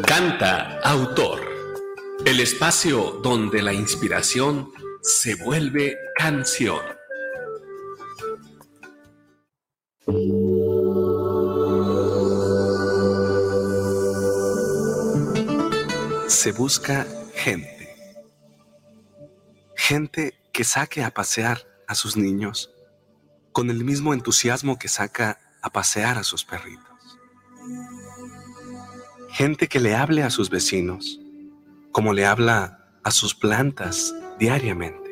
Canta 0.06 0.80
Autor, 0.84 1.40
el 2.26 2.42
espacio 2.42 3.22
donde 3.24 3.62
la 3.62 3.74
inspiración 3.74 4.70
se 5.02 5.36
vuelve 5.36 5.98
canción. 6.18 6.82
Se 16.28 16.52
busca 16.52 17.08
gente. 17.34 17.96
Gente 19.76 20.34
que 20.56 20.64
saque 20.64 21.04
a 21.04 21.14
pasear 21.14 21.68
a 21.86 21.96
sus 21.96 22.16
niños 22.16 22.72
con 23.52 23.70
el 23.70 23.84
mismo 23.84 24.14
entusiasmo 24.14 24.80
que 24.80 24.88
saca 24.88 25.38
a 25.62 25.70
pasear 25.70 26.18
a 26.18 26.24
sus 26.24 26.46
perritos. 26.46 27.20
Gente 29.32 29.68
que 29.68 29.82
le 29.82 29.96
hable 29.96 30.24
a 30.24 30.30
sus 30.30 30.50
vecinos 30.50 31.20
como 31.92 32.14
le 32.14 32.26
habla 32.26 32.88
a 33.04 33.12
sus 33.12 33.36
plantas 33.36 34.16
diariamente. 34.40 35.12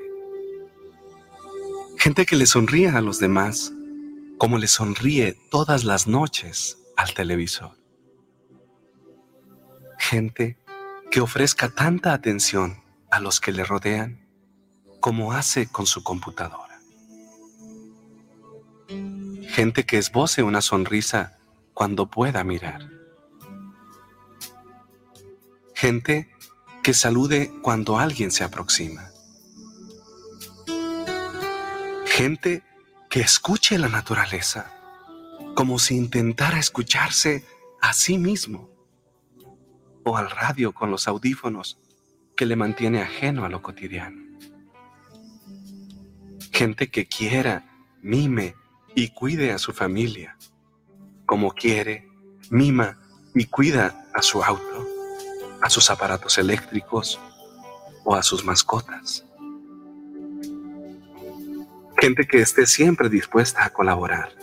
Gente 1.97 2.25
que 2.25 2.37
le 2.37 2.45
sonríe 2.45 2.87
a 2.87 3.01
los 3.01 3.19
demás 3.19 3.73
como 4.37 4.57
le 4.57 4.69
sonríe 4.69 5.37
todas 5.51 5.83
las 5.83 6.07
noches 6.07 6.77
al 6.95 7.13
televisor. 7.13 7.77
Gente 9.99 10.57
que 11.11 11.19
ofrezca 11.19 11.67
tanta 11.67 12.13
atención 12.13 12.81
a 13.11 13.19
los 13.19 13.41
que 13.41 13.51
le 13.51 13.65
rodean 13.65 14.22
como 15.03 15.33
hace 15.33 15.67
con 15.67 15.85
su 15.85 16.01
computadora. 16.01 16.79
Gente 19.49 19.85
que 19.85 19.97
esboce 19.97 20.43
una 20.43 20.61
sonrisa 20.61 21.39
cuando 21.73 22.09
pueda 22.09 22.41
mirar. 22.45 22.89
Gente 25.75 26.31
que 26.81 26.93
salude 26.93 27.51
cuando 27.61 27.99
alguien 27.99 28.31
se 28.31 28.45
aproxima. 28.45 29.11
Gente 32.05 32.63
que 33.09 33.19
escuche 33.19 33.77
la 33.77 33.89
naturaleza 33.89 34.71
como 35.53 35.79
si 35.79 35.97
intentara 35.97 36.59
escucharse 36.59 37.45
a 37.81 37.91
sí 37.91 38.17
mismo 38.17 38.69
o 40.05 40.15
al 40.15 40.29
radio 40.29 40.71
con 40.71 40.91
los 40.91 41.09
audífonos 41.09 41.77
que 42.37 42.45
le 42.45 42.55
mantiene 42.55 43.01
ajeno 43.01 43.43
a 43.43 43.49
lo 43.49 43.61
cotidiano 43.61 44.22
gente 46.53 46.89
que 46.89 47.07
quiera, 47.07 47.65
mime 48.01 48.55
y 48.95 49.09
cuide 49.09 49.51
a 49.51 49.57
su 49.57 49.73
familia, 49.73 50.37
como 51.25 51.51
quiere, 51.51 52.07
mima 52.51 52.99
y 53.33 53.45
cuida 53.45 54.05
a 54.13 54.21
su 54.21 54.43
auto, 54.43 54.87
a 55.61 55.69
sus 55.69 55.89
aparatos 55.89 56.37
eléctricos 56.37 57.19
o 58.05 58.15
a 58.15 58.21
sus 58.21 58.45
mascotas. 58.45 59.25
Gente 61.97 62.27
que 62.27 62.41
esté 62.41 62.67
siempre 62.67 63.09
dispuesta 63.09 63.65
a 63.65 63.71
colaborar, 63.71 64.35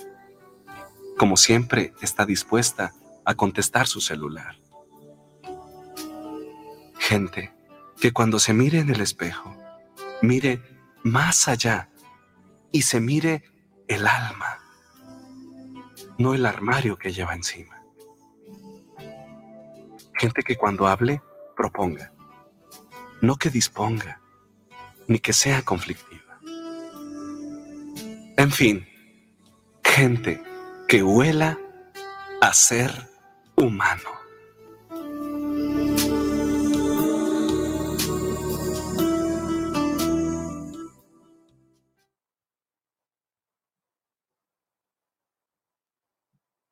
como 1.16 1.37
siempre 1.37 1.93
está 2.00 2.26
dispuesta 2.26 2.93
a 3.25 3.34
contestar 3.34 3.87
su 3.87 4.00
celular. 4.00 4.56
Gente 6.99 7.53
que 8.00 8.12
cuando 8.12 8.38
se 8.38 8.53
mire 8.53 8.78
en 8.78 8.91
el 8.91 9.00
espejo, 9.00 9.54
mire 10.22 10.60
más 11.03 11.47
allá 11.47 11.90
y 12.72 12.82
se 12.82 13.00
mire 13.00 13.44
el 13.88 14.06
alma, 14.06 14.58
no 16.19 16.34
el 16.34 16.47
armario 16.47 16.97
que 16.97 17.12
lleva 17.12 17.34
encima. 17.34 17.82
Gente 20.14 20.42
que 20.42 20.56
cuando 20.56 20.86
hable 20.86 21.22
proponga, 21.56 22.12
no 23.20 23.36
que 23.36 23.50
disponga, 23.50 24.20
ni 25.08 25.19
que 25.19 25.32
sea 25.32 25.62
conflictiva. 25.62 26.41
En 28.36 28.50
fin, 28.50 28.87
gente 29.82 30.42
que 30.87 31.02
huela 31.02 31.58
a 32.41 32.52
ser 32.52 32.91
humano. 33.56 34.19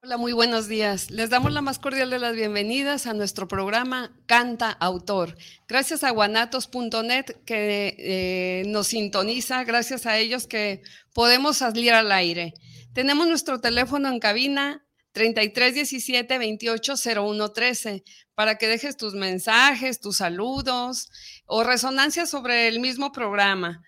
Hola, 0.08 0.16
muy 0.16 0.32
buenos 0.32 0.68
días. 0.68 1.10
Les 1.10 1.28
damos 1.28 1.52
la 1.52 1.60
más 1.60 1.78
cordial 1.78 2.08
de 2.08 2.18
las 2.18 2.34
bienvenidas 2.34 3.06
a 3.06 3.12
nuestro 3.12 3.46
programa 3.46 4.10
Canta 4.24 4.70
Autor. 4.70 5.36
Gracias 5.68 6.02
a 6.02 6.12
guanatos.net 6.12 7.26
que 7.44 7.94
eh, 7.98 8.62
nos 8.68 8.86
sintoniza, 8.86 9.64
gracias 9.64 10.06
a 10.06 10.16
ellos 10.16 10.46
que 10.46 10.80
podemos 11.12 11.58
salir 11.58 11.92
al 11.92 12.10
aire. 12.10 12.54
Tenemos 12.94 13.28
nuestro 13.28 13.60
teléfono 13.60 14.08
en 14.08 14.18
cabina 14.18 14.82
3317 15.12 16.38
280113 16.38 18.02
para 18.34 18.56
que 18.56 18.66
dejes 18.66 18.96
tus 18.96 19.12
mensajes, 19.12 20.00
tus 20.00 20.16
saludos 20.16 21.10
o 21.44 21.64
resonancias 21.64 22.30
sobre 22.30 22.68
el 22.68 22.80
mismo 22.80 23.12
programa 23.12 23.82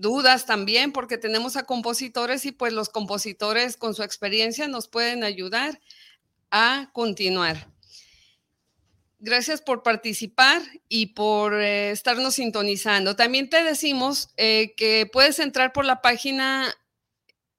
dudas 0.00 0.46
también, 0.46 0.92
porque 0.92 1.18
tenemos 1.18 1.56
a 1.56 1.64
compositores 1.64 2.46
y 2.46 2.52
pues 2.52 2.72
los 2.72 2.88
compositores 2.88 3.76
con 3.76 3.94
su 3.94 4.02
experiencia 4.02 4.68
nos 4.68 4.88
pueden 4.88 5.24
ayudar 5.24 5.80
a 6.50 6.90
continuar. 6.92 7.68
Gracias 9.18 9.60
por 9.60 9.82
participar 9.82 10.62
y 10.88 11.06
por 11.08 11.54
eh, 11.54 11.90
estarnos 11.90 12.34
sintonizando. 12.34 13.16
También 13.16 13.50
te 13.50 13.62
decimos 13.62 14.30
eh, 14.38 14.74
que 14.76 15.08
puedes 15.12 15.38
entrar 15.38 15.74
por 15.74 15.84
la 15.84 16.00
página 16.00 16.74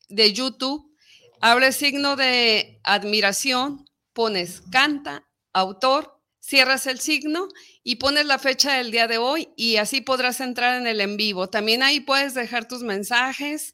de 0.09 0.33
YouTube, 0.33 0.91
abre 1.39 1.71
signo 1.71 2.15
de 2.15 2.79
admiración, 2.83 3.87
pones 4.13 4.63
canta, 4.71 5.27
autor, 5.53 6.20
cierras 6.51 6.85
el 6.85 6.99
signo 6.99 7.47
y 7.81 7.95
pones 7.95 8.25
la 8.25 8.37
fecha 8.37 8.73
del 8.73 8.91
día 8.91 9.07
de 9.07 9.17
hoy 9.17 9.53
y 9.55 9.77
así 9.77 10.01
podrás 10.01 10.41
entrar 10.41 10.81
en 10.81 10.85
el 10.85 10.99
en 10.99 11.15
vivo. 11.15 11.49
También 11.49 11.81
ahí 11.81 12.01
puedes 12.01 12.33
dejar 12.33 12.67
tus 12.67 12.83
mensajes 12.83 13.73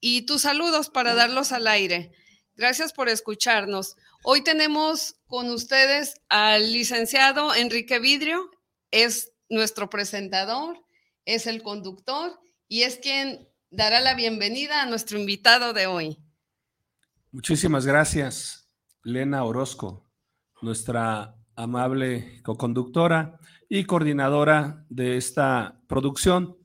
y 0.00 0.22
tus 0.22 0.42
saludos 0.42 0.90
para 0.90 1.14
darlos 1.14 1.52
al 1.52 1.68
aire. 1.68 2.10
Gracias 2.56 2.92
por 2.92 3.08
escucharnos. 3.08 3.94
Hoy 4.24 4.42
tenemos 4.42 5.20
con 5.28 5.50
ustedes 5.50 6.16
al 6.28 6.72
licenciado 6.72 7.54
Enrique 7.54 8.00
Vidrio, 8.00 8.50
es 8.90 9.30
nuestro 9.48 9.88
presentador, 9.88 10.84
es 11.24 11.46
el 11.46 11.62
conductor 11.62 12.40
y 12.66 12.82
es 12.82 12.96
quien 12.96 13.48
dará 13.70 14.00
la 14.00 14.14
bienvenida 14.14 14.82
a 14.82 14.86
nuestro 14.86 15.16
invitado 15.16 15.72
de 15.72 15.86
hoy. 15.86 16.18
Muchísimas 17.30 17.86
gracias, 17.86 18.68
Lena 19.04 19.44
Orozco, 19.44 20.10
nuestra 20.60 21.36
amable 21.56 22.40
co-conductora 22.42 23.38
y 23.68 23.84
coordinadora 23.84 24.84
de 24.88 25.16
esta 25.16 25.80
producción, 25.86 26.56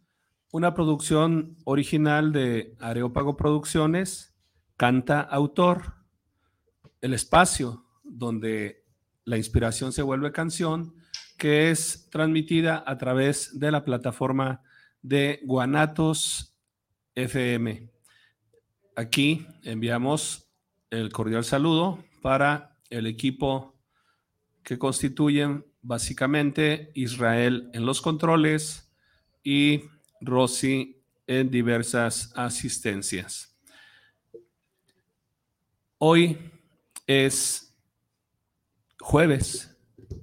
una 0.51 0.73
producción 0.73 1.57
original 1.65 2.31
de 2.31 2.75
Areópago 2.79 3.37
Producciones, 3.37 4.35
Canta 4.77 5.21
Autor, 5.21 5.95
el 7.01 7.13
espacio 7.13 7.85
donde 8.03 8.85
la 9.25 9.37
inspiración 9.37 9.91
se 9.91 10.01
vuelve 10.01 10.31
canción, 10.31 10.95
que 11.37 11.71
es 11.71 12.09
transmitida 12.09 12.83
a 12.85 12.97
través 12.97 13.59
de 13.59 13.71
la 13.71 13.85
plataforma 13.85 14.61
de 15.01 15.39
Guanatos 15.45 16.57
FM. 17.15 17.89
Aquí 18.95 19.47
enviamos 19.63 20.49
el 20.89 21.11
cordial 21.11 21.43
saludo 21.43 22.03
para 22.21 22.77
el 22.89 23.05
equipo 23.05 23.78
que 24.69 24.77
constituyen 24.77 25.65
básicamente 25.81 26.91
Israel 26.93 27.71
en 27.73 27.87
los 27.87 28.03
controles 28.03 28.87
y 29.43 29.85
Rosy 30.21 31.01
en 31.25 31.49
diversas 31.49 32.31
asistencias. 32.35 33.57
Hoy 35.97 36.37
es 37.07 37.75
jueves, 38.99 39.75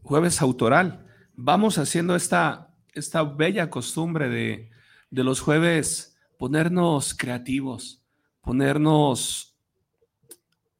jueves 0.02 0.40
autoral. 0.40 1.04
Vamos 1.34 1.76
haciendo 1.78 2.14
esta, 2.14 2.72
esta 2.92 3.24
bella 3.24 3.68
costumbre 3.68 4.28
de, 4.28 4.70
de 5.10 5.24
los 5.24 5.40
jueves 5.40 6.16
ponernos 6.38 7.14
creativos, 7.14 8.00
ponernos 8.42 9.58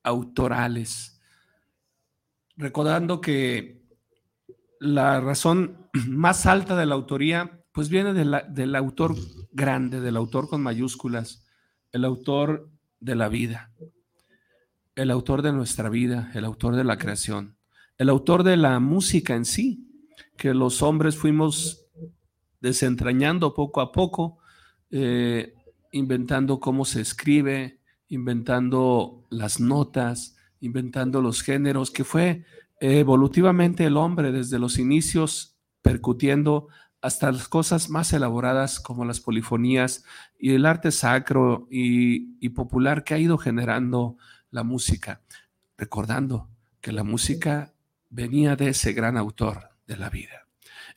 autorales, 0.05 1.16
recordando 2.57 3.21
que 3.21 3.83
la 4.81 5.21
razón 5.21 5.89
más 6.09 6.47
alta 6.47 6.77
de 6.77 6.87
la 6.87 6.95
autoría 6.95 7.63
pues 7.73 7.91
viene 7.91 8.15
del 8.15 8.75
autor 8.75 9.15
grande, 9.53 10.01
del 10.01 10.17
autor 10.17 10.49
con 10.49 10.63
mayúsculas, 10.63 11.47
el 11.93 12.07
autor 12.07 12.71
de 13.01 13.15
la 13.17 13.29
vida, 13.29 13.71
el 14.95 15.11
autor 15.11 15.43
de 15.43 15.53
nuestra 15.53 15.91
vida, 15.91 16.31
el 16.35 16.47
autor 16.47 16.75
de 16.75 16.85
la 16.85 16.97
creación, 16.97 17.59
el 17.99 18.09
autor 18.09 18.45
de 18.45 18.57
la 18.57 18.81
música 18.81 19.35
en 19.35 19.45
sí, 19.45 19.87
que 20.39 20.55
los 20.55 20.81
hombres 20.83 21.19
fuimos 21.19 21.87
desentrañando 22.61 23.53
poco 23.53 23.83
a 23.83 23.93
poco, 23.93 24.39
eh, 24.91 25.55
inventando 25.93 26.61
cómo 26.61 26.87
se 26.87 27.03
escribe, 27.03 27.81
inventando 28.09 29.27
las 29.29 29.61
notas, 29.61 30.36
inventando 30.61 31.21
los 31.23 31.43
géneros, 31.43 31.91
que 31.91 32.05
fue 32.05 32.45
evolutivamente 32.81 33.85
el 33.85 33.97
hombre 33.97 34.33
desde 34.33 34.59
los 34.59 34.79
inicios 34.79 35.57
percutiendo 35.83 36.69
hasta 37.01 37.31
las 37.31 37.49
cosas 37.49 37.91
más 37.91 38.13
elaboradas 38.13 38.81
como 38.81 39.05
las 39.05 39.21
polifonías 39.21 40.05
y 40.39 40.55
el 40.55 40.67
arte 40.67 40.91
sacro 40.91 41.69
y, 41.71 42.49
popular 42.51 43.05
que 43.05 43.15
ha 43.15 43.19
ido 43.19 43.39
generando 43.39 44.17
la 44.51 44.65
música, 44.65 45.21
recordando 45.77 46.49
que 46.81 46.93
la 46.93 47.05
música 47.05 47.73
venía 48.11 48.57
de 48.57 48.71
ese 48.71 48.93
gran 48.93 49.17
autor 49.17 49.71
de 49.87 49.97
la 49.97 50.11
vida. 50.11 50.47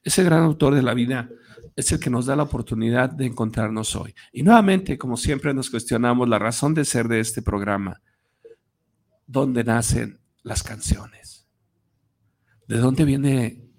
Ese 0.04 0.24
gran 0.24 0.44
autor 0.44 0.74
de 0.74 0.82
la 0.82 0.94
vida 0.94 1.30
es 1.76 1.92
el 1.92 2.00
que 2.00 2.10
nos 2.10 2.26
da 2.26 2.36
la 2.36 2.44
oportunidad 2.44 3.10
de 3.10 3.26
encontrarnos 3.26 3.96
hoy. 3.96 4.16
Y 4.32 4.44
nuevamente, 4.44 4.98
como 4.98 5.18
siempre, 5.18 5.54
nos 5.54 5.70
cuestionamos 5.70 6.28
la 6.30 6.40
razón 6.40 6.74
de 6.74 6.86
ser 6.86 7.08
de 7.08 7.20
este 7.20 7.42
programa. 7.42 8.02
¿Dónde 9.30 9.64
nacen 9.64 10.20
las 10.44 10.64
canciones? 10.64 11.48
¿De 12.68 12.78
dónde 12.78 13.06
viene 13.06 13.72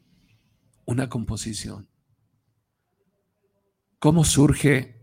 una 0.86 1.08
composición? 1.08 1.90
cómo 4.00 4.24
surge 4.24 4.98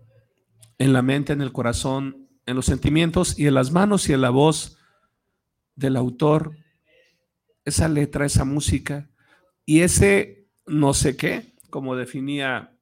en 0.80 0.92
la 0.92 1.02
mente, 1.02 1.32
en 1.32 1.42
el 1.42 1.54
corazón, 1.54 2.28
en 2.46 2.56
los 2.56 2.66
sentimientos 2.66 3.40
y 3.40 3.48
en 3.48 3.54
las 3.54 3.72
manos 3.72 4.10
y 4.10 4.14
en 4.14 4.22
la 4.22 4.32
voz 4.32 4.78
del 5.76 5.96
autor, 5.96 6.58
esa 7.64 7.88
letra, 7.88 8.26
esa 8.26 8.44
música 8.44 9.10
y 9.66 9.82
ese 9.82 10.50
no 10.66 10.94
sé 10.94 11.16
qué, 11.16 11.56
como 11.70 11.96
definía 11.96 12.76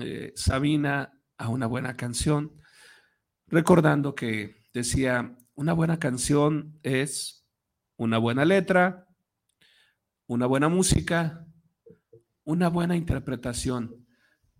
eh, 0.00 0.32
Sabina 0.34 1.20
a 1.36 1.48
una 1.48 1.66
buena 1.66 1.96
canción, 1.96 2.52
recordando 3.46 4.14
que 4.14 4.56
decía, 4.72 5.36
una 5.54 5.72
buena 5.72 5.98
canción 5.98 6.78
es 6.82 7.46
una 7.96 8.18
buena 8.18 8.44
letra, 8.44 9.06
una 10.26 10.46
buena 10.46 10.68
música, 10.68 11.46
una 12.44 12.68
buena 12.68 12.96
interpretación 12.96 14.06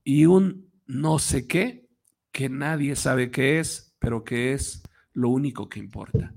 y 0.05 0.27
un 0.27 0.71
no 0.87 1.19
sé 1.19 1.47
qué, 1.47 1.89
que 2.31 2.49
nadie 2.49 2.97
sabe 2.97 3.31
qué 3.31 3.59
es, 3.59 3.95
pero 3.99 4.25
que 4.25 4.53
es 4.53 4.83
lo 5.13 5.31
único 5.31 5.69
que 5.69 5.79
importa. 5.79 6.35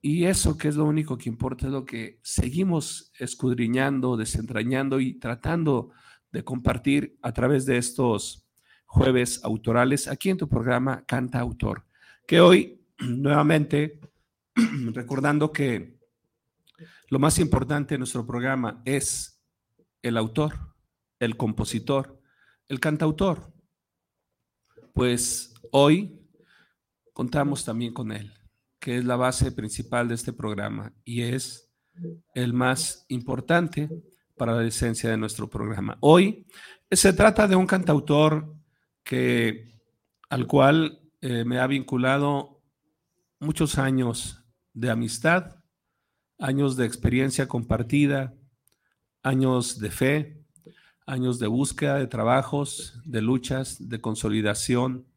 Y 0.00 0.24
eso 0.24 0.58
que 0.58 0.68
es 0.68 0.76
lo 0.76 0.84
único 0.84 1.16
que 1.16 1.28
importa 1.28 1.66
es 1.66 1.72
lo 1.72 1.84
que 1.84 2.18
seguimos 2.22 3.12
escudriñando, 3.18 4.16
desentrañando 4.16 5.00
y 5.00 5.14
tratando 5.14 5.90
de 6.32 6.42
compartir 6.42 7.18
a 7.22 7.32
través 7.32 7.66
de 7.66 7.78
estos 7.78 8.48
jueves 8.86 9.40
autorales 9.44 10.08
aquí 10.08 10.30
en 10.30 10.38
tu 10.38 10.48
programa 10.48 11.04
Canta 11.06 11.40
Autor, 11.40 11.86
que 12.26 12.40
hoy 12.40 12.81
nuevamente 13.08 14.00
recordando 14.92 15.52
que 15.52 15.98
lo 17.08 17.18
más 17.18 17.38
importante 17.38 17.94
en 17.94 18.00
nuestro 18.00 18.26
programa 18.26 18.82
es 18.84 19.42
el 20.02 20.16
autor, 20.16 20.74
el 21.18 21.36
compositor, 21.36 22.20
el 22.68 22.80
cantautor 22.80 23.52
pues 24.92 25.54
hoy 25.70 26.18
contamos 27.12 27.64
también 27.64 27.92
con 27.92 28.12
él, 28.12 28.32
que 28.78 28.98
es 28.98 29.04
la 29.04 29.16
base 29.16 29.52
principal 29.52 30.08
de 30.08 30.14
este 30.14 30.32
programa 30.32 30.92
y 31.04 31.22
es 31.22 31.70
el 32.34 32.52
más 32.52 33.04
importante 33.08 33.88
para 34.36 34.54
la 34.54 34.66
esencia 34.66 35.10
de 35.10 35.16
nuestro 35.16 35.48
programa. 35.48 35.96
Hoy 36.00 36.46
se 36.90 37.12
trata 37.12 37.46
de 37.46 37.56
un 37.56 37.66
cantautor 37.66 38.54
que, 39.02 39.80
al 40.28 40.46
cual 40.46 41.00
eh, 41.20 41.44
me 41.44 41.58
ha 41.58 41.66
vinculado 41.66 42.51
muchos 43.42 43.76
años 43.76 44.44
de 44.72 44.88
amistad, 44.88 45.56
años 46.38 46.76
de 46.76 46.86
experiencia 46.86 47.48
compartida, 47.48 48.34
años 49.22 49.80
de 49.80 49.90
fe, 49.90 50.44
años 51.06 51.40
de 51.40 51.48
búsqueda 51.48 51.98
de 51.98 52.06
trabajos, 52.06 53.00
de 53.04 53.20
luchas, 53.20 53.88
de 53.88 54.00
consolidación 54.00 55.08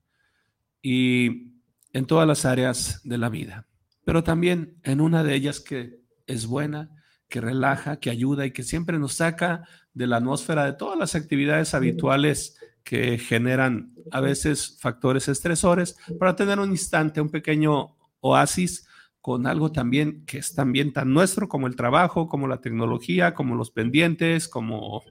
y 0.81 1.54
en 1.94 2.06
todas 2.07 2.27
las 2.27 2.45
áreas 2.45 3.00
de 3.04 3.19
la 3.19 3.30
vida. 3.30 3.68
Pero 4.04 4.23
también 4.23 4.80
en 4.83 5.02
una 5.02 5.23
de 5.23 5.35
ellas 5.35 5.59
que 5.59 6.02
es 6.26 6.47
buena, 6.47 6.90
que 7.30 7.42
relaja, 7.42 7.99
que 7.99 8.09
ayuda 8.09 8.47
y 8.47 8.52
que 8.52 8.64
siempre 8.64 8.97
nos 8.97 9.14
saca 9.14 9.68
de 9.94 10.07
la 10.07 10.18
atmósfera 10.18 10.66
de 10.66 10.73
todas 10.73 10.97
las 10.97 11.14
actividades 11.14 11.76
habituales 11.76 12.57
que 12.83 13.19
generan 13.19 13.94
a 14.11 14.19
veces 14.19 14.78
factores 14.80 15.28
estresores 15.28 15.95
para 16.19 16.35
tener 16.35 16.59
un 16.59 16.71
instante, 16.71 17.21
un 17.21 17.30
pequeño 17.30 17.95
oasis 18.25 18.87
con 19.21 19.47
algo 19.47 19.71
también 19.71 20.25
que 20.25 20.37
es 20.37 20.53
también 20.53 20.94
tan 20.94 21.13
nuestro 21.13 21.47
como 21.47 21.67
el 21.67 21.75
trabajo, 21.75 22.27
como 22.27 22.47
la 22.47 22.61
tecnología, 22.61 23.33
como 23.33 23.55
los 23.55 23.71
pendientes, 23.71 24.47
como 24.47 25.03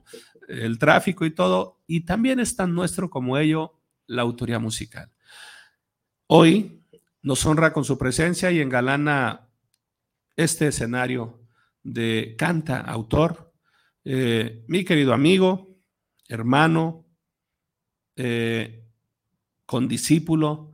el 0.47 0.77
tráfico 0.79 1.25
y 1.25 1.31
todo, 1.31 1.81
y 1.87 2.01
también 2.01 2.39
es 2.39 2.55
tan 2.55 2.73
nuestro 2.73 3.09
como 3.09 3.37
ello 3.37 3.73
la 4.07 4.21
autoría 4.21 4.59
musical. 4.59 5.11
Hoy 6.27 6.83
nos 7.21 7.45
honra 7.45 7.73
con 7.73 7.83
su 7.83 7.97
presencia 7.97 8.51
y 8.51 8.61
engalana 8.61 9.49
este 10.35 10.67
escenario 10.67 11.41
de 11.83 12.35
canta 12.37 12.79
autor, 12.79 13.53
eh, 14.03 14.63
mi 14.67 14.85
querido 14.85 15.13
amigo, 15.13 15.75
hermano, 16.27 17.05
eh, 18.15 18.85
condiscípulo 19.65 20.73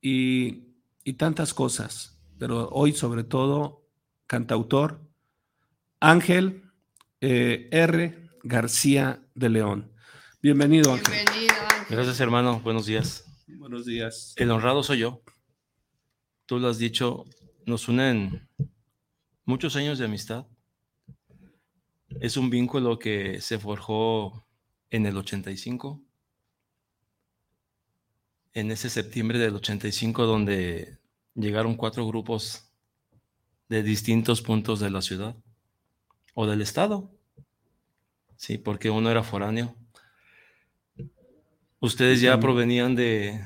y, 0.00 0.69
y 1.10 1.14
tantas 1.14 1.54
cosas, 1.54 2.22
pero 2.38 2.68
hoy 2.68 2.92
sobre 2.92 3.24
todo 3.24 3.84
cantautor, 4.28 5.10
Ángel 5.98 6.70
eh, 7.20 7.68
R. 7.72 8.30
García 8.44 9.20
de 9.34 9.48
León. 9.48 9.92
Bienvenido, 10.40 10.92
Ángel. 10.92 11.26
Gracias, 11.88 12.20
hermano. 12.20 12.60
Buenos 12.60 12.86
días. 12.86 13.24
Buenos 13.58 13.86
días. 13.86 14.34
El 14.36 14.52
honrado 14.52 14.84
soy 14.84 14.98
yo. 14.98 15.20
Tú 16.46 16.60
lo 16.60 16.68
has 16.68 16.78
dicho, 16.78 17.24
nos 17.66 17.88
unen 17.88 18.48
muchos 19.44 19.74
años 19.74 19.98
de 19.98 20.04
amistad. 20.04 20.46
Es 22.20 22.36
un 22.36 22.50
vínculo 22.50 23.00
que 23.00 23.40
se 23.40 23.58
forjó 23.58 24.46
en 24.90 25.06
el 25.06 25.16
85. 25.16 26.04
En 28.52 28.70
ese 28.70 28.88
septiembre 28.88 29.40
del 29.40 29.56
85, 29.56 30.24
donde 30.24 30.99
llegaron 31.34 31.76
cuatro 31.76 32.06
grupos 32.06 32.70
de 33.68 33.82
distintos 33.82 34.42
puntos 34.42 34.80
de 34.80 34.90
la 34.90 35.02
ciudad 35.02 35.36
o 36.34 36.46
del 36.46 36.60
estado. 36.60 37.10
Sí, 38.36 38.58
porque 38.58 38.90
uno 38.90 39.10
era 39.10 39.22
foráneo. 39.22 39.74
Ustedes 41.78 42.20
ya 42.20 42.38
provenían 42.40 42.94
de... 42.94 43.40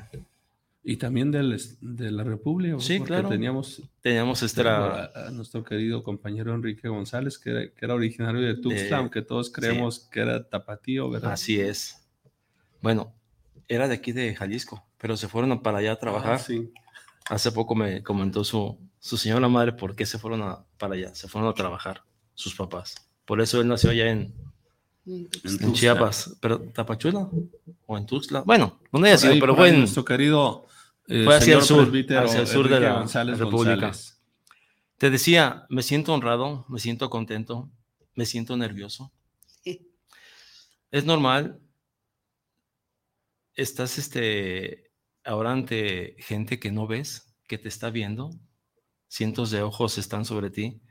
Y 0.83 0.97
también 0.97 1.31
del, 1.31 1.59
de 1.81 2.11
la 2.11 2.23
República. 2.23 2.79
Sí, 2.79 2.99
claro. 2.99 3.29
Teníamos, 3.29 3.81
teníamos 4.01 4.43
este 4.43 4.61
a, 4.61 5.11
a, 5.15 5.31
nuestro 5.31 5.63
querido 5.63 6.03
compañero 6.03 6.53
Enrique 6.53 6.87
González, 6.87 7.39
que 7.39 7.49
era, 7.49 7.61
que 7.71 7.85
era 7.85 7.95
originario 7.95 8.41
de 8.41 8.55
Tuxtla, 8.55 8.97
aunque 8.97 9.23
todos 9.23 9.51
creemos 9.51 9.95
sí. 9.95 10.01
que 10.11 10.19
era 10.19 10.47
tapatío, 10.47 11.09
¿verdad? 11.09 11.31
Así 11.31 11.59
es. 11.59 12.07
Bueno, 12.81 13.13
era 13.67 13.87
de 13.87 13.95
aquí 13.95 14.11
de 14.11 14.35
Jalisco, 14.35 14.85
pero 14.99 15.17
se 15.17 15.27
fueron 15.27 15.59
para 15.63 15.79
allá 15.79 15.93
a 15.93 15.99
trabajar. 15.99 16.33
Ah, 16.33 16.39
sí. 16.39 16.71
Hace 17.29 17.51
poco 17.51 17.75
me 17.75 18.03
comentó 18.03 18.43
su, 18.43 18.77
su 18.99 19.17
señora 19.17 19.47
madre 19.47 19.73
por 19.73 19.95
qué 19.95 20.05
se 20.05 20.19
fueron 20.19 20.43
a, 20.43 20.65
para 20.77 20.93
allá. 20.93 21.15
Se 21.15 21.27
fueron 21.27 21.49
a 21.49 21.53
trabajar 21.53 22.03
sus 22.33 22.55
papás. 22.55 22.95
Por 23.25 23.41
eso 23.41 23.59
él 23.61 23.67
nació 23.67 23.89
allá 23.89 24.11
en, 24.11 24.33
en, 25.05 25.29
en 25.43 25.73
Chiapas, 25.73 26.37
pero 26.39 26.59
Tapachula 26.59 27.27
o 27.87 27.97
en 27.97 28.05
Tuxtla. 28.05 28.41
Bueno, 28.41 28.79
donde 28.91 29.09
haya 29.09 29.17
sido, 29.17 29.33
ahí, 29.33 29.39
pero 29.39 29.55
fue 29.55 29.69
en, 29.69 29.79
nuestro 29.79 30.05
querido 30.05 30.67
eh, 31.07 31.23
fue 31.23 31.35
hacia 31.35 31.55
el 31.55 31.61
sur, 31.61 31.87
hacia 31.87 32.39
el 32.39 32.47
sur 32.47 32.65
Enrique 32.65 32.75
de 32.75 32.79
la 32.81 32.93
González 32.99 33.39
República. 33.39 33.87
González. 33.87 34.19
Te 34.97 35.09
decía, 35.09 35.65
me 35.69 35.83
siento 35.83 36.13
honrado, 36.13 36.65
me 36.69 36.79
siento 36.79 37.09
contento, 37.09 37.69
me 38.15 38.25
siento 38.25 38.57
nervioso. 38.57 39.11
Es 40.91 41.03
normal. 41.03 41.59
Estás 43.53 43.97
este, 43.97 44.84
ahora 45.25 45.51
ante 45.51 46.15
gente 46.19 46.59
que 46.59 46.71
no 46.71 46.87
ves, 46.87 47.35
que 47.47 47.57
te 47.57 47.67
está 47.67 47.89
viendo. 47.89 48.31
Cientos 49.07 49.51
de 49.51 49.61
ojos 49.61 49.97
están 49.97 50.25
sobre 50.25 50.49
ti. 50.49 50.81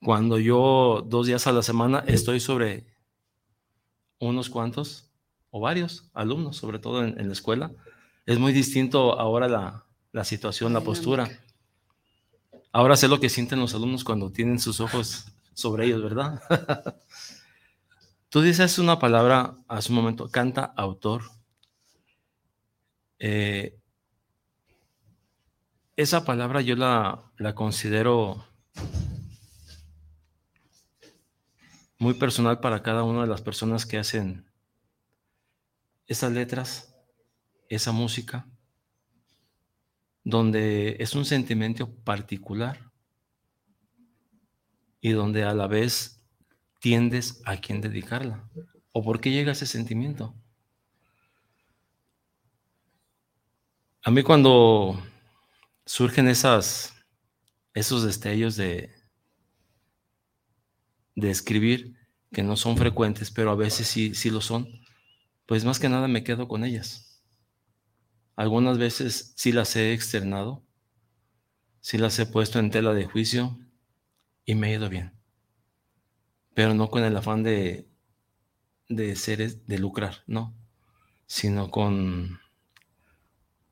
Cuando 0.00 0.38
yo 0.38 1.04
dos 1.06 1.26
días 1.26 1.46
a 1.46 1.52
la 1.52 1.62
semana 1.62 2.04
estoy 2.06 2.40
sobre 2.40 2.86
unos 4.18 4.50
cuantos 4.50 5.10
o 5.50 5.60
varios 5.60 6.10
alumnos, 6.14 6.56
sobre 6.56 6.78
todo 6.78 7.04
en, 7.04 7.18
en 7.18 7.26
la 7.28 7.32
escuela, 7.32 7.72
es 8.26 8.38
muy 8.38 8.52
distinto 8.52 9.18
ahora 9.18 9.48
la, 9.48 9.84
la 10.12 10.24
situación, 10.24 10.72
la 10.72 10.80
postura. 10.80 11.28
Ahora 12.72 12.96
sé 12.96 13.08
lo 13.08 13.20
que 13.20 13.28
sienten 13.28 13.60
los 13.60 13.74
alumnos 13.74 14.04
cuando 14.04 14.30
tienen 14.32 14.58
sus 14.58 14.80
ojos 14.80 15.26
sobre 15.54 15.86
ellos, 15.86 16.02
¿verdad? 16.02 16.40
Tú 18.28 18.40
dices 18.40 18.78
una 18.78 18.98
palabra 18.98 19.56
hace 19.68 19.90
un 19.90 19.96
momento, 19.96 20.28
canta 20.28 20.72
autor. 20.76 21.22
Eh, 23.18 23.78
esa 25.96 26.24
palabra 26.24 26.60
yo 26.60 26.76
la, 26.76 27.30
la 27.38 27.54
considero 27.54 28.44
muy 31.98 32.14
personal 32.14 32.60
para 32.60 32.82
cada 32.82 33.04
una 33.04 33.22
de 33.22 33.28
las 33.28 33.42
personas 33.42 33.86
que 33.86 33.98
hacen 33.98 34.44
esas 36.06 36.32
letras, 36.32 36.94
esa 37.68 37.92
música, 37.92 38.46
donde 40.22 40.96
es 41.00 41.14
un 41.14 41.24
sentimiento 41.24 41.94
particular 42.02 42.90
y 45.00 45.12
donde 45.12 45.44
a 45.44 45.54
la 45.54 45.66
vez 45.66 46.22
tiendes 46.80 47.42
a 47.44 47.58
quién 47.58 47.80
dedicarla. 47.80 48.48
¿O 48.92 49.02
por 49.02 49.20
qué 49.20 49.30
llega 49.30 49.52
ese 49.52 49.66
sentimiento? 49.66 50.34
A 54.06 54.10
mí 54.10 54.22
cuando 54.22 55.02
surgen 55.86 56.28
esas, 56.28 56.94
esos 57.72 58.02
destellos 58.04 58.54
de, 58.54 58.90
de 61.14 61.30
escribir, 61.30 61.96
que 62.30 62.42
no 62.42 62.56
son 62.56 62.76
frecuentes, 62.76 63.30
pero 63.30 63.50
a 63.50 63.54
veces 63.54 63.88
sí, 63.88 64.14
sí 64.14 64.28
lo 64.28 64.42
son, 64.42 64.68
pues 65.46 65.64
más 65.64 65.80
que 65.80 65.88
nada 65.88 66.06
me 66.06 66.22
quedo 66.22 66.48
con 66.48 66.64
ellas. 66.64 67.22
Algunas 68.36 68.76
veces 68.76 69.32
sí 69.36 69.52
las 69.52 69.74
he 69.74 69.94
externado, 69.94 70.62
sí 71.80 71.96
las 71.96 72.18
he 72.18 72.26
puesto 72.26 72.58
en 72.58 72.70
tela 72.70 72.92
de 72.92 73.06
juicio 73.06 73.58
y 74.44 74.54
me 74.54 74.66
ha 74.66 74.74
ido 74.74 74.90
bien. 74.90 75.14
Pero 76.52 76.74
no 76.74 76.90
con 76.90 77.04
el 77.04 77.16
afán 77.16 77.42
de, 77.42 77.88
de 78.90 79.16
ser, 79.16 79.64
de 79.64 79.78
lucrar, 79.78 80.24
no, 80.26 80.54
sino 81.26 81.70
con, 81.70 82.38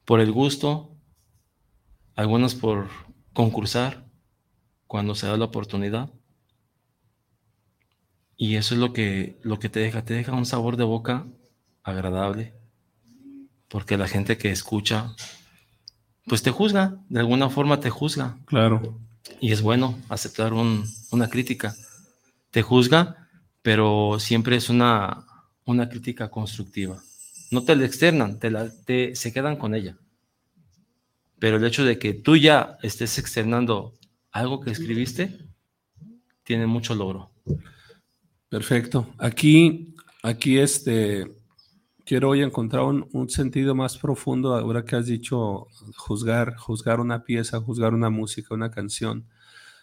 por 0.05 0.21
el 0.21 0.33
gusto, 0.33 0.97
algunas 2.15 2.55
por 2.55 2.89
concursar 3.33 4.05
cuando 4.87 5.15
se 5.15 5.27
da 5.27 5.37
la 5.37 5.47
oportunidad. 5.47 6.11
Y 8.37 8.57
eso 8.57 8.75
es 8.75 8.81
lo 8.81 8.93
que, 8.93 9.39
lo 9.43 9.59
que 9.59 9.69
te 9.69 9.81
deja, 9.81 10.05
te 10.05 10.15
deja 10.15 10.33
un 10.33 10.47
sabor 10.47 10.77
de 10.77 10.85
boca 10.85 11.27
agradable, 11.83 12.55
porque 13.69 13.97
la 13.97 14.09
gente 14.09 14.37
que 14.37 14.51
escucha, 14.51 15.15
pues 16.27 16.43
te 16.43 16.51
juzga, 16.51 16.99
de 17.09 17.21
alguna 17.21 17.51
forma 17.51 17.81
te 17.81 17.91
juzga. 17.91 18.39
Claro. 18.47 18.99
Y 19.41 19.53
es 19.53 19.63
bueno 19.63 19.99
aceptar 20.09 20.53
un, 20.53 20.85
una 21.11 21.29
crítica. 21.29 21.75
Te 22.51 22.63
juzga, 22.63 23.29
pero 23.63 24.19
siempre 24.19 24.57
es 24.57 24.69
una, 24.69 25.25
una 25.65 25.89
crítica 25.89 26.29
constructiva. 26.29 27.03
No 27.53 27.65
te 27.65 27.77
la 27.77 27.85
externan, 27.85 28.39
te 28.39 28.51
la, 28.51 28.71
te, 28.71 29.15
se 29.15 29.31
quedan 29.31 29.57
con 29.57 29.75
ella. 29.75 29.99
Pero 31.39 31.59
el 31.59 31.65
hecho 31.67 31.85
de 31.85 31.99
que 31.99 32.15
tú 32.15 32.35
ya 32.35 32.79
estés 32.83 33.19
externando 33.19 33.93
algo 34.31 34.61
que 34.63 34.71
escribiste, 34.71 35.39
tiene 36.45 36.67
mucho 36.67 36.95
logro. 36.95 37.31
Perfecto. 38.49 39.13
Aquí, 39.19 39.95
aquí 40.23 40.59
este, 40.59 41.31
quiero 42.07 42.31
hoy 42.31 42.41
encontrar 42.41 42.85
un, 42.85 43.07
un, 43.13 43.29
sentido 43.29 43.75
más 43.75 43.99
profundo 43.99 44.55
ahora 44.55 44.87
que 44.87 44.97
has 44.97 45.07
dicho 45.07 45.67
juzgar, 45.95 46.57
juzgar 46.57 47.01
una 47.01 47.23
pieza, 47.23 47.61
juzgar 47.61 47.93
una 47.93 48.09
música, 48.09 48.55
una 48.55 48.71
canción. 48.71 49.27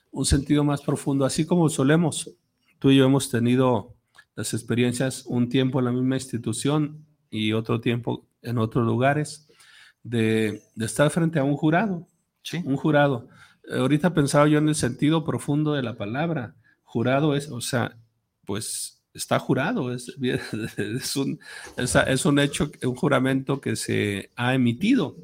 Un 0.09 0.25
sentido 0.25 0.63
más 0.63 0.81
profundo, 0.81 1.23
así 1.23 1.45
como 1.45 1.69
solemos. 1.69 2.31
Tú 2.79 2.89
y 2.89 2.97
yo 2.97 3.05
hemos 3.05 3.29
tenido 3.29 3.93
las 4.33 4.55
experiencias 4.55 5.23
un 5.27 5.49
tiempo 5.49 5.77
en 5.77 5.85
la 5.85 5.91
misma 5.91 6.15
institución 6.15 7.05
y 7.29 7.53
otro 7.53 7.81
tiempo 7.81 8.25
en 8.41 8.57
otros 8.57 8.85
lugares 8.85 9.47
de, 10.03 10.61
de 10.75 10.85
estar 10.85 11.09
frente 11.09 11.39
a 11.39 11.43
un 11.43 11.55
jurado. 11.55 12.07
Sí. 12.41 12.61
Un 12.65 12.77
jurado. 12.77 13.27
Ahorita 13.71 14.13
pensaba 14.13 14.47
yo 14.47 14.57
en 14.57 14.69
el 14.69 14.75
sentido 14.75 15.23
profundo 15.23 15.73
de 15.73 15.83
la 15.83 15.95
palabra. 15.95 16.55
Jurado 16.83 17.35
es, 17.35 17.49
o 17.51 17.61
sea, 17.61 17.97
pues 18.45 19.01
está 19.13 19.39
jurado, 19.39 19.93
es, 19.93 20.15
es, 20.77 21.15
un, 21.15 21.39
es, 21.77 21.95
es, 21.95 22.25
un 22.25 22.39
hecho, 22.39 22.71
un 22.83 22.95
juramento 22.95 23.61
que 23.61 23.75
se 23.75 24.31
ha 24.35 24.53
emitido. 24.53 25.17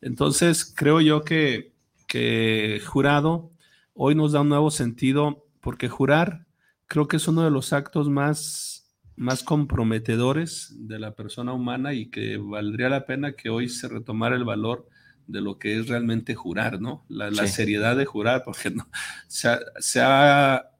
Entonces, 0.00 0.64
creo 0.64 1.00
yo 1.00 1.24
que, 1.24 1.72
que 2.06 2.80
jurado 2.86 3.50
hoy 3.94 4.14
nos 4.14 4.32
da 4.32 4.42
un 4.42 4.48
nuevo 4.48 4.70
sentido, 4.70 5.44
porque 5.60 5.88
jurar 5.88 6.46
creo 6.86 7.08
que 7.08 7.16
es 7.18 7.28
uno 7.28 7.42
de 7.44 7.50
los 7.50 7.72
actos 7.72 8.08
más, 8.08 8.87
más 9.18 9.42
comprometedores 9.42 10.72
de 10.78 10.98
la 11.00 11.14
persona 11.14 11.52
humana 11.52 11.92
y 11.92 12.06
que 12.06 12.36
valdría 12.36 12.88
la 12.88 13.04
pena 13.04 13.32
que 13.32 13.50
hoy 13.50 13.68
se 13.68 13.88
retomara 13.88 14.36
el 14.36 14.44
valor 14.44 14.88
de 15.26 15.40
lo 15.40 15.58
que 15.58 15.78
es 15.78 15.88
realmente 15.88 16.34
jurar, 16.34 16.80
¿no? 16.80 17.04
La, 17.08 17.30
la 17.30 17.46
seriedad 17.46 17.96
de 17.96 18.06
jurar, 18.06 18.42
porque 18.44 18.70
no, 18.70 18.88
se, 19.26 19.48
ha, 19.48 19.60
se 19.78 20.00
ha 20.00 20.70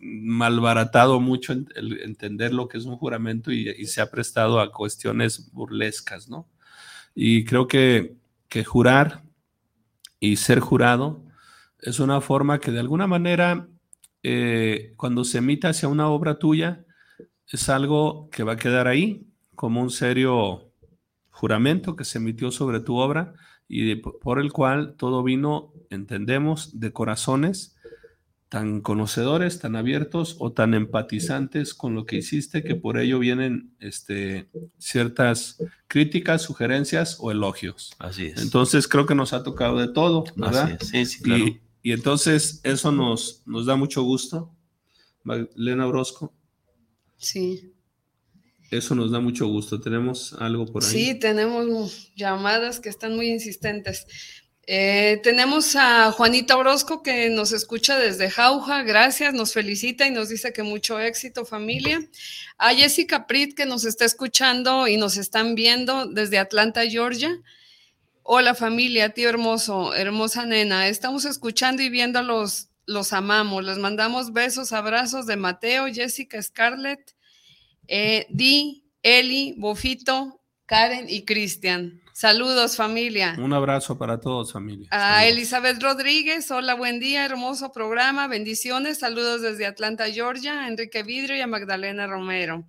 malbaratado 0.00 1.20
mucho 1.20 1.52
el 1.52 2.00
entender 2.02 2.52
lo 2.52 2.66
que 2.66 2.78
es 2.78 2.84
un 2.84 2.96
juramento 2.96 3.52
y, 3.52 3.68
y, 3.68 3.86
se 3.86 4.00
ha 4.00 4.10
prestado 4.10 4.58
a 4.58 4.72
cuestiones 4.72 5.52
burlescas, 5.52 6.28
¿no? 6.28 6.48
Y 7.14 7.44
creo 7.44 7.68
que, 7.68 8.16
que 8.48 8.64
jurar 8.64 9.22
y 10.18 10.36
ser 10.36 10.60
jurado 10.60 11.24
es 11.78 12.00
una 12.00 12.20
forma 12.20 12.58
que 12.58 12.70
de 12.70 12.80
alguna 12.80 13.06
manera, 13.06 13.68
eh, 14.22 14.94
cuando 14.96 15.24
se 15.24 15.38
emita 15.38 15.68
hacia 15.68 15.88
una 15.88 16.08
obra 16.08 16.38
tuya, 16.38 16.86
es 17.56 17.68
algo 17.68 18.28
que 18.30 18.42
va 18.42 18.52
a 18.52 18.56
quedar 18.56 18.88
ahí 18.88 19.26
como 19.54 19.80
un 19.82 19.90
serio 19.90 20.72
juramento 21.30 21.96
que 21.96 22.04
se 22.04 22.18
emitió 22.18 22.50
sobre 22.50 22.80
tu 22.80 22.96
obra 22.96 23.34
y 23.68 23.86
de, 23.86 23.96
por 23.96 24.38
el 24.38 24.52
cual 24.52 24.94
todo 24.96 25.22
vino, 25.22 25.72
entendemos, 25.90 26.78
de 26.78 26.92
corazones 26.92 27.76
tan 28.52 28.82
conocedores, 28.82 29.60
tan 29.60 29.76
abiertos 29.76 30.36
o 30.38 30.52
tan 30.52 30.74
empatizantes 30.74 31.72
con 31.72 31.94
lo 31.94 32.04
que 32.04 32.16
hiciste 32.16 32.62
que 32.62 32.74
por 32.74 32.98
ello 32.98 33.18
vienen 33.18 33.74
este, 33.80 34.46
ciertas 34.76 35.56
críticas, 35.88 36.42
sugerencias 36.42 37.16
o 37.18 37.30
elogios. 37.30 37.94
Así 37.98 38.26
es. 38.26 38.42
Entonces 38.42 38.88
creo 38.88 39.06
que 39.06 39.14
nos 39.14 39.32
ha 39.32 39.42
tocado 39.42 39.78
de 39.78 39.88
todo, 39.88 40.24
¿verdad? 40.36 40.64
Así 40.64 40.76
es. 40.78 40.88
Sí, 40.88 41.06
sí, 41.06 41.22
claro. 41.22 41.44
y, 41.46 41.62
y, 41.82 41.92
entonces 41.92 42.60
eso 42.62 42.92
nos, 42.92 43.42
nos 43.46 43.64
da 43.64 43.74
mucho 43.76 44.02
gusto. 44.02 44.54
Magdalena 45.22 45.86
Orozco. 45.86 46.34
Sí. 47.22 47.72
Eso 48.70 48.94
nos 48.94 49.10
da 49.10 49.20
mucho 49.20 49.46
gusto. 49.46 49.80
¿Tenemos 49.80 50.34
algo 50.34 50.66
por 50.66 50.82
ahí? 50.82 50.90
Sí, 50.90 51.14
tenemos 51.14 52.12
llamadas 52.16 52.80
que 52.80 52.88
están 52.88 53.16
muy 53.16 53.28
insistentes. 53.28 54.06
Eh, 54.66 55.20
tenemos 55.22 55.74
a 55.76 56.12
Juanita 56.12 56.56
Orozco 56.56 57.02
que 57.02 57.28
nos 57.30 57.52
escucha 57.52 57.98
desde 57.98 58.30
Jauja, 58.30 58.84
gracias, 58.84 59.34
nos 59.34 59.52
felicita 59.52 60.06
y 60.06 60.12
nos 60.12 60.28
dice 60.28 60.52
que 60.52 60.62
mucho 60.62 61.00
éxito 61.00 61.44
familia. 61.44 62.00
A 62.58 62.72
Jessica 62.72 63.26
Prit 63.26 63.56
que 63.56 63.66
nos 63.66 63.84
está 63.84 64.04
escuchando 64.04 64.86
y 64.86 64.96
nos 64.96 65.16
están 65.16 65.54
viendo 65.54 66.06
desde 66.06 66.38
Atlanta, 66.38 66.88
Georgia. 66.88 67.40
Hola 68.22 68.54
familia, 68.54 69.10
tío 69.10 69.28
hermoso, 69.28 69.94
hermosa 69.94 70.46
nena, 70.46 70.86
estamos 70.86 71.24
escuchando 71.24 71.82
y 71.82 71.90
viendo 71.90 72.22
los, 72.22 72.71
los 72.86 73.12
amamos, 73.12 73.64
les 73.64 73.78
mandamos 73.78 74.32
besos, 74.32 74.72
abrazos 74.72 75.26
de 75.26 75.36
Mateo, 75.36 75.86
Jessica, 75.92 76.42
Scarlett, 76.42 77.14
eh, 77.88 78.26
Di, 78.30 78.84
Eli, 79.02 79.54
Bofito, 79.58 80.40
Karen 80.66 81.06
y 81.08 81.24
Cristian. 81.24 82.00
Saludos, 82.12 82.76
familia. 82.76 83.36
Un 83.38 83.52
abrazo 83.52 83.96
para 83.96 84.20
todos, 84.20 84.52
familia. 84.52 84.88
A 84.90 85.26
Elizabeth 85.26 85.82
Rodríguez, 85.82 86.50
hola, 86.50 86.74
buen 86.74 87.00
día, 87.00 87.24
hermoso 87.24 87.72
programa, 87.72 88.28
bendiciones, 88.28 88.98
saludos 88.98 89.40
desde 89.40 89.66
Atlanta, 89.66 90.10
Georgia, 90.10 90.64
a 90.64 90.68
Enrique 90.68 91.02
Vidrio 91.02 91.36
y 91.36 91.40
a 91.40 91.46
Magdalena 91.46 92.06
Romero. 92.06 92.64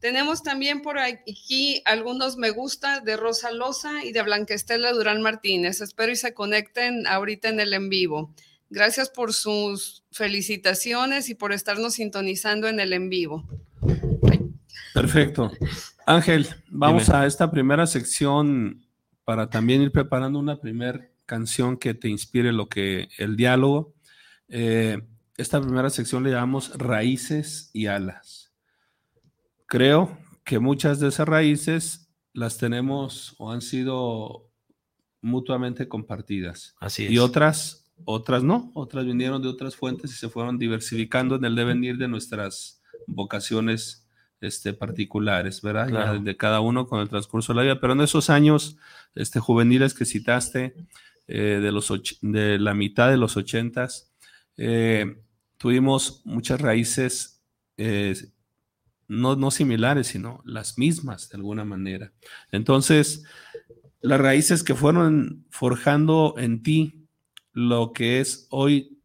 Tenemos 0.00 0.42
también 0.42 0.82
por 0.82 0.98
aquí 0.98 1.82
algunos 1.84 2.36
me 2.36 2.50
gusta 2.50 3.00
de 3.00 3.16
Rosa 3.16 3.50
Loza 3.50 4.04
y 4.04 4.12
de 4.12 4.22
Blanquestela 4.22 4.92
Durán 4.92 5.22
Martínez. 5.22 5.80
Espero 5.80 6.12
y 6.12 6.16
se 6.16 6.34
conecten 6.34 7.06
ahorita 7.06 7.48
en 7.48 7.60
el 7.60 7.72
en 7.72 7.88
vivo. 7.88 8.34
Gracias 8.70 9.10
por 9.10 9.32
sus 9.32 10.04
felicitaciones 10.10 11.28
y 11.28 11.34
por 11.34 11.52
estarnos 11.52 11.94
sintonizando 11.94 12.68
en 12.68 12.80
el 12.80 12.92
en 12.92 13.08
vivo. 13.08 13.48
Perfecto. 14.92 15.52
Ángel, 16.06 16.48
vamos 16.68 17.10
a 17.10 17.26
esta 17.26 17.50
primera 17.50 17.86
sección 17.86 18.86
para 19.24 19.50
también 19.50 19.82
ir 19.82 19.92
preparando 19.92 20.38
una 20.38 20.60
primera 20.60 21.10
canción 21.26 21.76
que 21.76 21.94
te 21.94 22.08
inspire 22.08 22.52
lo 22.52 22.68
que 22.68 23.08
el 23.18 23.36
diálogo. 23.36 23.94
Eh, 24.48 25.02
esta 25.36 25.60
primera 25.60 25.90
sección 25.90 26.22
le 26.22 26.30
llamamos 26.30 26.72
raíces 26.78 27.70
y 27.72 27.86
alas. 27.86 28.52
Creo 29.66 30.16
que 30.44 30.60
muchas 30.60 31.00
de 31.00 31.08
esas 31.08 31.28
raíces 31.28 32.08
las 32.32 32.56
tenemos 32.56 33.34
o 33.38 33.50
han 33.50 33.60
sido 33.60 34.48
mutuamente 35.20 35.88
compartidas. 35.88 36.74
Así 36.78 37.06
es. 37.06 37.10
Y 37.10 37.18
otras, 37.18 37.85
otras 38.04 38.42
no, 38.42 38.70
otras 38.74 39.04
vinieron 39.04 39.42
de 39.42 39.48
otras 39.48 39.76
fuentes 39.76 40.12
y 40.12 40.14
se 40.14 40.28
fueron 40.28 40.58
diversificando 40.58 41.36
en 41.36 41.44
el 41.44 41.54
devenir 41.54 41.96
de 41.96 42.08
nuestras 42.08 42.82
vocaciones 43.06 44.06
este, 44.40 44.72
particulares, 44.72 45.62
¿verdad? 45.62 46.20
De 46.20 46.36
cada 46.36 46.60
uno 46.60 46.86
con 46.86 47.00
el 47.00 47.08
transcurso 47.08 47.52
de 47.52 47.56
la 47.56 47.62
vida. 47.62 47.80
Pero 47.80 47.94
en 47.94 48.02
esos 48.02 48.30
años 48.30 48.76
este, 49.14 49.40
juveniles 49.40 49.94
que 49.94 50.04
citaste, 50.04 50.74
eh, 51.28 51.58
de, 51.60 51.72
los 51.72 51.92
de 52.20 52.58
la 52.58 52.74
mitad 52.74 53.10
de 53.10 53.16
los 53.16 53.36
ochentas, 53.36 54.12
eh, 54.56 55.16
tuvimos 55.56 56.22
muchas 56.24 56.60
raíces 56.60 57.42
eh, 57.76 58.14
no, 59.08 59.36
no 59.36 59.50
similares, 59.50 60.08
sino 60.08 60.40
las 60.44 60.78
mismas 60.78 61.28
de 61.28 61.36
alguna 61.36 61.64
manera. 61.64 62.12
Entonces, 62.52 63.24
las 64.00 64.20
raíces 64.20 64.62
que 64.62 64.74
fueron 64.74 65.46
forjando 65.50 66.34
en 66.38 66.62
ti 66.62 67.05
lo 67.56 67.94
que 67.94 68.20
es 68.20 68.48
hoy 68.50 69.00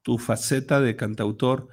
tu 0.00 0.16
faceta 0.16 0.80
de 0.80 0.96
cantautor, 0.96 1.68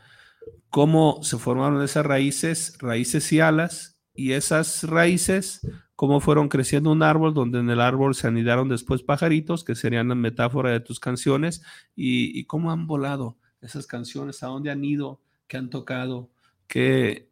cómo 0.70 1.24
se 1.24 1.38
formaron 1.38 1.82
esas 1.82 2.06
raíces, 2.06 2.78
raíces 2.80 3.32
y 3.32 3.40
alas, 3.40 3.98
y 4.14 4.34
esas 4.34 4.84
raíces, 4.84 5.66
cómo 5.96 6.20
fueron 6.20 6.50
creciendo 6.50 6.92
un 6.92 7.02
árbol, 7.02 7.34
donde 7.34 7.60
en 7.60 7.70
el 7.70 7.80
árbol 7.80 8.14
se 8.14 8.28
anidaron 8.28 8.68
después 8.68 9.04
pajaritos, 9.04 9.64
que 9.64 9.74
serían 9.74 10.10
la 10.10 10.16
metáfora 10.16 10.72
de 10.72 10.82
tus 10.82 11.00
canciones, 11.00 11.64
y, 11.96 12.44
cómo 12.44 12.74
han 12.74 12.88
volado 12.88 13.38
esas 13.62 13.88
canciones, 13.88 14.44
a 14.44 14.48
dónde 14.48 14.70
han 14.70 14.84
ido, 14.84 15.22
qué 15.48 15.56
han 15.56 15.70
tocado, 15.70 16.30
qué, 16.68 17.30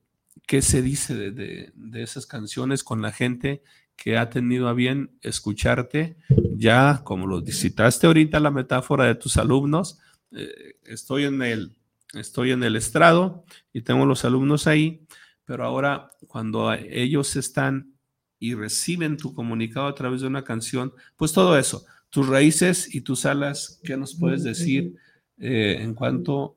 qué 0.47 0.61
se 0.61 0.81
dice 0.81 1.31
de, 1.31 1.73
esas 1.95 2.25
canciones 2.25 2.85
con 2.85 3.01
la 3.01 3.11
gente 3.11 3.61
que 4.01 4.17
ha 4.17 4.29
tenido 4.29 4.69
a 4.69 4.73
bien 4.73 5.11
escucharte, 5.21 6.15
ya 6.55 7.01
como 7.03 7.27
lo 7.27 7.41
citaste 7.45 8.07
ahorita, 8.07 8.39
la 8.39 8.49
metáfora 8.49 9.05
de 9.05 9.15
tus 9.15 9.35
alumnos, 9.35 9.99
eh, 10.31 10.75
estoy 10.85 11.25
en 11.25 11.41
el 11.41 11.75
estoy 12.13 12.51
en 12.51 12.63
el 12.63 12.75
estrado 12.75 13.43
y 13.71 13.81
tengo 13.81 14.05
los 14.05 14.25
alumnos 14.25 14.67
ahí, 14.67 15.05
pero 15.45 15.63
ahora 15.63 16.11
cuando 16.27 16.73
ellos 16.73 17.35
están 17.35 17.93
y 18.39 18.55
reciben 18.55 19.17
tu 19.17 19.33
comunicado 19.33 19.87
a 19.87 19.95
través 19.95 20.21
de 20.21 20.27
una 20.27 20.43
canción, 20.43 20.93
pues 21.17 21.33
todo 21.33 21.57
eso, 21.57 21.85
tus 22.09 22.27
raíces 22.27 22.95
y 22.95 23.01
tus 23.01 23.25
alas, 23.25 23.79
¿qué 23.83 23.97
nos 23.97 24.15
puedes 24.15 24.43
decir 24.43 24.95
eh, 25.37 25.77
en 25.81 25.93
cuanto 25.93 26.55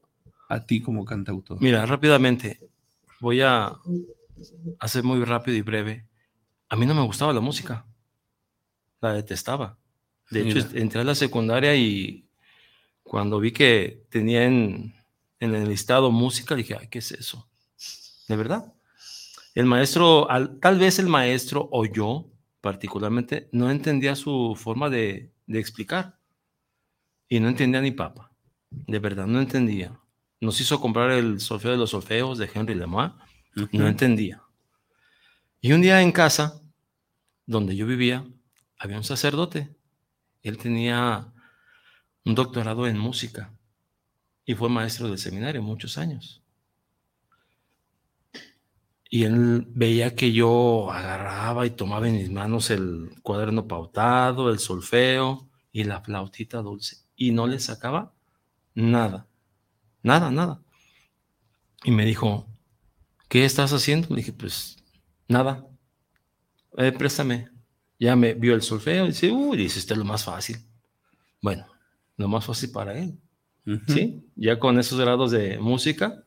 a 0.49 0.64
ti 0.64 0.81
como 0.81 1.05
cantautor? 1.05 1.61
Mira, 1.61 1.85
rápidamente, 1.87 2.61
voy 3.21 3.40
a 3.40 3.73
hacer 4.79 5.03
muy 5.03 5.23
rápido 5.25 5.57
y 5.57 5.62
breve. 5.62 6.07
A 6.73 6.77
mí 6.77 6.87
no 6.87 6.95
me 6.95 7.03
gustaba 7.03 7.35
la 7.35 7.41
música, 7.41 7.85
la 9.03 9.13
detestaba. 9.13 9.77
De 10.31 10.41
hecho, 10.41 10.67
entré 10.73 11.03
a 11.03 11.05
la 11.05 11.15
secundaria 11.15 11.77
y 11.77 12.27
cuando 13.03 13.39
vi 13.39 13.53
que 13.53 14.07
tenían 14.09 14.95
en 15.39 15.55
el 15.55 15.69
listado 15.69 16.11
música, 16.11 16.55
dije, 16.55 16.75
ay, 16.81 16.89
¿qué 16.89 17.01
es 17.01 17.13
eso? 17.13 17.47
De 18.27 18.37
verdad. 18.37 18.73
El 19.55 19.67
maestro, 19.67 20.27
tal 20.63 20.79
vez 20.79 20.99
el 20.99 21.09
maestro 21.09 21.69
o 21.71 21.85
yo 21.85 22.31
particularmente, 22.63 23.51
no 23.53 23.71
entendía 23.71 24.17
su 24.17 24.57
forma 24.59 24.89
de, 24.89 25.31
explicar. 25.49 26.17
Y 27.29 27.39
no 27.39 27.49
entendía 27.49 27.83
ni 27.83 27.91
papa. 27.91 28.33
De 28.71 28.99
verdad, 28.99 29.27
no 29.27 29.43
entendía. 29.43 30.01
Nos 30.41 30.59
hizo 30.59 30.81
comprar 30.81 31.11
el 31.11 31.39
solfeo 31.39 31.73
de 31.73 31.77
los 31.77 31.91
solfeos 31.91 32.39
de 32.39 32.49
Henry 32.55 32.75
Lemois. 32.75 33.13
No 33.73 33.87
entendía. 33.87 34.43
Y 35.61 35.73
un 35.73 35.83
día 35.83 36.01
en 36.01 36.13
casa, 36.13 36.62
donde 37.47 37.77
yo 37.77 37.87
vivía, 37.87 38.25
había 38.79 38.97
un 38.97 39.05
sacerdote. 39.05 39.75
Él 40.43 40.59
tenía 40.59 41.33
un 42.25 42.35
doctorado 42.35 42.87
en 42.87 42.99
música 42.99 43.53
y 44.45 44.55
fue 44.55 44.69
maestro 44.69 45.09
del 45.09 45.19
seminario 45.19 45.63
muchos 45.63 45.99
años. 45.99 46.43
Y 49.09 49.25
él 49.25 49.67
veía 49.69 50.15
que 50.15 50.33
yo 50.33 50.91
agarraba 50.91 51.67
y 51.67 51.71
tomaba 51.71 52.09
en 52.09 52.17
mis 52.17 52.31
manos 52.31 52.71
el 52.71 53.11
cuaderno 53.23 53.69
pautado, 53.69 54.51
el 54.51 54.59
solfeo 54.59 55.51
y 55.71 55.85
la 55.85 56.01
flautita 56.01 56.63
dulce. 56.63 56.97
Y 57.15 57.33
no 57.33 57.47
le 57.47 57.59
sacaba 57.59 58.15
nada, 58.75 59.27
nada, 60.03 60.31
nada. 60.31 60.63
Y 61.85 61.91
me 61.91 62.07
dijo, 62.07 62.47
¿qué 63.29 63.45
estás 63.45 63.73
haciendo? 63.73 64.09
Le 64.11 64.17
dije, 64.17 64.33
pues 64.33 64.83
nada, 65.29 65.67
eh, 66.77 66.93
préstame. 66.93 67.49
Ya 67.99 68.17
me 68.17 68.35
vio 68.35 68.55
el 68.55 68.63
solfeo 68.63 69.05
y 69.05 69.09
dice, 69.09 69.31
uy, 69.31 69.57
dice, 69.57 69.79
este 69.79 69.95
es 69.95 69.99
lo 69.99 70.05
más 70.05 70.25
fácil. 70.25 70.57
Bueno, 71.41 71.67
lo 72.17 72.29
más 72.29 72.45
fácil 72.45 72.71
para 72.71 72.99
él. 72.99 73.17
¿sí? 73.87 74.25
Ya 74.35 74.59
con 74.59 74.79
esos 74.79 74.99
grados 74.99 75.31
de 75.31 75.59
música 75.59 76.25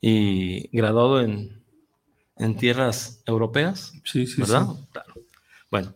y 0.00 0.68
graduado 0.76 1.20
en, 1.20 1.62
en 2.36 2.56
tierras 2.56 3.22
europeas, 3.26 3.92
sí, 4.04 4.26
sí, 4.26 4.40
¿verdad? 4.40 4.66
Claro. 4.92 5.14
Bueno, 5.70 5.94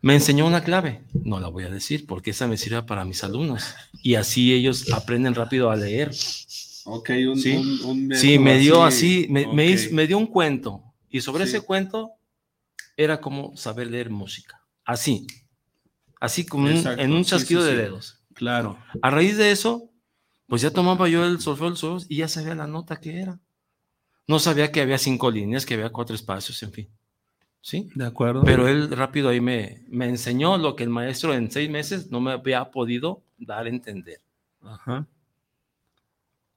me 0.00 0.14
enseñó 0.14 0.46
una 0.46 0.64
clave, 0.64 1.02
no 1.12 1.40
la 1.40 1.48
voy 1.48 1.64
a 1.64 1.70
decir 1.70 2.06
porque 2.06 2.30
esa 2.30 2.46
me 2.48 2.56
sirve 2.56 2.82
para 2.82 3.04
mis 3.04 3.22
alumnos 3.22 3.74
y 4.02 4.16
así 4.16 4.52
ellos 4.52 4.92
aprenden 4.92 5.34
rápido 5.34 5.70
a 5.70 5.76
leer. 5.76 6.10
Ok, 6.84 7.10
un, 7.28 7.38
sí, 7.38 7.80
sí 8.14 8.38
me 8.38 8.58
dio 8.58 8.82
así, 8.82 9.28
me, 9.30 9.46
me, 9.46 10.06
dio 10.06 10.18
un 10.18 10.26
cuento 10.26 10.82
y 11.08 11.20
sobre 11.20 11.44
ese 11.44 11.60
cuento 11.60 12.10
era 13.02 13.20
como 13.20 13.56
saber 13.56 13.88
leer 13.88 14.10
música, 14.10 14.62
así, 14.84 15.26
así 16.20 16.46
como 16.46 16.68
en 16.68 17.12
un 17.12 17.24
chasquido 17.24 17.62
de 17.64 17.76
dedos. 17.76 18.22
Claro. 18.34 18.78
A 19.02 19.10
raíz 19.10 19.36
de 19.36 19.50
eso, 19.50 19.90
pues 20.46 20.62
ya 20.62 20.70
tomaba 20.70 21.08
yo 21.08 21.24
el 21.24 21.40
solfeo, 21.40 21.98
y 22.08 22.16
ya 22.16 22.28
sabía 22.28 22.54
la 22.54 22.66
nota 22.66 23.00
que 23.00 23.20
era. 23.20 23.38
No 24.26 24.38
sabía 24.38 24.70
que 24.70 24.80
había 24.80 24.98
cinco 24.98 25.30
líneas, 25.30 25.66
que 25.66 25.74
había 25.74 25.90
cuatro 25.90 26.14
espacios, 26.14 26.62
en 26.62 26.72
fin. 26.72 26.88
¿Sí? 27.60 27.90
De 27.94 28.06
acuerdo. 28.06 28.42
Pero 28.44 28.66
él 28.66 28.90
rápido 28.90 29.28
ahí 29.28 29.40
me, 29.40 29.84
me 29.88 30.08
enseñó 30.08 30.58
lo 30.58 30.74
que 30.74 30.82
el 30.82 30.90
maestro 30.90 31.34
en 31.34 31.50
seis 31.50 31.70
meses 31.70 32.10
no 32.10 32.20
me 32.20 32.32
había 32.32 32.70
podido 32.70 33.22
dar 33.38 33.66
a 33.66 33.68
entender. 33.68 34.20
Ajá. 34.62 35.06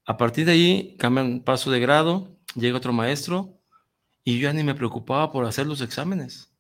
A 0.06 0.18
partir 0.18 0.46
de 0.46 0.52
ahí 0.54 0.96
cambian 0.98 1.42
paso 1.42 1.72
de 1.72 1.80
grado, 1.80 2.36
llega 2.56 2.78
otro 2.78 2.94
maestro 2.94 3.55
y 4.26 4.40
yo 4.40 4.50
ya 4.50 4.54
ni 4.54 4.64
me 4.64 4.74
preocupaba 4.74 5.32
por 5.32 5.46
hacer 5.46 5.68
los 5.68 5.82
exámenes. 5.82 6.52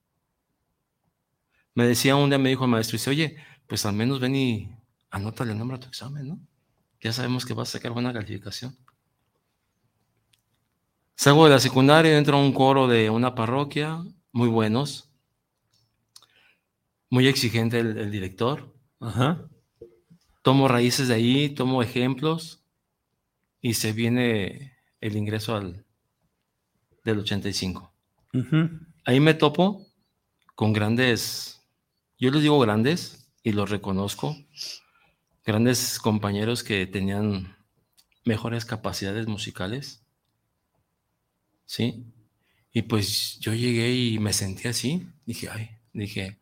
Me 1.74 1.86
decía 1.86 2.16
un 2.16 2.30
día, 2.30 2.38
me 2.38 2.50
dijo 2.50 2.64
el 2.64 2.72
maestro, 2.72 2.96
dice, 2.96 3.10
oye, 3.10 3.38
pues 3.68 3.86
al 3.86 3.96
menos 3.96 4.20
ven 4.20 4.36
y 4.36 4.70
anótale 5.10 5.52
el 5.52 5.58
nombre 5.58 5.76
a 5.76 5.80
tu 5.80 5.88
examen, 5.88 6.28
¿no? 6.28 6.40
Ya 7.02 7.12
sabemos 7.12 7.44
que 7.44 7.54
vas 7.54 7.70
a 7.70 7.72
sacar 7.74 7.92
buena 7.92 8.14
calificación. 8.14 8.78
Salgo 11.16 11.46
de 11.46 11.52
la 11.52 11.60
secundaria, 11.60 12.18
entro 12.18 12.38
a 12.38 12.42
un 12.42 12.54
coro 12.54 12.88
de 12.88 13.10
una 13.10 13.34
parroquia, 13.34 14.04
muy 14.32 14.48
buenos, 14.48 15.10
muy 17.10 17.28
exigente 17.28 17.80
el, 17.80 18.12
director, 18.12 18.74
Ajá. 19.00 19.50
Tomo 20.44 20.68
raíces 20.68 21.08
de 21.08 21.16
ahí, 21.16 21.50
tomo 21.50 21.82
ejemplos 21.82 22.64
y 23.60 23.74
se 23.74 23.94
viene 23.94 24.78
el 25.02 25.18
ingreso 25.18 25.56
al 25.56 25.85
del 27.06 27.20
85. 27.20 27.94
Ujú. 28.34 28.70
Ahí 29.06 29.20
me 29.22 29.34
topo 29.34 29.86
con 30.56 30.74
grandes, 30.74 31.62
yo 32.20 32.32
les 32.32 32.42
digo 32.42 32.60
grandes 32.60 33.30
y 33.44 33.52
los 33.54 33.70
reconozco, 33.70 34.36
grandes 35.46 36.00
compañeros 36.00 36.64
que 36.64 36.88
tenían 36.88 37.56
mejores 38.26 38.66
capacidades 38.66 39.28
musicales. 39.28 40.02
¿Sí? 41.66 42.06
Y 42.72 42.84
pues 42.84 43.40
yo 43.40 43.54
llegué 43.54 43.94
y 43.96 44.20
me 44.20 44.34
sentí 44.34 44.68
así. 44.68 45.08
Dije, 45.26 45.50
ay, 45.50 45.70
dije, 45.94 46.40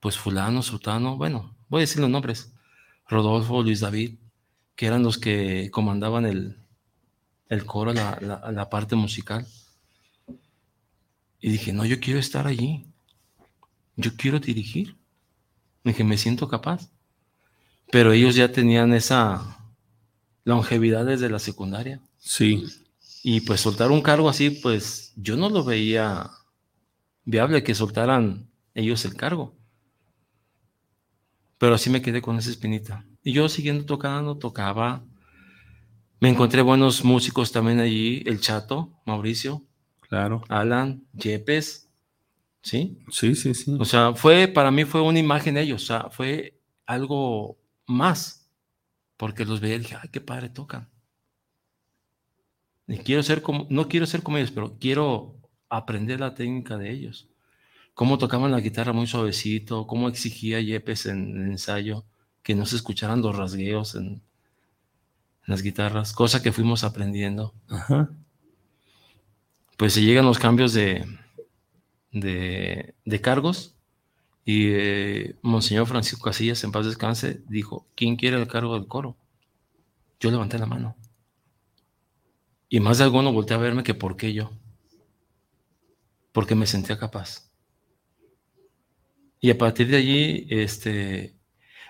pues 0.00 0.16
fulano, 0.16 0.62
sutano, 0.62 1.16
bueno, 1.16 1.56
voy 1.68 1.80
a 1.80 1.82
decir 1.82 2.00
los 2.00 2.10
nombres. 2.10 2.52
Rodolfo, 3.08 3.62
Luis 3.62 3.80
David, 3.80 4.18
que 4.76 4.86
eran 4.86 5.02
los 5.02 5.18
que 5.18 5.70
comandaban 5.70 6.24
el, 6.26 6.56
el 7.48 7.64
coro, 7.64 7.92
la, 7.92 8.18
la- 8.20 8.52
la 8.52 8.70
parte 8.70 8.96
musical. 8.96 9.46
Y 11.40 11.50
dije, 11.50 11.72
no, 11.72 11.84
yo 11.84 12.00
quiero 12.00 12.18
estar 12.18 12.46
allí. 12.46 12.86
Yo 13.96 14.16
quiero 14.16 14.40
dirigir. 14.40 14.96
Dije, 15.84 16.04
me 16.04 16.18
siento 16.18 16.48
capaz. 16.48 16.90
Pero 17.90 18.12
ellos 18.12 18.34
ya 18.34 18.52
tenían 18.52 18.92
esa 18.92 19.72
longevidad 20.44 21.06
desde 21.06 21.30
la 21.30 21.38
secundaria. 21.38 22.00
Sí. 22.18 22.64
Y 23.22 23.40
pues 23.40 23.60
soltar 23.60 23.90
un 23.90 24.02
cargo 24.02 24.28
así, 24.28 24.50
pues 24.50 25.12
yo 25.16 25.36
no 25.36 25.48
lo 25.48 25.64
veía 25.64 26.30
viable 27.24 27.62
que 27.62 27.74
soltaran 27.74 28.50
ellos 28.74 29.04
el 29.04 29.14
cargo. 29.14 29.54
Pero 31.58 31.74
así 31.74 31.90
me 31.90 32.02
quedé 32.02 32.22
con 32.22 32.38
esa 32.38 32.50
espinita. 32.50 33.04
Y 33.22 33.32
yo 33.32 33.48
siguiendo 33.48 33.84
tocando, 33.84 34.38
tocaba. 34.38 35.04
Me 36.20 36.28
encontré 36.28 36.62
buenos 36.62 37.04
músicos 37.04 37.52
también 37.52 37.80
allí, 37.80 38.22
el 38.26 38.40
Chato, 38.40 38.92
Mauricio, 39.04 39.67
Claro. 40.08 40.42
Alan, 40.48 41.04
Yepes, 41.12 41.88
¿sí? 42.62 42.98
Sí, 43.10 43.34
sí, 43.34 43.54
sí. 43.54 43.76
O 43.78 43.84
sea, 43.84 44.14
fue, 44.14 44.48
para 44.48 44.70
mí 44.70 44.84
fue 44.84 45.02
una 45.02 45.18
imagen 45.18 45.54
de 45.54 45.62
ellos, 45.62 45.82
o 45.82 45.86
sea, 45.86 46.10
fue 46.10 46.58
algo 46.86 47.58
más, 47.86 48.50
porque 49.16 49.44
los 49.44 49.60
veía 49.60 49.76
y 49.76 49.80
dije, 49.80 49.96
ay, 50.00 50.08
qué 50.10 50.20
padre 50.20 50.48
tocan. 50.48 50.88
Y 52.86 52.96
quiero 52.98 53.22
ser 53.22 53.42
como, 53.42 53.66
no 53.68 53.86
quiero 53.86 54.06
ser 54.06 54.22
como 54.22 54.38
ellos, 54.38 54.50
pero 54.50 54.78
quiero 54.78 55.36
aprender 55.68 56.20
la 56.20 56.34
técnica 56.34 56.78
de 56.78 56.90
ellos. 56.90 57.28
Cómo 57.92 58.16
tocaban 58.16 58.50
la 58.50 58.60
guitarra 58.60 58.94
muy 58.94 59.06
suavecito, 59.06 59.86
cómo 59.86 60.08
exigía 60.08 60.60
Yepes 60.60 61.04
en 61.04 61.36
el 61.36 61.50
ensayo, 61.50 62.06
que 62.42 62.54
no 62.54 62.64
se 62.64 62.76
escucharan 62.76 63.20
los 63.20 63.36
rasgueos 63.36 63.94
en, 63.94 64.04
en 64.06 64.22
las 65.44 65.60
guitarras, 65.60 66.14
cosa 66.14 66.40
que 66.40 66.52
fuimos 66.52 66.82
aprendiendo 66.82 67.52
Ajá. 67.68 68.10
Pues 69.78 69.92
se 69.92 70.02
llegan 70.02 70.26
los 70.26 70.40
cambios 70.40 70.72
de, 70.72 71.06
de, 72.10 73.20
cargos 73.22 73.76
y 74.44 74.70
eh, 74.72 75.36
Monseñor 75.40 75.86
Francisco 75.86 76.24
Casillas, 76.24 76.64
en 76.64 76.72
paz 76.72 76.84
descanse, 76.84 77.44
dijo, 77.48 77.86
¿quién 77.94 78.16
quiere 78.16 78.38
el 78.38 78.48
cargo 78.48 78.74
del 78.74 78.88
coro? 78.88 79.16
Yo 80.18 80.32
levanté 80.32 80.58
la 80.58 80.66
mano. 80.66 80.96
Y 82.68 82.80
más 82.80 82.98
de 82.98 83.04
alguno 83.04 83.32
volteé 83.32 83.56
a 83.56 83.60
verme 83.60 83.84
que 83.84 83.94
por 83.94 84.16
qué 84.16 84.32
yo. 84.32 84.50
Porque 86.32 86.56
me 86.56 86.66
sentía 86.66 86.98
capaz. 86.98 87.48
Y 89.38 89.52
a 89.52 89.58
partir 89.58 89.86
de 89.86 89.96
allí, 89.96 90.46
este, 90.50 91.36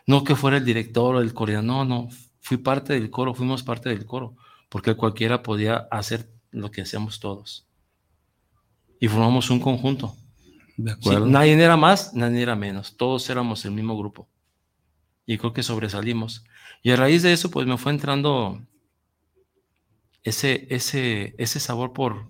no 0.06 0.24
que 0.24 0.36
fuera 0.36 0.58
el 0.58 0.64
director 0.66 1.16
o 1.16 1.20
el 1.22 1.32
coordinador, 1.32 1.64
no, 1.64 1.84
no, 1.86 2.08
fui 2.40 2.58
parte 2.58 2.92
del 2.92 3.08
coro, 3.08 3.34
fuimos 3.34 3.62
parte 3.62 3.88
del 3.88 4.04
coro, 4.04 4.36
porque 4.68 4.94
cualquiera 4.94 5.42
podía 5.42 5.88
hacer 5.90 6.30
lo 6.50 6.70
que 6.70 6.82
hacíamos 6.82 7.18
todos 7.18 7.67
y 9.00 9.08
formamos 9.08 9.50
un 9.50 9.60
conjunto. 9.60 10.16
De 10.76 10.92
Sí, 10.92 10.98
acuerdo. 10.98 11.26
nadie 11.26 11.54
era 11.62 11.76
más, 11.76 12.14
nadie 12.14 12.42
era 12.42 12.56
menos. 12.56 12.96
Todos 12.96 13.28
éramos 13.30 13.64
el 13.64 13.72
mismo 13.72 13.96
grupo. 13.98 14.28
Y 15.26 15.38
creo 15.38 15.52
que 15.52 15.62
sobresalimos. 15.62 16.44
Y 16.82 16.90
a 16.90 16.96
raíz 16.96 17.22
de 17.22 17.32
eso, 17.32 17.50
pues 17.50 17.66
me 17.66 17.76
fue 17.76 17.92
entrando 17.92 18.60
ese, 20.22 20.66
ese, 20.70 21.34
ese 21.38 21.60
sabor 21.60 21.92
por, 21.92 22.28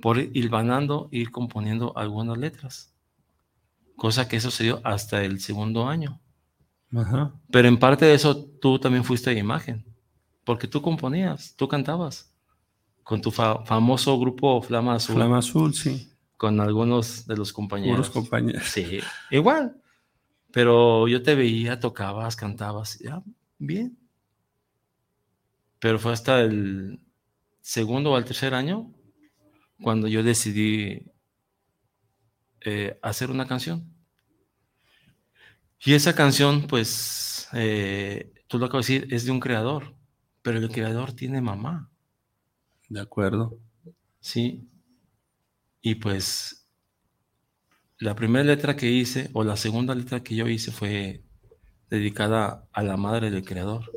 por 0.00 0.18
ir 0.18 0.30
hilvanando, 0.34 1.08
ir 1.12 1.30
componiendo 1.30 1.96
algunas 1.96 2.38
letras. 2.38 2.92
Cosa 3.96 4.28
que 4.28 4.40
sucedió 4.40 4.80
hasta 4.84 5.22
el 5.24 5.40
segundo 5.40 5.88
año. 5.88 6.20
Ajá. 6.94 7.34
Pero 7.50 7.68
en 7.68 7.78
parte 7.78 8.04
de 8.04 8.14
eso 8.14 8.36
tú 8.60 8.78
también 8.78 9.04
fuiste 9.04 9.30
de 9.30 9.38
imagen. 9.38 9.84
Porque 10.44 10.68
tú 10.68 10.80
componías, 10.82 11.54
tú 11.56 11.66
cantabas. 11.68 12.32
Con 13.06 13.20
tu 13.20 13.30
fa- 13.30 13.64
famoso 13.64 14.18
grupo 14.18 14.60
Flama 14.60 14.96
Azul. 14.96 15.14
Flama 15.14 15.38
azul, 15.38 15.72
sí. 15.72 16.10
con 16.36 16.58
algunos 16.60 17.24
de 17.28 17.36
los 17.36 17.52
compañeros. 17.52 18.10
Compañeros. 18.10 18.64
Sí, 18.66 18.98
igual. 19.30 19.80
Pero 20.50 21.06
yo 21.06 21.22
te 21.22 21.36
veía, 21.36 21.78
tocabas, 21.78 22.34
cantabas, 22.34 22.98
ya, 22.98 23.22
bien. 23.58 23.96
Pero 25.78 26.00
fue 26.00 26.12
hasta 26.12 26.40
el 26.40 26.98
segundo 27.60 28.10
o 28.10 28.18
el 28.18 28.24
tercer 28.24 28.54
año 28.54 28.92
cuando 29.80 30.08
yo 30.08 30.24
decidí 30.24 31.06
eh, 32.62 32.98
hacer 33.02 33.30
una 33.30 33.46
canción. 33.46 33.84
Y 35.78 35.92
esa 35.94 36.14
canción, 36.16 36.66
pues, 36.66 37.46
eh, 37.52 38.32
tú 38.48 38.58
lo 38.58 38.66
acabas 38.66 38.88
de 38.88 38.94
decir, 38.94 39.14
es 39.14 39.24
de 39.26 39.30
un 39.30 39.38
creador, 39.40 39.94
pero 40.42 40.58
el 40.58 40.68
creador 40.70 41.12
tiene 41.12 41.40
mamá. 41.40 41.88
De 42.88 43.00
acuerdo. 43.00 43.58
Sí. 44.20 44.68
Y 45.82 45.96
pues 45.96 46.66
la 47.98 48.14
primera 48.14 48.44
letra 48.44 48.76
que 48.76 48.90
hice, 48.90 49.30
o 49.32 49.44
la 49.44 49.56
segunda 49.56 49.94
letra 49.94 50.22
que 50.22 50.34
yo 50.34 50.48
hice 50.48 50.70
fue 50.72 51.22
dedicada 51.90 52.66
a 52.72 52.82
la 52.82 52.96
madre 52.96 53.30
del 53.30 53.44
creador, 53.44 53.90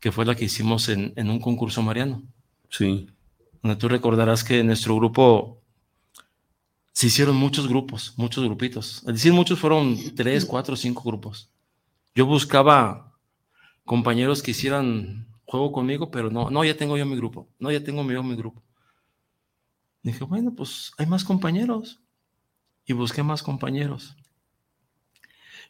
que 0.00 0.12
fue 0.12 0.24
la 0.24 0.34
que 0.34 0.44
hicimos 0.46 0.88
en, 0.88 1.12
en 1.16 1.30
un 1.30 1.40
concurso 1.40 1.82
mariano, 1.82 2.22
Sí. 2.70 3.08
donde 3.62 3.76
tú 3.76 3.88
recordarás 3.88 4.42
que 4.44 4.60
en 4.60 4.66
nuestro 4.68 4.96
grupo 4.96 5.60
se 6.92 7.08
hicieron 7.08 7.36
muchos 7.36 7.68
grupos, 7.68 8.14
muchos 8.16 8.44
grupitos. 8.44 9.02
Al 9.06 9.14
decir 9.14 9.32
muchos 9.32 9.58
fueron 9.58 9.96
tres, 10.14 10.44
cuatro, 10.44 10.76
cinco 10.76 11.02
grupos. 11.02 11.50
Yo 12.14 12.24
buscaba 12.26 13.12
compañeros 13.84 14.42
que 14.42 14.52
hicieran 14.52 15.26
juego 15.46 15.72
conmigo, 15.72 16.10
pero 16.10 16.30
no, 16.30 16.50
no, 16.50 16.64
ya 16.64 16.76
tengo 16.76 16.96
yo 16.96 17.06
mi 17.06 17.16
grupo, 17.16 17.48
no, 17.58 17.70
ya 17.70 17.82
tengo 17.82 18.02
yo 18.10 18.22
mi 18.22 18.36
grupo. 18.36 18.62
Dije, 20.02 20.24
bueno, 20.24 20.54
pues 20.54 20.92
hay 20.98 21.06
más 21.06 21.24
compañeros. 21.24 22.00
Y 22.86 22.92
busqué 22.92 23.22
más 23.22 23.42
compañeros. 23.42 24.14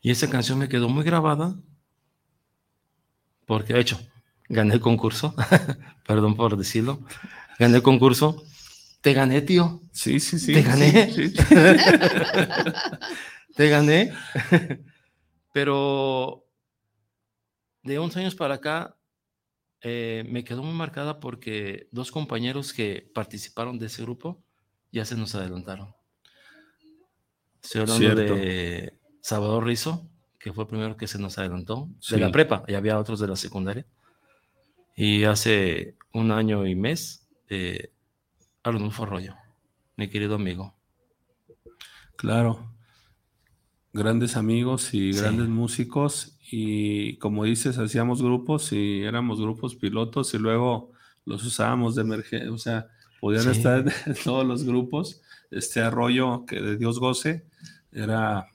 Y 0.03 0.11
esa 0.11 0.29
canción 0.29 0.59
me 0.59 0.69
quedó 0.69 0.89
muy 0.89 1.05
grabada. 1.05 1.55
Porque, 3.47 3.75
de 3.75 3.81
hecho, 3.81 4.01
gané 4.49 4.75
el 4.75 4.81
concurso. 4.81 5.35
Perdón 6.07 6.35
por 6.35 6.57
decirlo. 6.57 7.01
Gané 7.61 7.77
el 7.77 7.83
concurso. 7.83 8.43
Te 9.01 9.13
gané, 9.13 9.43
tío. 9.43 9.83
Sí, 9.93 10.19
sí, 10.19 10.41
sí. 10.41 10.53
Te 10.53 10.63
gané. 10.63 11.13
Sí, 11.13 11.29
sí. 11.29 11.37
Te 13.55 13.69
gané. 13.69 14.13
Pero 15.53 16.45
de 17.85 17.99
11 17.99 18.19
años 18.19 18.35
para 18.35 18.55
acá 18.55 18.97
eh, 19.85 20.25
me 20.29 20.43
quedó 20.45 20.63
muy 20.63 20.75
marcada 20.75 21.21
porque 21.21 21.89
dos 21.93 22.11
compañeros 22.11 22.73
que 22.73 23.09
participaron 23.15 23.79
de 23.79 23.87
ese 23.87 24.03
grupo 24.03 24.43
ya 24.91 25.05
se 25.05 25.17
nos 25.17 25.35
adelantaron. 25.35 25.95
Estoy 27.63 27.83
hablando 27.83 28.01
Cierto. 28.01 28.35
de 28.35 28.99
Salvador 29.21 29.65
Rizo, 29.65 30.09
que 30.39 30.53
fue 30.53 30.65
el 30.65 30.69
primero 30.69 30.97
que 30.97 31.07
se 31.07 31.19
nos 31.19 31.39
adelantó, 31.39 31.89
Sí. 32.01 32.15
de 32.15 32.21
la 32.21 32.31
prepa, 32.33 32.65
y 32.67 32.75
había 32.75 32.99
otros 32.99 33.21
de 33.21 33.29
la 33.29 33.37
secundaria. 33.37 33.87
Y 34.97 35.25
hace 35.25 35.97
un 36.13 36.31
año 36.31 36.67
y 36.67 36.75
mes, 36.75 37.27
eh, 37.49 37.93
Arnulfo 38.63 39.03
Arroyo, 39.05 39.35
mi 39.97 40.09
querido 40.09 40.35
amigo. 40.37 40.75
Claro. 42.17 42.74
Grandes 43.95 44.37
amigos 44.37 44.93
y 44.93 45.13
Sí. 45.13 45.21
grandes 45.21 45.49
músicos. 45.49 46.37
Y 46.51 47.17
como 47.17 47.45
dices, 47.45 47.79
hacíamos 47.79 48.21
grupos 48.23 48.73
y 48.73 49.03
éramos 49.03 49.41
grupos 49.41 49.75
pilotos 49.77 50.35
y 50.35 50.39
luego 50.39 50.93
los 51.25 51.43
usábamos 51.45 51.95
de 51.95 52.03
emergencia. 52.03 52.53
O 52.53 52.59
sea, 52.59 52.89
podían 53.21 53.45
Sí. 53.45 53.51
estar 53.51 53.85
en 54.07 54.15
todos 54.23 54.45
los 54.47 54.65
grupos. 54.65 55.23
Este 55.51 55.81
arroyo 55.81 56.45
que 56.47 56.61
de 56.61 56.77
Dios 56.77 56.99
goce 56.99 57.47
era, 57.93 58.49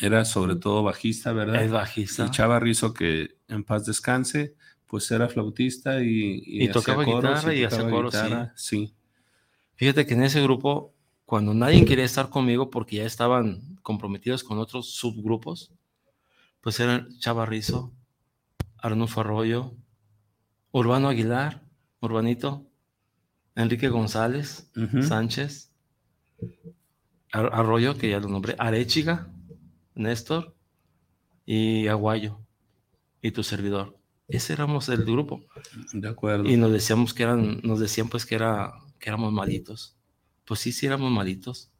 era 0.00 0.24
sobre 0.24 0.56
todo 0.56 0.82
bajista, 0.82 1.32
¿verdad? 1.32 1.64
Es 1.64 1.70
bajista. 1.72 2.24
El 2.24 2.30
Chava 2.30 2.60
Rizzo, 2.60 2.92
que 2.94 3.36
en 3.48 3.64
paz 3.64 3.86
descanse, 3.86 4.54
pues 4.86 5.10
era 5.10 5.28
flautista 5.28 6.02
y, 6.02 6.42
Y 6.44 6.60
hacía 6.68 6.72
tocaba 6.72 7.04
guitarra 7.04 7.54
y 7.54 7.64
hacía 7.64 7.78
tocaba 7.78 7.90
coros, 7.90 8.14
sí. 8.14 8.86
sí. 8.86 8.94
Fíjate 9.76 10.04
que 10.04 10.14
en 10.14 10.24
ese 10.24 10.42
grupo, 10.42 10.92
cuando 11.30 11.54
nadie 11.54 11.84
quería 11.84 12.04
estar 12.04 12.28
conmigo 12.28 12.70
porque 12.70 12.96
ya 12.96 13.04
estaban 13.04 13.76
comprometidos 13.82 14.42
con 14.42 14.58
otros 14.58 14.90
subgrupos, 14.90 15.70
pues 16.60 16.80
eran 16.80 17.16
Chavarrizo, 17.20 17.92
Arnulfo 18.78 19.20
Arroyo, 19.20 19.72
Urbano 20.72 21.08
Aguilar, 21.08 21.62
Urbanito, 22.00 22.66
Enrique 23.54 23.88
González. 23.88 24.68
Sánchez, 25.06 25.70
Ar- 27.32 27.50
Arroyo, 27.52 27.96
que 27.96 28.10
ya 28.10 28.18
lo 28.18 28.28
nombré, 28.28 28.56
Arechiga, 28.58 29.28
Néstor 29.94 30.56
y 31.46 31.86
Aguayo, 31.86 32.40
y 33.22 33.30
tu 33.30 33.44
servidor. 33.44 33.96
Ese 34.26 34.52
éramos 34.52 34.88
el 34.88 35.04
grupo. 35.04 35.44
De 35.92 36.08
acuerdo. 36.08 36.50
Y 36.50 36.56
nos 36.56 36.72
decíamos 36.72 37.14
que 37.14 37.22
eran, 37.22 37.60
nos 37.62 37.78
decían 37.78 38.08
pues 38.08 38.26
que 38.26 38.34
era, 38.34 38.72
que 38.98 39.08
éramos 39.10 39.32
malitos. 39.32 39.96
Pues 40.50 40.58
sí, 40.58 40.72
sí 40.72 40.84
éramos 40.84 41.12
malitos. 41.12 41.70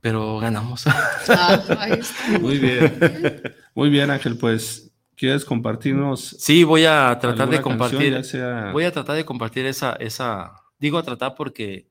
Pero 0.00 0.38
ganamos. 0.38 0.86
Ah, 0.86 1.62
ahí 1.78 1.92
está. 2.00 2.38
Muy 2.38 2.56
bien. 2.58 3.42
Muy 3.74 3.90
bien, 3.90 4.10
Ángel. 4.10 4.38
Pues, 4.38 4.90
¿quieres 5.16 5.44
compartirnos 5.44 6.34
Sí, 6.38 6.64
voy 6.64 6.86
a 6.86 7.18
tratar 7.20 7.50
de 7.50 7.60
canción, 7.60 7.62
compartir. 7.78 8.24
sea- 8.24 8.72
Voy 8.72 8.84
a 8.84 8.90
tratar 8.92 9.16
de 9.16 9.26
compartir 9.26 9.66
esa, 9.66 9.92
esa, 9.96 10.54
digo 10.78 10.96
a 10.96 11.02
tratar 11.02 11.34
porque 11.34 11.90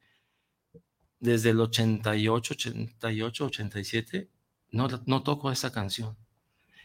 desde 1.20 1.52
el 1.52 1.60
88, 1.60 2.56
88, 2.56 3.46
87, 3.46 4.32
no, 4.72 4.88
no 5.06 5.22
toco 5.22 5.52
esa 5.52 5.72
canción. 5.72 6.18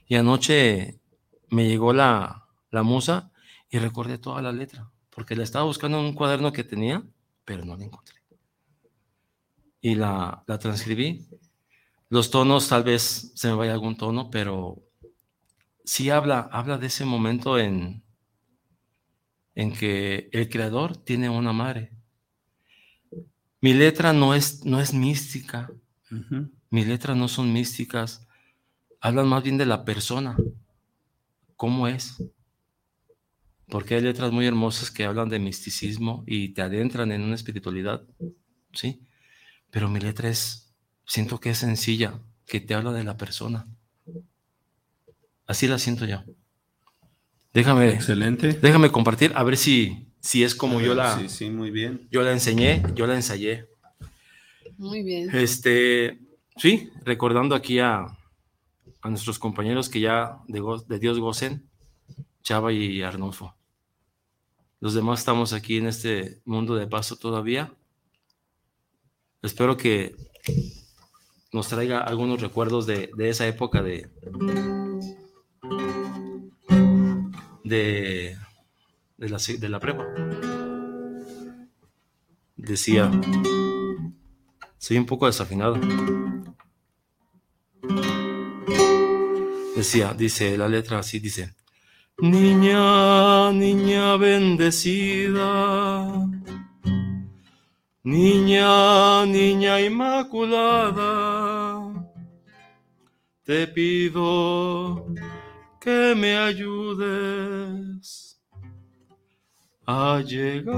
Y 0.07 0.17
anoche 0.17 1.01
me 1.49 1.67
llegó 1.67 1.95
la, 1.95 2.45
la 2.71 2.83
musa 2.83 3.33
y 3.71 3.79
recordé 3.79 4.19
toda 4.19 4.43
la 4.43 4.53
letra, 4.53 4.91
porque 5.09 5.35
la 5.35 5.45
estaba 5.45 5.65
buscando 5.65 5.99
en 5.99 6.05
un 6.05 6.13
cuaderno 6.13 6.53
que 6.53 6.63
tenía, 6.65 7.03
pero 7.47 7.65
no 7.65 7.75
la 7.77 7.85
encontré. 7.87 8.14
Y 9.85 9.95
la, 9.97 10.43
la 10.49 10.59
transcribí. 10.59 11.27
Los 12.11 12.31
tonos, 12.31 12.69
tal 12.69 12.85
vez 12.85 13.33
se 13.35 13.49
me 13.49 13.55
vaya 13.55 13.75
algún 13.75 13.97
tono, 13.97 14.31
pero 14.31 14.83
sí 15.85 16.11
habla, 16.11 16.41
habla 16.53 16.79
de 16.79 16.89
ese 16.89 17.05
momento 17.05 17.59
en, 17.59 18.03
en 19.57 19.73
que 19.73 20.29
el 20.33 20.49
creador 20.49 20.97
tiene 20.97 21.29
una 21.29 21.53
madre. 21.53 21.91
Mi 23.61 23.75
letra 23.75 24.13
no 24.13 24.33
es, 24.33 24.65
no 24.65 24.81
es 24.81 24.95
mística, 24.95 25.73
Ujú. 26.11 26.51
mis 26.71 26.87
letras 26.87 27.17
no 27.17 27.29
son 27.29 27.53
místicas, 27.53 28.27
hablan 29.01 29.29
más 29.29 29.43
bien 29.45 29.59
de 29.59 29.67
la 29.67 29.85
persona, 29.85 30.37
cómo 31.57 31.89
es. 31.89 32.17
Porque 33.69 33.95
hay 33.95 34.03
letras 34.03 34.31
muy 34.33 34.47
hermosas 34.47 34.91
que 34.91 35.05
hablan 35.05 35.29
de 35.29 35.39
misticismo 35.39 36.23
y 36.27 36.51
te 36.55 36.63
adentran 36.63 37.13
en 37.13 37.23
una 37.23 37.35
espiritualidad, 37.35 38.07
¿sí? 38.73 39.03
Pero 39.75 39.89
mi 39.89 39.99
letra 39.99 40.29
es, 40.29 40.73
siento 41.05 41.41
que 41.41 41.51
es 41.51 41.59
sencilla, 41.59 42.21
que 42.47 42.61
te 42.61 42.75
habla 42.75 42.93
de 42.93 43.03
la 43.03 43.17
persona. 43.17 43.67
Así 45.49 45.67
la 45.67 45.81
siento 45.81 46.05
yo. 46.05 46.23
Déjame, 47.53 47.91
Excelente. 47.91 48.53
déjame 48.53 48.93
compartir, 48.93 49.33
a 49.35 49.43
ver 49.43 49.57
si, 49.57 50.07
si 50.21 50.45
es 50.45 50.55
como 50.55 50.81
yo 50.81 50.95
la, 50.95 51.19
Sí, 51.19 51.29
sí, 51.29 51.51
muy 51.51 51.73
bien. 51.73 52.07
yo 52.13 52.23
la 52.23 52.31
enseñé, 52.31 52.83
yo 52.95 53.09
la 53.09 53.17
ensayé. 53.17 53.67
Muy 54.79 55.03
bien. 55.03 55.29
Este, 55.35 56.21
sí, 56.57 56.91
recordando 57.05 57.57
aquí 57.57 57.81
a, 57.81 58.07
a 59.03 59.09
nuestros 59.11 59.41
compañeros 59.41 59.89
que 59.89 59.99
ya 59.99 60.39
de, 60.47 60.61
go- 60.61 60.83
de 60.83 60.99
Dios 61.01 61.19
gocen, 61.19 61.69
Chava 62.45 62.73
y 62.73 63.03
Arnulfo. 63.03 63.57
Los 64.79 64.95
demás 64.95 65.19
estamos 65.19 65.53
aquí 65.53 65.79
en 65.79 65.89
este 65.89 66.41
mundo 66.45 66.77
de 66.77 66.87
paso 66.87 67.17
todavía. 67.17 67.73
Espero 69.45 69.77
que 69.77 70.17
nos 71.53 71.69
traiga 71.69 72.01
algunos 72.01 72.41
recuerdos 72.41 72.87
de, 72.87 73.11
de 73.15 73.29
esa 73.29 73.47
época 73.47 73.83
de, 73.83 74.09
de, 77.63 78.39
de 79.19 79.29
la, 79.29 79.39
de 79.59 79.69
la 79.69 79.79
prepa. 79.81 80.07
Decía, 82.57 83.11
soy 84.79 84.97
un 84.97 85.05
poco 85.05 85.27
desafinado. 85.27 85.79
Decía, 89.77 90.15
dice 90.15 90.57
la 90.57 90.69
letra 90.69 91.01
así, 91.01 91.19
dice, 91.19 91.55
niña, 92.17 93.53
niña 93.53 94.17
bendecida, 94.17 96.07
niña, 98.05 99.27
niña 99.27 99.81
inmaculada, 99.81 101.03
te 103.43 103.67
pido 103.67 105.07
que 105.81 106.15
me 106.15 106.37
ayudes 106.37 108.41
a 109.87 110.21
llegar 110.21 110.75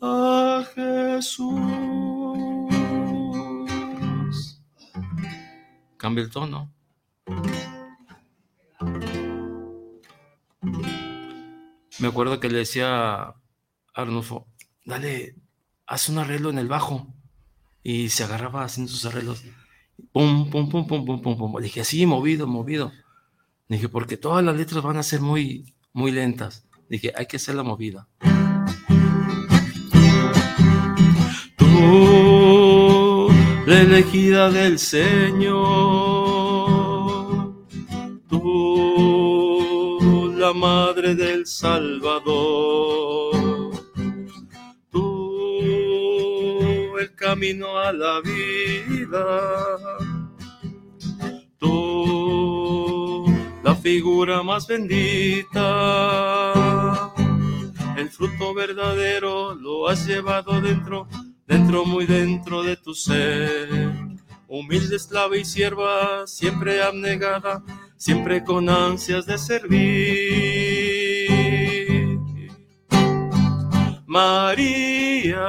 a 0.00 0.64
Jesús. 0.74 1.60
Cambia 5.96 6.24
el 6.24 6.30
tono. 6.30 6.72
Me 11.98 12.08
acuerdo 12.08 12.40
que 12.40 12.48
le 12.48 12.58
decía 12.58 13.22
a 13.22 13.34
Arnulfo, 13.94 14.46
dale, 14.84 15.36
haz 15.86 16.08
un 16.08 16.18
arreglo 16.18 16.50
en 16.50 16.58
el 16.58 16.68
bajo. 16.68 17.14
Y 17.82 18.10
se 18.10 18.24
agarraba 18.24 18.64
haciendo 18.64 18.90
sus 18.92 19.04
arreglos. 19.06 19.44
Pum, 20.12 20.50
pum, 20.50 20.68
pum, 20.68 20.86
pum, 20.86 21.06
pum, 21.06 21.22
pum, 21.22 21.38
pum. 21.38 21.56
Le 21.56 21.64
dije, 21.64 21.84
sí, 21.84 22.04
movido, 22.04 22.46
movido. 22.46 22.92
Dije, 23.68 23.88
porque 23.88 24.16
todas 24.16 24.44
las 24.44 24.56
letras 24.56 24.82
van 24.82 24.96
a 24.96 25.02
ser 25.02 25.20
muy, 25.20 25.74
muy 25.92 26.10
lentas. 26.12 26.66
Dije, 26.88 27.12
hay 27.16 27.26
que 27.26 27.36
hacer 27.36 27.54
la 27.54 27.62
movida. 27.62 28.08
Tú, 31.56 33.28
la 33.66 33.80
elegida 33.80 34.50
del 34.50 34.78
Señor. 34.78 36.25
Madre 40.66 41.14
del 41.14 41.46
Salvador. 41.46 43.34
Tú, 44.90 45.60
el 46.98 47.14
camino 47.14 47.78
a 47.78 47.92
la 47.92 48.20
vida. 48.20 49.24
Tú, 51.58 53.26
la 53.62 53.74
figura 53.76 54.42
más 54.42 54.66
bendita. 54.66 55.62
El 57.96 58.10
fruto 58.10 58.52
verdadero 58.52 59.54
lo 59.54 59.88
has 59.88 60.04
llevado 60.06 60.60
dentro, 60.60 61.06
dentro, 61.46 61.84
muy 61.84 62.06
dentro 62.06 62.64
de 62.64 62.76
tu 62.76 62.92
ser. 62.92 63.68
Humilde 64.48 64.96
esclava 64.96 65.36
y 65.36 65.44
sierva, 65.44 66.26
siempre 66.26 66.82
abnegada, 66.82 67.62
siempre 67.96 68.44
con 68.44 68.68
ansias 68.68 69.26
de 69.26 69.38
servir. 69.38 70.16
María, 74.06 75.42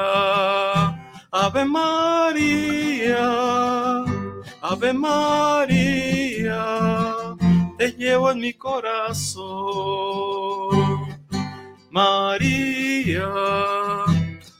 Ave 1.32 1.66
María, 1.66 3.20
Ave 4.62 4.94
María, 4.94 6.66
te 7.78 7.92
llevo 7.94 8.32
en 8.32 8.40
mi 8.40 8.54
corazón. 8.54 9.48
María, 11.92 13.30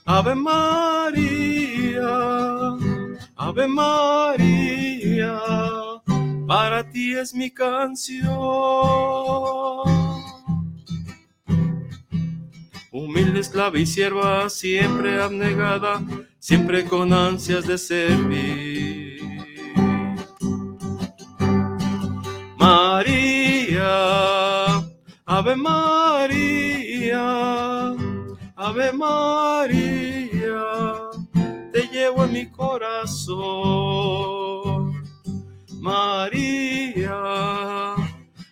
Ave 0.06 0.34
María, 0.34 2.08
Ave 3.36 3.68
María, 3.68 5.38
para 6.48 6.82
ti 6.88 7.14
es 7.14 7.34
mi 7.34 7.50
canción. 7.50 8.32
Humilde 12.90 13.40
esclava 13.40 13.78
y 13.78 13.84
sierva, 13.84 14.48
siempre 14.48 15.20
abnegada, 15.20 16.02
siempre 16.38 16.86
con 16.86 17.12
ansias 17.12 17.66
de 17.66 17.76
servir. 17.76 19.20
María, 22.56 23.86
Ave 25.26 25.54
María, 25.54 27.20
Ave 28.56 28.92
María, 28.94 30.64
te 31.74 31.82
llevo 31.92 32.24
en 32.24 32.32
mi 32.32 32.46
corazón. 32.50 34.37
María, 35.88 37.16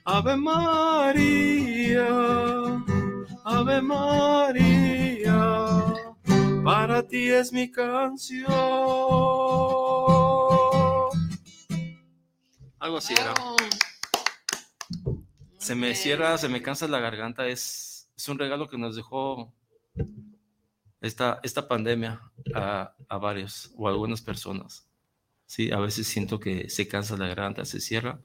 Ave 0.06 0.36
María, 0.36 2.08
Ave 3.44 3.82
María, 3.82 5.34
para 6.64 7.06
ti 7.06 7.28
es 7.28 7.52
mi 7.52 7.70
canción. 7.70 8.46
Algo 12.78 12.96
así 12.96 13.12
era. 13.12 13.34
Se 15.58 15.74
me 15.74 15.94
cierra, 15.94 16.38
se 16.38 16.48
me 16.48 16.62
cansa 16.62 16.88
la 16.88 17.00
garganta. 17.00 17.46
Es, 17.46 18.08
es 18.16 18.28
un 18.30 18.38
regalo 18.38 18.66
que 18.66 18.78
nos 18.78 18.96
dejó 18.96 19.52
esta, 21.02 21.38
esta 21.42 21.68
pandemia 21.68 22.18
a, 22.54 22.94
a 23.10 23.18
varios 23.18 23.72
o 23.76 23.88
a 23.88 23.90
algunas 23.90 24.22
personas. 24.22 24.85
Sí, 25.46 25.70
a 25.70 25.78
veces 25.78 26.06
siento 26.06 26.40
que 26.40 26.68
se 26.68 26.88
cansa 26.88 27.16
la 27.16 27.28
garganta, 27.28 27.64
se 27.64 27.80
cierra, 27.80 28.20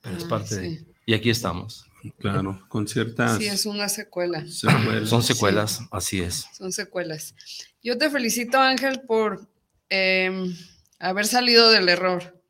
pero 0.00 0.16
es 0.16 0.22
Ay, 0.24 0.28
parte 0.28 0.56
de... 0.56 0.84
Y 1.06 1.14
aquí 1.14 1.30
estamos. 1.30 1.86
Claro, 2.18 2.64
con 2.68 2.88
ciertas 2.88 3.38
Sí, 3.38 3.46
es 3.46 3.66
una 3.66 3.88
secuela. 3.88 4.46
secuelas. 4.46 5.08
Son 5.08 5.22
secuelas, 5.22 5.80
así 5.90 6.20
es. 6.20 6.46
Son 6.56 6.72
secuelas. 6.72 7.34
Yo 7.82 7.98
te 7.98 8.10
felicito, 8.10 8.58
Ángel, 8.58 9.02
por 9.02 9.48
eh, 9.90 10.54
haber 10.98 11.26
salido 11.26 11.70
del 11.70 11.88
error, 11.88 12.40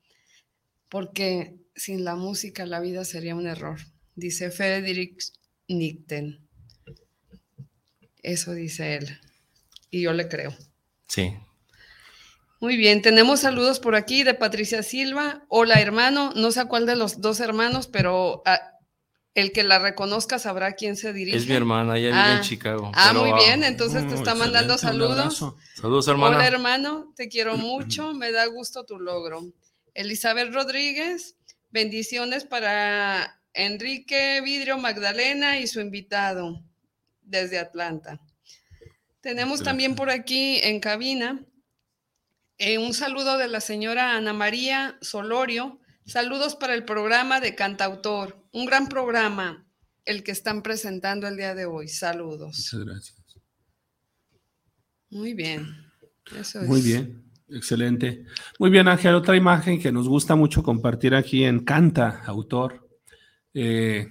porque 0.88 1.56
sin 1.74 2.04
la 2.04 2.14
música 2.14 2.66
la 2.66 2.80
vida 2.80 3.04
sería 3.04 3.34
un 3.34 3.46
error, 3.46 3.80
dice 4.14 4.50
Friedrich 4.50 5.32
Nietzsche. 5.68 6.38
Eso 8.22 8.52
dice 8.52 8.96
él, 8.96 9.20
y 9.90 10.02
yo 10.02 10.12
le 10.12 10.28
creo. 10.28 10.56
Sí. 11.08 11.34
Muy 12.64 12.78
bien, 12.78 13.02
tenemos 13.02 13.40
saludos 13.40 13.78
por 13.78 13.94
aquí 13.94 14.22
de 14.22 14.32
Patricia 14.32 14.82
Silva. 14.82 15.44
Hola, 15.48 15.82
hermano. 15.82 16.32
No 16.34 16.50
sé 16.50 16.60
a 16.60 16.64
cuál 16.64 16.86
de 16.86 16.96
los 16.96 17.20
dos 17.20 17.40
hermanos, 17.40 17.88
pero 17.88 18.40
ah, 18.46 18.58
el 19.34 19.52
que 19.52 19.64
la 19.64 19.78
reconozca 19.78 20.38
sabrá 20.38 20.68
a 20.68 20.72
quién 20.72 20.96
se 20.96 21.12
dirige. 21.12 21.36
Es 21.36 21.46
mi 21.46 21.52
hermana, 21.56 21.98
ella 21.98 22.06
vive 22.08 22.18
Ah. 22.18 22.36
en 22.36 22.40
Chicago. 22.40 22.90
Ah, 22.94 23.08
pero, 23.12 23.20
muy 23.20 23.32
ah, 23.32 23.44
bien, 23.44 23.64
entonces 23.64 24.08
te 24.08 24.14
Oh, 24.14 24.16
está 24.16 24.34
mandando 24.34 24.78
saludos. 24.78 25.44
Saludos, 25.74 26.08
hermana. 26.08 26.36
Hola 26.38 26.46
hermano, 26.46 27.12
te 27.14 27.28
quiero 27.28 27.54
mucho, 27.58 28.14
me 28.14 28.32
da 28.32 28.46
gusto 28.46 28.84
tu 28.86 28.98
logro. 28.98 29.42
Elizabeth 29.92 30.50
Rodríguez, 30.50 31.36
bendiciones 31.70 32.46
para 32.46 33.42
Enrique 33.52 34.40
Vidrio 34.42 34.78
Magdalena 34.78 35.60
y 35.60 35.66
su 35.66 35.82
invitado 35.82 36.62
desde 37.20 37.58
Atlanta. 37.58 38.22
Tenemos 39.20 39.62
también 39.62 39.94
por 39.96 40.08
aquí 40.08 40.60
en 40.62 40.80
cabina 40.80 41.44
eh, 42.58 42.78
un 42.78 42.94
saludo 42.94 43.38
de 43.38 43.48
la 43.48 43.60
señora 43.60 44.16
Ana 44.16 44.32
María 44.32 44.96
Solorio. 45.00 45.80
Saludos 46.06 46.54
para 46.54 46.74
el 46.74 46.84
programa 46.84 47.40
de 47.40 47.54
Cantautor, 47.54 48.44
un 48.52 48.66
gran 48.66 48.88
programa 48.88 49.66
el 50.04 50.22
que 50.22 50.32
están 50.32 50.62
presentando 50.62 51.26
el 51.26 51.36
día 51.36 51.54
de 51.54 51.66
hoy. 51.66 51.88
Saludos. 51.88 52.56
Muchas 52.56 52.80
gracias. 52.84 53.24
Muy 55.10 55.32
bien. 55.34 55.66
Eso 56.38 56.60
Muy 56.62 56.80
es. 56.80 56.84
bien, 56.84 57.24
excelente. 57.48 58.24
Muy 58.58 58.70
bien, 58.70 58.88
Ángel, 58.88 59.14
otra 59.14 59.36
imagen 59.36 59.80
que 59.80 59.92
nos 59.92 60.08
gusta 60.08 60.34
mucho 60.34 60.62
compartir 60.62 61.14
aquí 61.14 61.44
en 61.44 61.64
Canta, 61.64 62.22
autor. 62.26 62.88
Eh, 63.52 64.08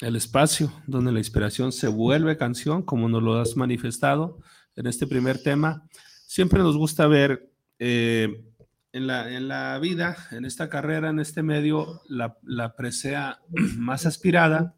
el 0.00 0.16
espacio 0.16 0.72
donde 0.86 1.12
la 1.12 1.18
inspiración 1.18 1.72
se 1.72 1.88
vuelve 1.88 2.36
canción, 2.36 2.82
como 2.82 3.08
nos 3.08 3.22
lo 3.22 3.40
has 3.40 3.56
manifestado 3.56 4.40
en 4.76 4.86
este 4.86 5.06
primer 5.06 5.42
tema. 5.42 5.88
Siempre 6.26 6.58
nos 6.60 6.76
gusta 6.76 7.06
ver 7.06 7.51
eh, 7.84 8.44
en, 8.92 9.08
la, 9.08 9.28
en 9.34 9.48
la 9.48 9.76
vida, 9.80 10.16
en 10.30 10.44
esta 10.44 10.68
carrera, 10.68 11.10
en 11.10 11.18
este 11.18 11.42
medio, 11.42 12.00
la, 12.08 12.38
la 12.44 12.76
presea 12.76 13.40
más 13.76 14.06
aspirada 14.06 14.76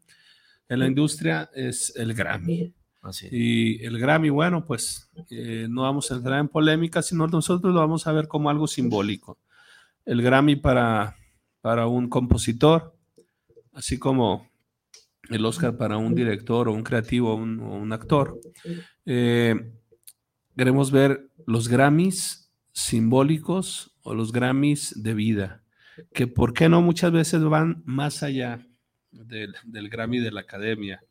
en 0.69 0.79
la 0.79 0.87
industria 0.87 1.51
es 1.53 1.93
el 1.95 2.15
Grammy. 2.15 2.73
Así. 3.03 3.27
Y 3.29 3.85
el 3.85 3.99
Grammy, 3.99 4.31
bueno, 4.31 4.65
pues 4.65 5.11
eh, 5.29 5.67
no 5.69 5.83
vamos 5.83 6.09
a 6.09 6.15
entrar 6.15 6.39
en 6.39 6.47
polémica, 6.47 7.03
sino 7.03 7.27
nosotros 7.27 7.71
lo 7.71 7.79
vamos 7.79 8.07
a 8.07 8.11
ver 8.11 8.27
como 8.27 8.49
algo 8.49 8.65
simbólico. 8.65 9.37
El 10.03 10.23
Grammy 10.23 10.55
para, 10.55 11.15
para 11.61 11.85
un 11.85 12.09
compositor, 12.09 12.97
así 13.73 13.99
como 13.99 14.49
el 15.29 15.45
Oscar 15.45 15.77
para 15.77 15.97
un 15.97 16.15
director 16.15 16.67
o 16.69 16.73
un 16.73 16.81
creativo 16.81 17.33
o 17.33 17.35
un, 17.35 17.59
o 17.59 17.75
un 17.75 17.93
actor. 17.93 18.39
Eh, 19.05 19.73
queremos 20.57 20.89
ver 20.89 21.29
los 21.45 21.67
Grammys 21.67 22.44
simbólicos 22.75 23.95
o 24.03 24.13
los 24.13 24.33
Grammys 24.33 25.01
de 25.01 25.13
vida, 25.13 25.63
que 26.13 26.27
por 26.27 26.53
qué 26.53 26.67
no 26.67 26.81
muchas 26.81 27.11
veces 27.11 27.41
van 27.41 27.81
más 27.85 28.21
allá 28.21 28.67
del, 29.11 29.55
del 29.63 29.89
Grammy 29.89 30.19
de 30.19 30.31
la 30.31 30.41
academia. 30.41 31.01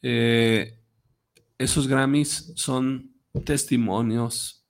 Eh, 0.00 0.78
esos 1.58 1.88
Grammys 1.88 2.52
son 2.54 3.12
testimonios, 3.44 4.64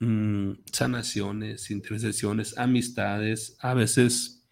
mm, 0.00 0.50
sanaciones, 0.72 1.70
intercesiones, 1.70 2.58
amistades, 2.58 3.56
a 3.60 3.74
veces 3.74 4.44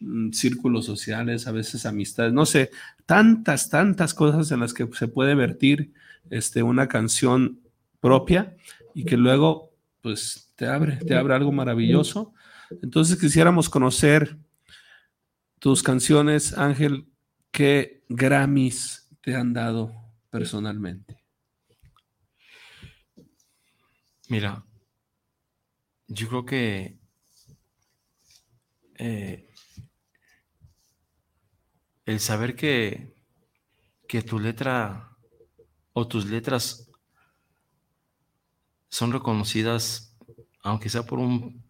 mm, 0.00 0.32
círculos 0.32 0.84
sociales, 0.84 1.46
a 1.46 1.52
veces 1.52 1.86
amistades, 1.86 2.34
no 2.34 2.44
sé, 2.44 2.70
tantas, 3.06 3.70
tantas 3.70 4.12
cosas 4.12 4.50
en 4.52 4.60
las 4.60 4.74
que 4.74 4.86
se 4.92 5.08
puede 5.08 5.34
vertir 5.34 5.94
este, 6.28 6.62
una 6.62 6.88
canción 6.88 7.60
propia 8.00 8.54
y 8.94 9.04
que 9.04 9.16
luego 9.16 9.71
pues 10.02 10.52
te 10.56 10.66
abre, 10.66 10.96
te 10.96 11.14
abre 11.14 11.34
algo 11.34 11.52
maravilloso. 11.52 12.34
Entonces 12.82 13.18
quisiéramos 13.18 13.70
conocer 13.70 14.36
tus 15.58 15.82
canciones, 15.82 16.58
Ángel, 16.58 17.08
¿qué 17.50 18.04
Grammys 18.08 19.08
te 19.20 19.36
han 19.36 19.52
dado 19.52 19.94
personalmente? 20.28 21.22
Mira, 24.28 24.64
yo 26.08 26.28
creo 26.28 26.44
que 26.44 26.98
eh, 28.98 29.48
el 32.06 32.18
saber 32.18 32.56
que, 32.56 33.14
que 34.08 34.22
tu 34.22 34.40
letra 34.40 35.16
o 35.92 36.08
tus 36.08 36.26
letras 36.26 36.91
son 38.92 39.10
reconocidas, 39.10 40.16
aunque 40.62 40.88
sea 40.88 41.02
por 41.02 41.18
un 41.18 41.64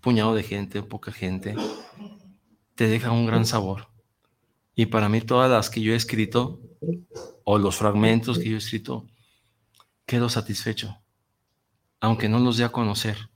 puñado 0.00 0.34
de 0.34 0.42
gente, 0.42 0.82
poca 0.82 1.12
gente, 1.12 1.54
te 2.74 2.88
deja 2.88 3.12
un 3.12 3.26
gran 3.26 3.46
sabor. 3.46 3.86
Y 4.74 4.86
para 4.86 5.08
mí 5.08 5.20
todas 5.20 5.48
las 5.48 5.70
que 5.70 5.82
yo 5.82 5.92
he 5.92 5.96
escrito, 5.96 6.60
o 7.44 7.58
los 7.58 7.76
fragmentos 7.76 8.40
que 8.40 8.48
yo 8.48 8.56
he 8.56 8.58
escrito, 8.58 9.06
quedo 10.04 10.28
satisfecho 10.28 10.98
aunque 12.00 12.28
no 12.28 12.38
los 12.38 12.56
dé 12.56 12.64
a 12.64 12.72
conocer, 12.72 13.30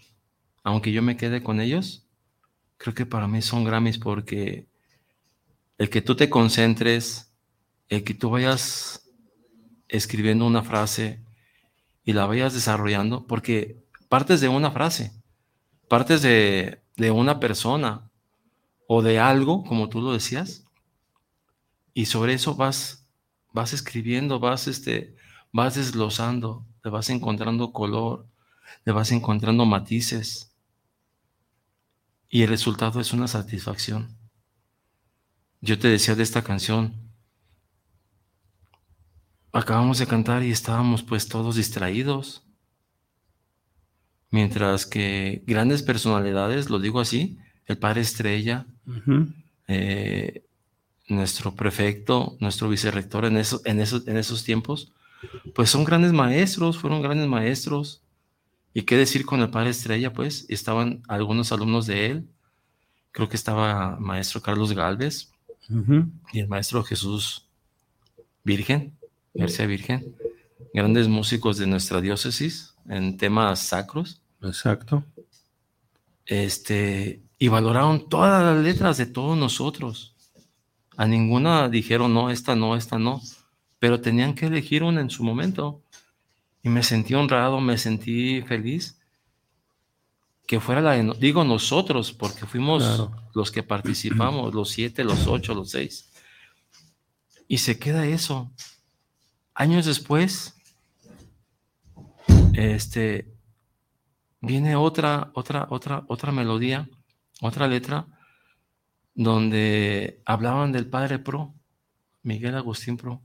aunque 0.63 0.93
yo 0.93 1.03
me 1.03 1.17
quede 1.17 1.43
con 1.43 1.61
ellos, 1.61 2.07
creo 2.77 2.95
que 2.95 3.07
para 3.07 3.27
mí 3.27 3.43
son 3.43 3.65
Grammys 3.65 3.99
porque 3.99 4.69
el 5.79 5.91
que 5.91 6.03
tú 6.03 6.15
te 6.15 6.31
concentres, 6.31 7.33
el 7.89 8.05
que 8.05 8.15
tú 8.15 8.31
vayas 8.31 9.11
escribiendo 9.89 10.47
una 10.47 10.63
frase 10.63 11.23
y 12.05 12.13
la 12.13 12.27
vayas 12.27 12.55
desarrollando, 12.55 13.27
porque 13.27 13.83
partes 14.09 14.41
de 14.41 14.49
una 14.49 14.71
frase, 14.71 15.13
partes 15.89 16.23
de, 16.23 16.83
de 16.97 17.11
una 17.11 17.41
persona 17.41 18.11
o 18.87 19.03
de 19.03 19.19
algo, 19.19 19.65
como 19.65 19.89
tú 19.89 20.01
lo 20.01 20.13
decías, 20.13 20.65
y 21.95 22.07
sobre 22.07 22.35
eso 22.35 22.55
vas, 22.55 23.07
vas 23.53 23.73
escribiendo, 23.73 24.41
vas, 24.41 24.67
este, 24.67 25.17
vas 25.53 25.75
desglosando, 25.75 26.67
te 26.83 26.89
vas 26.89 27.11
encontrando 27.11 27.73
color, 27.73 28.27
le 28.85 28.93
vas 28.93 29.13
encontrando 29.13 29.67
matices 29.67 30.53
y 32.29 32.43
el 32.43 32.49
resultado 32.49 32.99
es 32.99 33.13
una 33.13 33.29
satisfacción. 33.29 34.17
Yo 35.61 35.79
te 35.79 35.89
decía 35.89 36.15
de 36.15 36.23
esta 36.23 36.43
canción, 36.43 37.12
acabamos 39.53 39.99
de 39.99 40.07
cantar 40.07 40.43
y 40.43 40.51
estábamos 40.51 41.03
pues 41.03 41.29
todos 41.29 41.57
distraídos, 41.57 42.45
mientras 44.31 44.87
que 44.87 45.43
grandes 45.47 45.83
personalidades, 45.83 46.71
lo 46.71 46.79
digo 46.79 47.01
así, 47.01 47.39
el 47.67 47.79
padre 47.79 48.01
Estrella, 48.01 48.67
eh, 49.69 50.45
nuestro 51.09 51.55
prefecto, 51.55 52.37
nuestro 52.41 52.69
vicerrector 52.69 53.27
en, 53.27 53.37
eso, 53.37 53.61
en, 53.65 53.81
esos, 53.81 54.09
en 54.09 54.17
esos 54.17 54.43
tiempos, 54.43 54.93
pues 55.55 55.71
son 55.71 55.85
grandes 55.85 56.13
maestros, 56.13 56.79
fueron 56.79 57.03
grandes 57.03 57.29
maestros. 57.29 58.03
¿Y 58.75 58.83
qué 58.83 58.97
decir 58.97 59.27
con 59.27 59.41
el 59.41 59.51
padre 59.51 59.71
Estrella? 59.71 60.13
Pues 60.13 60.47
estaban 60.49 61.03
algunos 61.07 61.53
alumnos 61.53 61.87
de 61.87 62.07
él. 62.07 62.29
Creo 63.13 63.29
que 63.29 63.37
estaba 63.37 63.99
maestro 64.01 64.41
Carlos 64.41 64.73
Galvez 64.73 65.31
y 66.33 66.41
el 66.41 66.49
maestro 66.49 66.83
Jesús 66.83 67.47
Virgen, 68.45 68.97
García 69.35 69.67
Virgen. 69.67 70.15
Grandes 70.75 71.09
músicos 71.09 71.59
de 71.59 71.67
nuestra 71.67 72.01
diócesis 72.01 72.75
en 72.89 73.17
temas 73.17 73.61
sacros. 73.61 74.21
Exacto. 74.43 75.05
Este, 76.27 77.23
y 77.39 77.49
valoraron 77.49 78.09
todas 78.09 78.43
las 78.43 78.63
letras 78.65 78.97
de 78.97 79.07
todos 79.07 79.37
nosotros. 79.37 80.15
A 80.97 81.07
ninguna 81.07 81.69
dijeron, 81.69 82.15
no, 82.15 82.31
esta 82.31 82.55
no, 82.55 82.77
esta 82.77 82.99
no. 82.99 83.21
Pero 83.79 84.01
tenían 84.01 84.35
que 84.35 84.47
elegir 84.47 84.83
una 84.83 85.01
en 85.01 85.11
su 85.11 85.25
momento. 85.25 85.83
Y 86.63 86.69
me 86.69 86.83
sentí 86.83 87.15
honrado, 87.15 87.61
me 87.61 87.77
sentí 87.77 88.43
feliz 88.43 88.99
que 90.47 90.61
fuera 90.61 90.81
la 90.83 90.93
de, 90.93 91.13
digo 91.19 91.45
nosotros, 91.45 92.13
porque 92.13 92.45
fuimos 92.47 92.83
Claro. 92.83 93.13
los 93.35 93.51
que 93.51 93.63
participamos, 93.63 94.53
los 94.55 94.69
siete, 94.71 95.03
los 95.03 95.27
ocho, 95.27 95.55
los 95.55 95.71
seis. 95.71 96.11
Y 97.49 97.59
se 97.59 97.79
queda 97.79 98.07
eso. 98.07 98.51
Años 99.55 99.87
después, 99.87 100.57
este, 102.55 103.33
viene 104.41 104.77
otra, 104.77 105.31
otra, 105.35 105.67
otra, 105.71 106.05
otra 106.09 106.33
melodía, 106.33 106.89
otra 107.41 107.69
letra, 107.69 108.07
donde 109.15 110.23
hablaban 110.25 110.73
del 110.73 110.89
padre 110.89 111.19
Pro, 111.19 111.55
Miguel 112.23 112.57
Agustín 112.57 112.97
Pro. 112.97 113.23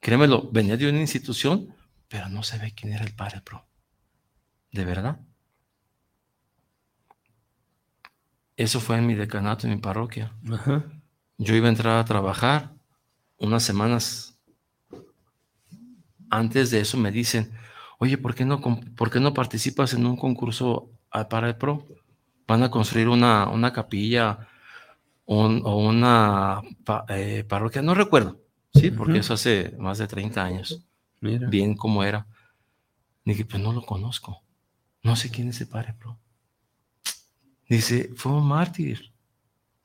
Créemelo, 0.00 0.48
venía 0.50 0.76
de 0.76 0.88
una 0.88 1.00
institución, 1.00 1.74
pero 2.08 2.28
no 2.28 2.42
se 2.42 2.58
ve 2.58 2.72
quién 2.72 2.92
era 2.92 3.04
el 3.04 3.14
padre 3.14 3.40
Pro. 3.40 3.66
¿De 4.72 4.84
verdad? 4.84 5.20
Eso 8.56 8.80
fue 8.80 8.96
en 8.96 9.06
mi 9.06 9.14
decanato, 9.14 9.66
en 9.66 9.74
mi 9.74 9.80
parroquia. 9.80 10.34
Ajá. 10.50 10.84
Yo 11.36 11.54
iba 11.54 11.66
a 11.66 11.70
entrar 11.70 11.98
a 11.98 12.04
trabajar 12.04 12.74
unas 13.36 13.62
semanas 13.62 14.37
antes 16.30 16.70
de 16.70 16.80
eso 16.80 16.96
me 16.96 17.10
dicen, 17.12 17.52
oye, 17.98 18.18
¿por 18.18 18.34
qué 18.34 18.44
no, 18.44 18.60
por 18.60 19.10
qué 19.10 19.20
no 19.20 19.34
participas 19.34 19.94
en 19.94 20.06
un 20.06 20.16
concurso 20.16 20.90
a- 21.10 21.28
para 21.28 21.48
el 21.48 21.56
PRO? 21.56 21.86
Van 22.46 22.62
a 22.62 22.70
construir 22.70 23.08
una, 23.08 23.48
una 23.48 23.72
capilla 23.72 24.48
un- 25.26 25.62
o 25.64 25.76
una 25.78 26.62
eh, 27.08 27.44
parroquia, 27.48 27.82
no 27.82 27.94
recuerdo, 27.94 28.40
¿sí? 28.72 28.90
Porque 28.90 29.12
Ujú. 29.12 29.20
eso 29.20 29.34
hace 29.34 29.74
más 29.78 29.98
de 29.98 30.06
30 30.06 30.42
años, 30.44 30.86
Mira. 31.20 31.48
bien 31.48 31.76
como 31.76 32.02
era. 32.04 32.26
Dije, 33.24 33.44
pues 33.44 33.62
no 33.62 33.72
lo 33.72 33.82
conozco, 33.84 34.42
no 35.02 35.16
sé 35.16 35.30
quién 35.30 35.48
es 35.50 35.60
el 35.60 35.68
padre 35.68 35.94
PRO. 35.94 36.18
Dice, 37.68 38.10
fue 38.16 38.32
un 38.32 38.48
mártir 38.48 39.12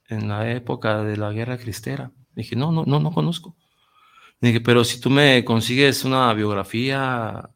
en 0.07 0.29
la 0.29 0.49
época 0.51 1.03
de 1.03 1.17
la 1.17 1.31
guerra 1.31 1.57
cristera. 1.57 2.11
Dije, 2.35 2.55
no, 2.55 2.71
no, 2.71 2.85
no, 2.85 2.99
no 2.99 3.11
conozco. 3.11 3.55
Dije, 4.43 4.61
pero 4.61 4.83
si 4.83 4.99
tú 4.99 5.09
me 5.09 5.45
consigues 5.45 6.03
una 6.03 6.33
biografía, 6.33 7.49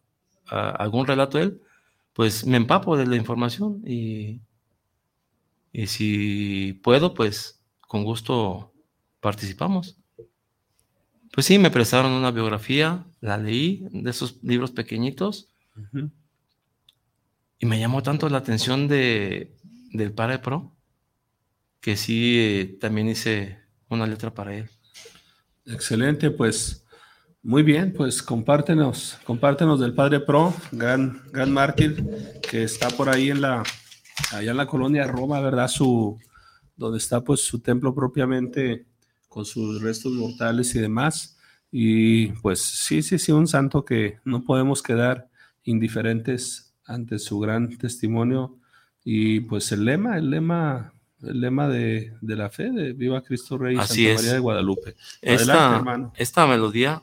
a- 0.50 0.70
algún 0.80 1.06
relato 1.06 1.38
de 1.38 1.44
él, 1.46 1.62
pues 2.14 2.46
me 2.46 2.58
empapo 2.58 2.98
de 2.98 3.06
la 3.08 3.16
información 3.18 3.82
y, 3.86 4.42
y 5.72 5.88
si 5.88 6.74
puedo, 6.84 7.14
pues 7.14 7.62
con 7.82 8.04
gusto 8.04 8.74
participamos. 9.20 9.98
Pues 11.34 11.46
sí, 11.46 11.58
me 11.58 11.72
prestaron 11.72 12.12
una 12.12 12.32
biografía, 12.32 13.06
la 13.22 13.38
leí, 13.38 13.88
de 13.92 14.10
esos 14.10 14.44
libros 14.44 14.72
pequeñitos, 14.72 15.48
y 17.60 17.66
me 17.68 17.80
llamó 17.80 18.02
tanto 18.04 18.30
la 18.30 18.40
atención 18.40 18.88
de, 18.88 19.56
del 19.92 20.12
Padre 20.14 20.40
Pro, 20.40 20.76
que 21.82 21.96
sí, 21.98 22.36
eh, 22.40 22.78
también 22.80 23.10
hice 23.10 23.60
una 23.90 24.06
letra 24.08 24.34
para 24.34 24.56
él. 24.56 24.70
Excelente, 25.68 26.32
pues 26.32 26.86
muy 27.44 27.62
bien, 27.62 27.94
pues 27.94 28.24
compártenos, 28.24 29.18
compártenos 29.26 29.80
del 29.80 29.94
Padre 29.94 30.22
Pro, 30.22 30.54
gran, 30.72 31.22
gran 31.32 31.52
mártir, 31.52 32.06
que 32.50 32.64
está 32.64 32.90
por 32.90 33.10
ahí 33.10 33.32
en 33.32 33.42
la, 33.42 33.64
allá 34.32 34.52
en 34.52 34.58
la 34.58 34.66
colonia 34.66 35.08
Roma, 35.08 35.42
¿verdad? 35.42 35.68
Su, 35.68 36.18
donde 36.78 36.98
está 36.98 37.22
pues 37.22 37.42
su 37.42 37.60
templo 37.60 37.94
propiamente 37.94 38.86
con 39.28 39.46
sus 39.46 39.82
restos 39.82 40.14
mortales 40.14 40.74
y 40.76 40.80
demás. 40.80 41.38
Y 41.70 42.28
pues 42.42 42.62
sí, 42.62 43.02
sí, 43.02 43.20
sí, 43.20 43.32
un 43.34 43.48
santo 43.48 43.84
que 43.84 44.20
no 44.24 44.44
podemos 44.44 44.82
quedar 44.82 45.30
indiferentes 45.64 46.76
ante 46.86 47.20
su 47.20 47.40
gran 47.40 47.78
testimonio. 47.78 48.58
Y 49.04 49.42
pues 49.42 49.72
el 49.72 49.86
lema, 49.86 50.18
el 50.18 50.30
lema, 50.30 50.94
el 51.24 51.42
lema 51.42 51.68
de, 51.68 52.14
de 52.22 52.36
la 52.36 52.50
fe 52.50 52.70
de 52.72 52.94
Viva 52.94 53.22
Cristo 53.24 53.58
Rey 53.58 53.76
y 53.76 53.80
Así 53.80 54.06
Santa 54.06 54.10
es. 54.12 54.16
María 54.18 54.34
de 54.34 54.40
Guadalupe. 54.40 54.96
Adelante, 55.22 55.42
Esta, 55.44 55.76
hermano. 55.78 56.14
esta 56.16 56.48
melodía 56.48 57.02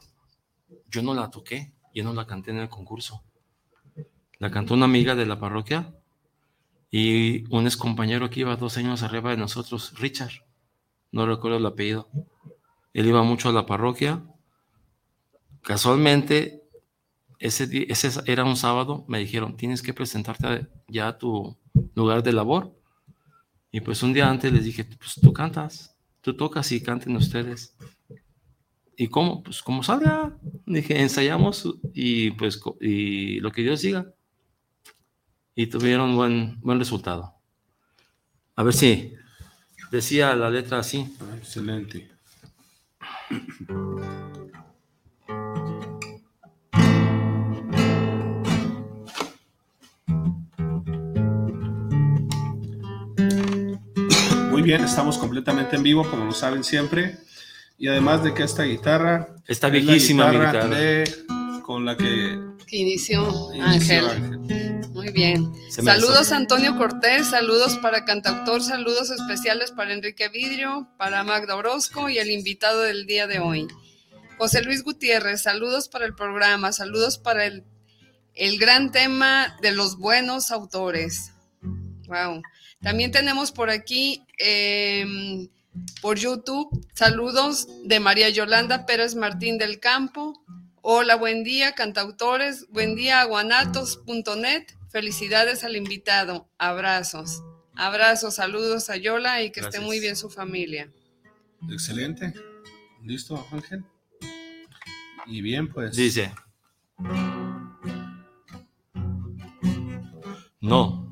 yo 0.90 1.02
no 1.02 1.14
la 1.14 1.30
toqué, 1.30 1.72
yo 1.94 2.04
no 2.04 2.12
la 2.14 2.26
canté 2.26 2.50
en 2.52 2.58
el 2.58 2.68
concurso. 2.68 3.22
La 4.38 4.50
cantó 4.50 4.74
una 4.74 4.84
amiga 4.84 5.14
de 5.14 5.26
la 5.26 5.38
parroquia 5.40 5.92
y 6.90 7.44
un 7.52 7.66
ex 7.66 7.76
compañero 7.76 8.30
que 8.30 8.40
iba 8.40 8.54
dos 8.56 8.76
años 8.76 9.02
arriba 9.02 9.30
de 9.30 9.36
nosotros, 9.36 9.92
Richard, 9.98 10.30
no 11.10 11.26
recuerdo 11.26 11.56
el 11.58 11.66
apellido. 11.66 12.08
Él 12.92 13.06
iba 13.06 13.22
mucho 13.24 13.48
a 13.48 13.52
la 13.52 13.66
parroquia. 13.66 14.22
Casualmente, 15.62 16.62
ese, 17.38 17.66
di- 17.66 17.86
ese 17.88 18.10
era 18.26 18.44
un 18.44 18.56
sábado, 18.56 19.04
me 19.08 19.18
dijeron, 19.18 19.56
tienes 19.56 19.82
que 19.82 19.94
presentarte 19.94 20.68
ya 20.88 21.08
a 21.08 21.18
tu 21.18 21.56
lugar 21.94 22.22
de 22.22 22.32
labor. 22.32 22.72
Y 23.74 23.80
pues 23.80 24.04
un 24.04 24.12
día 24.12 24.30
antes 24.30 24.52
les 24.52 24.62
dije, 24.62 24.84
pues 24.84 25.16
tú 25.20 25.32
cantas, 25.32 25.96
tú 26.20 26.36
tocas 26.36 26.70
y 26.70 26.80
canten 26.80 27.16
ustedes. 27.16 27.74
¿Y 28.96 29.08
cómo? 29.08 29.42
Pues 29.42 29.62
como 29.62 29.82
salga. 29.82 30.38
Dije, 30.64 31.00
ensayamos 31.00 31.68
y 31.92 32.30
pues 32.30 32.60
y 32.80 33.40
lo 33.40 33.50
que 33.50 33.62
Dios 33.62 33.82
diga. 33.82 34.14
Y 35.56 35.66
tuvieron 35.66 36.14
buen, 36.14 36.60
buen 36.60 36.78
resultado. 36.78 37.34
A 38.54 38.62
ver 38.62 38.74
si 38.74 39.12
decía 39.90 40.36
la 40.36 40.50
letra 40.50 40.78
así. 40.78 41.12
Excelente. 41.36 42.12
Bien, 54.64 54.82
estamos 54.84 55.18
completamente 55.18 55.76
en 55.76 55.82
vivo, 55.82 56.08
como 56.10 56.24
lo 56.24 56.32
saben 56.32 56.64
siempre. 56.64 57.18
Y 57.78 57.88
además 57.88 58.22
de 58.24 58.34
que 58.34 58.42
esta 58.42 58.62
guitarra 58.64 59.28
Está 59.46 59.68
es 59.68 59.72
la 59.74 59.80
viejísima 59.80 60.26
mi 60.28 60.36
guitarra 60.38 60.52
guitarra. 60.66 60.76
de- 60.76 61.24
con 61.62 61.84
la 61.86 61.96
que 61.96 62.38
Que 62.66 62.76
inició 62.76 63.50
inició 63.54 64.06
Ángel. 64.10 64.38
Muy 64.92 65.10
bien. 65.12 65.50
Saludos 65.70 66.30
a 66.30 66.36
Antonio 66.36 66.76
Cortés, 66.76 67.26
saludos 67.26 67.78
para 67.78 68.04
Cantautor, 68.04 68.62
saludos 68.62 69.10
especiales 69.10 69.70
para 69.72 69.92
Enrique 69.92 70.28
Vidrio, 70.28 70.88
para 70.98 71.24
Magda 71.24 71.56
Orozco 71.56 72.08
y 72.10 72.18
el 72.18 72.30
invitado 72.30 72.82
del 72.82 73.06
día 73.06 73.26
de 73.26 73.38
hoy. 73.40 73.66
José 74.38 74.62
Luis 74.62 74.82
Gutiérrez, 74.84 75.42
saludos 75.42 75.88
para 75.88 76.04
el 76.06 76.14
programa, 76.14 76.72
saludos 76.72 77.18
para 77.18 77.44
el, 77.46 77.64
el 78.34 78.58
gran 78.58 78.92
tema 78.92 79.56
de 79.62 79.72
los 79.72 79.96
buenos 79.96 80.50
autores. 80.50 81.32
Wow. 82.08 82.42
También 82.84 83.10
tenemos 83.10 83.50
por 83.50 83.70
aquí, 83.70 84.22
em, 84.36 85.48
por 86.02 86.18
YouTube, 86.18 86.86
saludos 86.92 87.66
de 87.82 87.98
María 87.98 88.28
Yolanda 88.28 88.84
Pérez 88.84 89.14
Martín 89.14 89.56
del 89.56 89.80
Campo. 89.80 90.44
Hola, 90.82 91.16
buen 91.16 91.44
día, 91.44 91.72
cantautores. 91.72 92.66
Buen 92.68 92.94
día, 92.94 93.22
aguanatos.net. 93.22 94.66
Felicidades 94.90 95.64
al 95.64 95.76
invitado. 95.76 96.46
Abrazos. 96.58 97.42
Abrazos, 97.74 98.34
saludos 98.34 98.90
a 98.90 98.98
Yola 98.98 99.42
y 99.42 99.50
que 99.50 99.60
esté 99.60 99.80
muy 99.80 99.98
bien 99.98 100.14
su 100.14 100.28
familia. 100.28 100.92
excelente. 101.72 102.34
¿Listo, 103.02 103.46
Ángel? 103.50 103.82
Y 105.24 105.40
bien, 105.40 105.72
pues. 105.72 105.96
Dice. 105.96 106.34
No. 110.60 111.03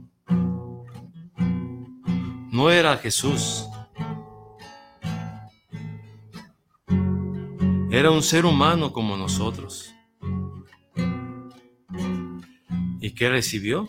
No 2.62 2.70
era 2.70 2.96
Jesús. 2.96 3.66
Era 7.90 8.12
un 8.12 8.22
ser 8.22 8.46
humano 8.46 8.92
como 8.92 9.16
nosotros. 9.16 9.92
¿Y 13.00 13.10
qué 13.16 13.30
recibió? 13.30 13.88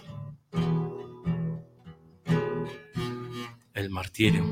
El 3.76 3.92
martirio. 3.92 4.44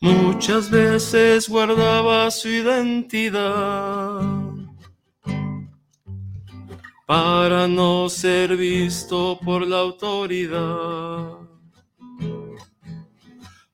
Muchas 0.00 0.72
veces 0.72 1.48
guardaba 1.48 2.28
su 2.32 2.48
identidad 2.48 4.49
para 7.10 7.66
no 7.66 8.08
ser 8.08 8.56
visto 8.56 9.36
por 9.44 9.66
la 9.66 9.80
autoridad. 9.80 11.38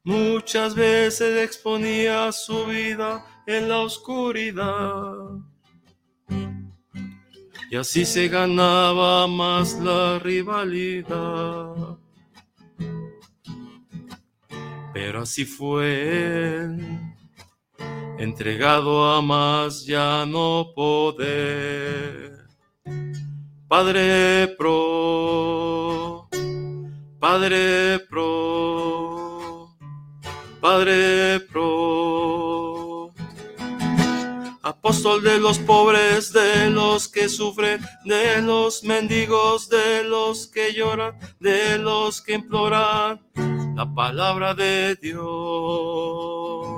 Muchas 0.02 0.74
veces 0.74 1.44
exponía 1.44 2.32
su 2.32 2.64
vida 2.64 3.22
en 3.46 3.68
la 3.68 3.80
oscuridad. 3.80 5.12
Y 7.70 7.76
así 7.76 8.06
se 8.06 8.26
ganaba 8.28 9.26
más 9.26 9.74
la 9.80 10.18
rivalidad. 10.18 11.98
Pero 14.94 15.20
así 15.20 15.44
fue 15.44 16.70
entregado 18.16 19.12
a 19.12 19.20
más 19.20 19.84
ya 19.84 20.24
no 20.24 20.72
poder. 20.74 22.35
Padre 23.68 24.54
pro, 24.56 26.28
Padre 27.18 27.98
pro, 28.08 29.76
Padre 30.60 31.40
pro. 31.50 33.12
Apóstol 34.62 35.24
de 35.24 35.40
los 35.40 35.58
pobres, 35.58 36.32
de 36.32 36.70
los 36.70 37.08
que 37.08 37.28
sufren, 37.28 37.84
de 38.04 38.40
los 38.40 38.84
mendigos, 38.84 39.68
de 39.68 40.04
los 40.04 40.46
que 40.46 40.72
lloran, 40.72 41.18
de 41.40 41.76
los 41.78 42.22
que 42.22 42.34
imploran 42.34 43.20
la 43.74 43.92
palabra 43.92 44.54
de 44.54 44.94
Dios 44.94 46.75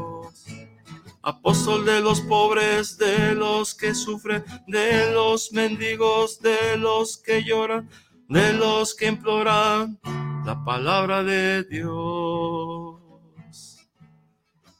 apóstol 1.29 1.85
de 1.85 2.01
los 2.01 2.23
pobres, 2.23 2.97
de 2.97 3.35
los 3.35 3.75
que 3.75 3.95
sufren, 3.95 4.43
de 4.67 5.13
los 5.13 5.53
mendigos, 5.53 6.41
de 6.41 6.79
los 6.79 7.19
que 7.19 7.45
lloran, 7.45 7.91
de 8.29 8.55
los 8.55 8.95
que 8.95 9.09
imploran 9.09 10.01
la 10.47 10.65
palabra 10.65 11.23
de 11.23 11.65
Dios. 11.65 12.97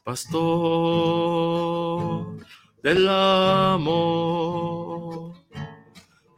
Pastor 0.05 0.39
del 2.83 3.07
amor, 3.09 5.35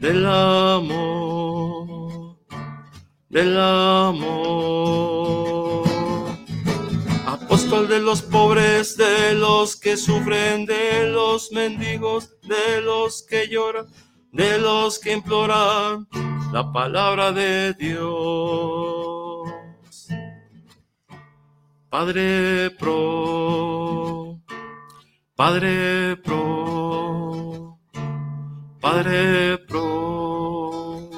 del 0.01 0.27
amor, 0.27 2.37
del 3.29 3.57
amor 3.57 5.10
de 7.71 8.01
los 8.01 8.21
pobres, 8.21 8.97
de 8.97 9.35
los 9.35 9.77
que 9.77 9.97
sufren, 9.97 10.67
de 10.67 11.09
los 11.09 11.53
mendigos, 11.53 12.31
de 12.43 12.81
los 12.81 13.23
que 13.23 13.47
lloran, 13.47 13.87
de 14.33 14.59
los 14.59 14.99
que 14.99 15.13
imploran 15.13 16.09
la 16.53 16.73
palabra 16.73 17.31
de 17.31 17.73
Dios. 17.75 19.49
Padre 21.89 22.71
pro, 22.73 24.41
Padre 25.37 26.17
pro, 26.17 27.79
Padre 28.81 29.59
pro. 29.59 31.09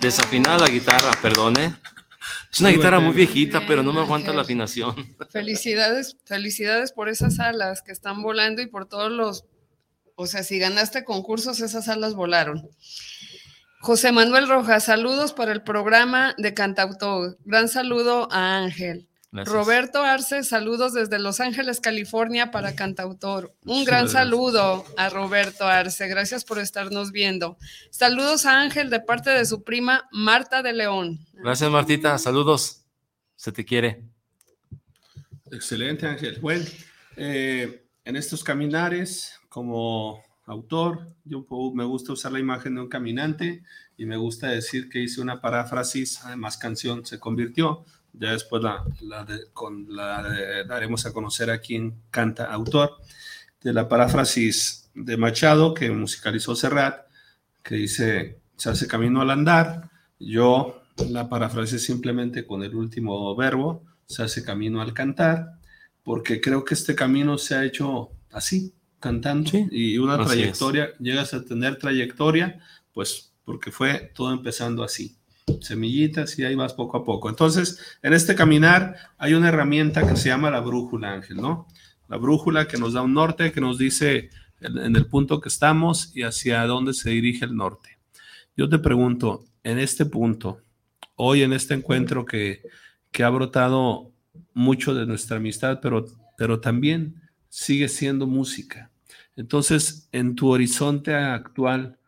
Desafinada 0.00 0.58
la 0.58 0.68
guitarra, 0.68 1.12
perdone. 1.22 1.76
Es 2.54 2.60
una 2.60 2.70
guitarra 2.70 3.00
muy 3.00 3.14
viejita, 3.14 3.66
pero 3.66 3.82
no 3.82 3.92
me 3.92 3.98
aguanta 3.98 4.32
la 4.32 4.42
afinación. 4.42 4.94
Felicidades, 5.30 6.16
felicidades 6.24 6.92
por 6.92 7.08
esas 7.08 7.40
alas 7.40 7.82
que 7.82 7.90
están 7.90 8.22
volando 8.22 8.62
y 8.62 8.68
por 8.68 8.86
todos 8.86 9.10
los, 9.10 9.44
o 10.14 10.28
sea, 10.28 10.44
si 10.44 10.60
ganaste 10.60 11.02
concursos, 11.02 11.58
esas 11.58 11.88
alas 11.88 12.14
volaron. 12.14 12.70
José 13.80 14.12
Manuel 14.12 14.48
Rojas, 14.48 14.84
saludos 14.84 15.32
para 15.32 15.50
el 15.50 15.64
programa 15.64 16.36
de 16.38 16.54
Cantautor. 16.54 17.36
Gran 17.44 17.68
saludo 17.68 18.28
a 18.30 18.58
Ángel. 18.58 19.08
Roberto 19.42 20.02
Arce, 20.02 20.44
saludos 20.44 20.94
desde 20.94 21.18
Los 21.18 21.40
Ángeles, 21.40 21.80
California 21.80 22.52
para 22.52 22.76
Cantautor. 22.76 23.52
Un 23.64 23.84
gran 23.84 24.08
saludo 24.08 24.84
a 24.96 25.08
Roberto 25.10 25.64
Arce, 25.64 26.06
gracias 26.06 26.44
por 26.44 26.60
estarnos 26.60 27.10
viendo. 27.10 27.58
Saludos 27.90 28.46
a 28.46 28.60
Ángel 28.60 28.90
de 28.90 29.00
parte 29.00 29.30
de 29.30 29.44
su 29.44 29.64
prima 29.64 30.08
Marta 30.12 30.62
de 30.62 30.72
León. 30.72 31.18
Gracias 31.32 31.68
Martita, 31.68 32.16
saludos, 32.18 32.84
se 33.34 33.50
te 33.50 33.64
quiere. 33.64 34.04
Excelente 35.50 36.06
Ángel. 36.06 36.38
Bueno, 36.40 36.64
eh, 37.16 37.86
en 38.04 38.14
estos 38.14 38.44
caminares, 38.44 39.40
como 39.48 40.22
autor, 40.46 41.08
yo 41.24 41.44
me 41.74 41.84
gusta 41.84 42.12
usar 42.12 42.30
la 42.30 42.38
imagen 42.38 42.76
de 42.76 42.82
un 42.82 42.88
caminante 42.88 43.64
y 43.96 44.06
me 44.06 44.16
gusta 44.16 44.48
decir 44.48 44.88
que 44.88 45.00
hice 45.00 45.20
una 45.20 45.40
paráfrasis, 45.40 46.24
además 46.24 46.56
canción 46.56 47.04
se 47.04 47.18
convirtió 47.18 47.84
ya 48.18 48.32
después 48.32 48.62
la, 48.62 48.84
con, 49.52 49.86
la 49.94 50.64
daremos 50.66 51.04
a 51.06 51.12
conocer 51.12 51.50
a 51.50 51.58
quien 51.58 51.94
canta 52.10 52.52
autor, 52.52 52.98
de 53.62 53.72
la 53.72 53.88
paráfrasis 53.88 54.90
de 54.94 55.16
Machado 55.16 55.74
que 55.74 55.90
musicalizó 55.90 56.54
Serrat, 56.54 57.06
que 57.62 57.76
dice, 57.76 58.40
se 58.56 58.70
hace 58.70 58.86
camino 58.86 59.20
al 59.20 59.30
andar, 59.30 59.90
yo 60.18 60.82
la 61.10 61.28
paráfrasis 61.28 61.82
simplemente 61.82 62.46
con 62.46 62.62
el 62.62 62.74
último 62.74 63.34
verbo, 63.34 63.82
se 64.06 64.22
hace 64.22 64.44
camino 64.44 64.80
al 64.80 64.92
cantar, 64.92 65.58
porque 66.02 66.40
creo 66.40 66.64
que 66.64 66.74
este 66.74 66.94
camino 66.94 67.38
se 67.38 67.56
ha 67.56 67.64
hecho 67.64 68.10
así, 68.30 68.74
cantando, 69.00 69.50
y 69.70 69.98
una 69.98 70.22
trayectoria, 70.24 70.90
llegas 70.98 71.34
a 71.34 71.44
tener 71.44 71.78
trayectoria, 71.78 72.60
pues 72.92 73.32
porque 73.44 73.70
fue 73.70 74.12
todo 74.14 74.32
empezando 74.32 74.84
así 74.84 75.16
semillitas 75.64 76.38
y 76.38 76.44
ahí 76.44 76.54
vas 76.54 76.74
poco 76.74 76.98
a 76.98 77.04
poco. 77.04 77.28
Entonces, 77.28 77.80
en 78.02 78.12
este 78.12 78.34
caminar 78.34 78.96
hay 79.18 79.34
una 79.34 79.48
herramienta 79.48 80.06
que 80.06 80.16
se 80.16 80.28
llama 80.28 80.50
la 80.50 80.60
brújula, 80.60 81.12
Ángel, 81.12 81.38
¿no? 81.38 81.66
La 82.08 82.16
brújula 82.16 82.68
que 82.68 82.76
nos 82.76 82.92
da 82.92 83.02
un 83.02 83.14
norte, 83.14 83.52
que 83.52 83.60
nos 83.60 83.78
dice 83.78 84.30
en, 84.60 84.96
el 84.96 85.06
punto 85.06 85.40
que 85.40 85.48
estamos 85.48 86.14
y 86.14 86.22
hacia 86.22 86.64
dónde 86.66 86.92
se 86.92 87.10
dirige 87.10 87.44
el 87.44 87.56
norte. 87.56 87.98
Yo 88.56 88.68
te 88.68 88.78
pregunto, 88.78 89.44
en 89.62 89.78
este 89.78 90.06
punto, 90.06 90.60
hoy 91.16 91.42
en 91.42 91.52
este 91.52 91.74
encuentro 91.74 92.24
que, 92.24 92.62
que 93.10 93.24
ha 93.24 93.30
brotado 93.30 94.12
mucho 94.52 94.94
de 94.94 95.06
nuestra 95.06 95.38
amistad, 95.38 95.80
pero, 95.82 96.06
pero 96.36 96.60
también 96.60 97.22
sigue 97.48 97.88
siendo 97.88 98.26
música. 98.26 98.90
Entonces, 99.36 100.08
en 100.12 100.34
tu 100.36 100.50
horizonte 100.50 101.14
actual, 101.14 101.98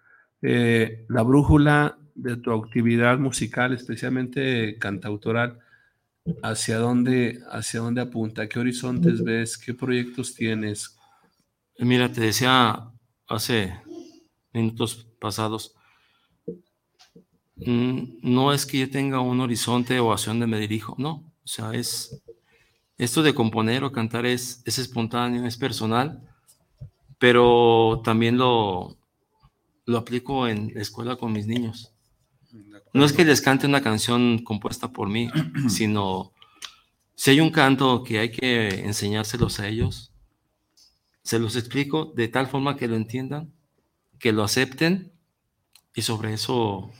eh, 0.43 1.05
la 1.09 1.23
brújula 1.23 1.99
de 2.17 2.37
tu 2.37 2.53
actividad 2.53 3.19
musical, 3.19 3.73
especialmente 3.73 4.79
cantautoral, 4.79 5.59
hacia 6.43 6.79
dónde, 6.79 7.41
hacia 7.51 7.81
dónde 7.81 8.01
apunta, 8.01 8.49
qué 8.49 8.59
horizontes 8.59 9.23
ves, 9.23 9.57
qué 9.57 9.75
proyectos 9.75 10.35
tienes. 10.35 10.97
Mira, 11.79 12.11
te 12.11 12.23
decía 12.23 12.91
hace 13.29 13.81
minutos 14.53 15.07
pasados, 15.21 15.75
mm, 17.57 18.19
no 18.23 18.53
es 18.53 18.67
que 18.67 18.79
yo 18.79 18.91
tenga 18.91 19.21
un 19.21 19.41
horizonte 19.41 20.01
o 20.01 20.13
hacia 20.13 20.31
dónde 20.31 20.47
me 20.47 20.59
dirijo, 20.59 20.97
no, 20.99 21.33
o 21.45 21.47
sea, 21.47 21.73
es 21.73 22.23
esto 22.99 23.23
de 23.23 23.35
componer 23.35 23.85
o 23.85 23.93
cantar 23.93 24.25
es, 24.25 24.63
es 24.65 24.79
espontáneo, 24.79 25.47
es 25.47 25.59
personal, 25.59 26.23
pero 27.19 28.01
también 28.03 28.39
lo, 28.39 28.97
lo 29.85 29.99
aplico 29.99 30.49
en 30.49 30.73
la 30.75 30.81
escuela 30.81 31.17
con 31.17 31.33
mis 31.33 31.47
niños. 31.47 31.96
No 32.97 33.05
es 33.05 33.13
que 33.13 33.27
les 33.27 33.43
cante 33.43 33.67
una 33.67 33.83
canción 33.83 34.39
compuesta 34.39 34.91
por 34.91 35.11
mí, 35.11 35.29
sino 35.69 36.33
si 37.15 37.31
hay 37.31 37.41
un 37.41 37.51
canto 37.51 38.03
que 38.03 38.21
hay 38.21 38.31
que 38.31 38.69
enseñárselos 38.87 39.61
a 39.61 39.69
ellos, 39.69 40.15
se 41.23 41.39
los 41.39 41.57
explico 41.57 42.15
de 42.17 42.29
tal 42.29 42.47
forma 42.47 42.75
que 42.79 42.89
lo 42.89 42.97
entiendan, 42.97 43.53
que 44.19 44.33
lo 44.33 44.43
acepten 44.43 45.13
y 45.95 46.01
sobre 46.01 46.33
eso 46.33 46.91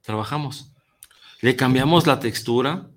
trabajamos. 0.00 0.72
Le 1.42 1.54
cambiamos 1.54 2.06
la 2.06 2.18
textura, 2.18 2.88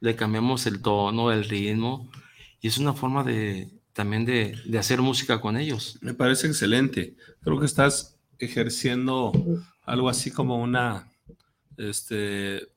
le 0.00 0.16
cambiamos 0.16 0.64
el 0.64 0.80
tono, 0.80 1.32
el 1.32 1.44
ritmo 1.44 2.10
y 2.62 2.68
es 2.68 2.78
una 2.78 2.94
forma 2.94 3.22
de 3.24 3.78
también 3.92 4.24
de, 4.24 4.58
de 4.64 4.78
hacer 4.78 5.02
música 5.02 5.38
con 5.42 5.58
ellos. 5.58 5.98
Me 6.00 6.14
parece 6.14 6.46
excelente. 6.46 7.14
Creo 7.42 7.60
que 7.60 7.66
estás 7.66 8.16
ejerciendo 8.38 9.32
algo 9.84 10.08
así 10.08 10.30
como 10.30 10.56
una 10.56 11.12
este, 11.78 12.68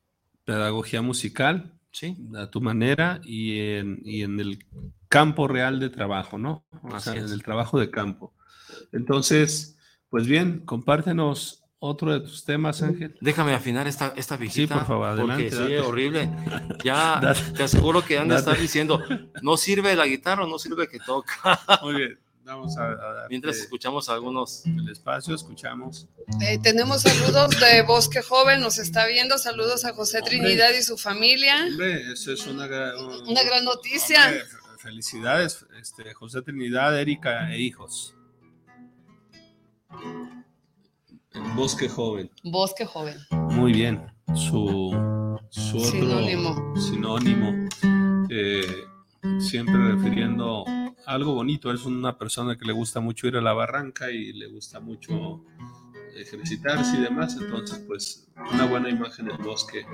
pedagogía 0.45 1.02
musical, 1.02 1.74
¿sí? 1.91 2.18
a 2.36 2.47
tu 2.47 2.62
manera 2.62 3.20
y 3.24 3.60
en, 3.60 4.02
y 4.04 4.24
en 4.24 4.39
el 4.39 4.66
campo 5.08 5.47
real 5.47 5.80
de 5.80 5.89
trabajo, 5.89 6.38
¿no? 6.38 6.66
O 6.84 7.00
sea, 7.00 7.16
en 7.16 7.26
el 7.26 7.43
trabajo 7.43 7.80
de 7.80 7.89
campo. 7.89 8.34
Entonces, 8.91 9.78
pues 10.10 10.28
bien, 10.28 10.60
compártenos 10.66 11.64
otro 11.80 12.12
de 12.12 12.20
tus 12.20 12.43
temas, 12.43 12.82
Ángel. 12.82 13.16
Déjame 13.22 13.54
afinar 13.54 13.88
esta, 13.88 14.14
esta 14.16 14.36
visita. 14.38 14.74
Sí, 14.74 14.80
por 14.80 14.88
favor, 14.88 15.08
adelante. 15.08 15.50
Porque 15.50 15.68
sí, 15.68 15.78
horrible. 15.78 16.30
Ya 16.84 17.34
te 17.56 17.64
aseguro 17.64 18.04
que 18.04 18.18
anda 18.18 18.36
a 18.36 18.39
estar 18.39 18.58
diciendo, 18.58 19.02
no 19.41 19.58
sirve 19.58 19.95
la 19.95 20.06
guitarra, 20.06 20.45
no 20.45 20.60
sirve 20.60 20.88
que 20.88 21.00
toca. 21.00 21.60
Muy 21.82 21.95
bien. 21.95 22.20
Mientras 23.30 23.58
escuchamos 23.58 24.10
algunos. 24.10 24.66
El 24.66 24.89
espacio, 24.89 25.36
escuchamos. 25.36 26.08
Eh, 26.41 26.60
tenemos 26.62 27.02
saludos 27.02 27.50
de 27.60 27.82
Bosque 27.84 28.22
Joven, 28.22 28.62
nos 28.62 28.78
está 28.78 29.06
viendo. 29.06 29.38
Saludos 29.38 29.86
a 29.86 29.93
José 29.93 30.22
Trinidad 30.22 30.72
y 30.78 30.82
su 30.84 30.97
familia. 30.97 31.66
Hombre, 31.66 32.12
eso 32.12 32.32
es 32.32 32.45
una, 32.47 32.66
una 33.28 33.43
gran 33.43 33.64
noticia. 33.66 34.34
felicidades, 34.80 35.66
este, 35.80 36.14
José 36.14 36.41
Trinidad, 36.41 36.97
Erika 37.00 37.54
e 37.54 37.60
hijos. 37.60 38.16
Bosque 41.56 41.89
Joven. 41.89 42.32
Bosque 42.43 42.86
Joven. 42.86 43.18
Muy 43.32 43.74
bien. 43.74 44.12
Su, 44.36 45.39
su 45.50 45.80
sinónimo. 45.80 46.74
Sinónimo. 46.78 47.68
Eh, 48.30 48.86
siempre 49.39 49.76
refiriendo 49.93 50.64
algo 51.10 51.34
bonito. 51.34 51.74
Es 51.74 51.86
una 51.86 52.18
persona 52.18 52.57
que 52.57 52.66
le 52.66 52.74
gusta 52.74 52.99
mucho 52.99 53.28
ir 53.28 53.36
a 53.38 53.41
la 53.41 53.53
barranca 53.53 54.12
y 54.12 54.32
le 54.34 54.47
gusta 54.47 54.80
mucho 54.80 55.43
ejercitarse 56.16 56.97
y 56.97 57.01
demás. 57.01 57.38
Entonces, 57.41 57.84
pues, 57.88 58.30
una 58.53 58.66
buena 58.66 58.89
imagen 58.89 59.26
del 59.26 59.38
bosque 59.38 59.86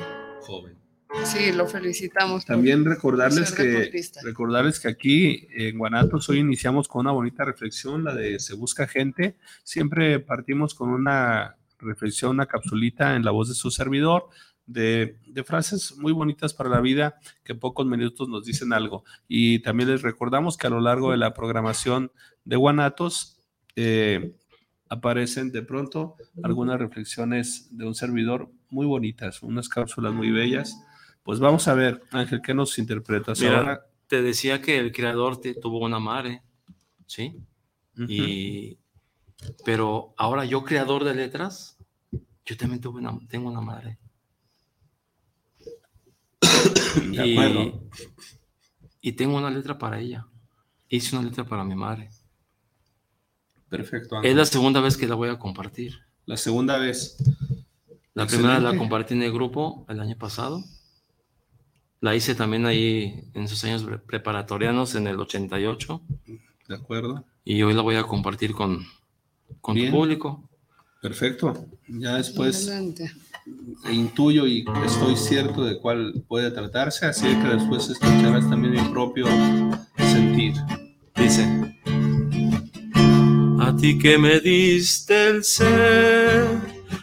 joven. 0.42 0.78
Sí, 1.24 1.54
lo 1.54 1.66
felicitamos. 1.66 2.46
También 2.46 2.84
recordarles 2.84 3.54
que, 3.54 3.90
recordarles 4.24 4.80
que 4.82 4.90
aquí 4.90 5.48
en 5.52 5.78
Guanatos 5.78 6.28
hoy 6.28 6.40
iniciamos 6.40 6.90
con 6.90 7.02
una 7.02 7.12
bonita 7.12 7.46
reflexión, 7.46 8.04
la 8.04 8.14
de 8.14 8.40
Se 8.40 8.56
Busca 8.56 8.86
Gente. 8.86 9.38
Siempre 9.64 10.20
partimos 10.20 10.76
con 10.76 10.90
una 10.90 11.56
reflexión, 11.80 12.32
una 12.32 12.48
capsulita 12.48 13.16
en 13.16 13.24
la 13.24 13.32
voz 13.32 13.48
de 13.48 13.56
su 13.56 13.72
servidor. 13.72 14.28
De, 14.68 15.20
frases 15.46 15.96
muy 15.98 16.12
bonitas 16.12 16.54
para 16.54 16.70
la 16.70 16.82
vida 16.82 17.20
que 17.44 17.54
pocos 17.54 17.86
minutos 17.86 18.28
nos 18.30 18.46
dicen 18.46 18.74
algo. 18.74 19.04
Y 19.28 19.60
también 19.60 19.90
les 19.90 20.02
recordamos 20.02 20.58
que 20.58 20.68
a 20.68 20.72
lo 20.72 20.82
largo 20.82 21.12
de 21.12 21.18
la 21.18 21.34
programación 21.34 22.12
de 22.46 22.56
Guanatos 22.56 23.40
eh, 23.76 24.36
aparecen 24.90 25.52
de 25.52 25.62
pronto 25.62 26.16
algunas 26.44 26.80
reflexiones 26.80 27.68
de 27.78 27.86
un 27.86 27.96
servidor 27.96 28.50
muy 28.70 28.86
bonitas, 28.86 29.44
unas 29.44 29.70
cápsulas 29.70 30.14
muy 30.14 30.32
bellas 30.32 30.78
pues 31.26 31.40
vamos 31.40 31.68
a 31.68 31.74
ver, 31.74 32.04
Ángel, 32.12 32.40
¿qué 32.40 32.54
nos 32.54 32.78
interpretas 32.78 33.42
ahora? 33.42 33.84
Te 34.06 34.22
decía 34.22 34.62
que 34.62 34.78
el 34.78 34.92
creador 34.92 35.42
te, 35.42 35.56
tuvo 35.56 35.80
una 35.80 35.98
madre, 35.98 36.44
¿sí? 37.08 37.42
y, 38.08 38.78
pero 39.66 40.14
ahora 40.18 40.46
yo, 40.46 40.64
creador 40.64 41.04
de 41.04 41.16
letras, 41.16 41.80
yo 42.46 42.56
también 42.56 42.80
tuve 42.80 43.00
una, 43.00 43.18
tengo 43.28 43.50
una 43.50 43.60
madre. 43.60 43.98
y, 47.12 47.74
y 49.02 49.12
tengo 49.14 49.38
una 49.38 49.50
letra 49.50 49.78
para 49.78 50.00
ella. 50.00 50.26
Hice 50.90 51.16
una 51.16 51.28
letra 51.28 51.46
para 51.46 51.64
mi 51.64 51.76
madre. 51.76 52.10
Perfecto. 53.70 54.22
Es 54.22 54.36
la 54.36 54.46
segunda 54.46 54.82
vez 54.82 54.98
que 54.98 55.08
la 55.08 55.16
voy 55.16 55.30
a 55.30 55.40
compartir. 55.40 56.00
La 56.26 56.38
segunda 56.38 56.78
vez. 56.78 57.18
La 58.14 58.26
primera 58.28 58.60
la 58.60 58.78
compartí 58.78 59.14
en 59.14 59.24
el 59.24 59.34
grupo 59.34 59.86
el 59.90 60.00
año 60.00 60.16
pasado 60.18 60.64
la 62.06 62.16
hice 62.16 62.36
también 62.36 62.68
ahí 62.68 63.24
en 63.34 63.48
sus 63.48 63.64
años 63.64 63.84
preparatorianos 64.06 64.94
en 64.94 65.08
el 65.08 65.20
88. 65.20 66.02
De 66.68 66.76
acuerdo. 66.76 67.26
Y 67.44 67.64
hoy 67.64 67.74
la 67.74 67.82
voy 67.82 67.96
a 67.96 68.04
compartir 68.04 68.54
con, 68.54 68.86
con 69.60 69.76
tu 69.76 69.90
público. 69.90 70.48
Perfecto. 71.02 71.68
Ya 71.88 72.18
después 72.18 72.72
intuyo 73.92 74.48
y 74.48 74.66
estoy 74.86 75.16
cierto 75.16 75.64
de 75.64 75.80
cuál 75.80 76.24
puede 76.28 76.52
tratarse, 76.52 77.06
así 77.06 77.28
que 77.28 77.48
después 77.56 77.90
escucharás 77.90 78.50
también 78.50 78.74
mi 78.74 78.90
propio 78.92 79.28
sentir. 79.98 80.54
Dice, 81.16 81.76
a 83.60 83.76
ti 83.76 83.98
que 83.98 84.18
me 84.18 84.40
diste 84.40 85.28
el 85.30 85.44
ser, 85.44 86.48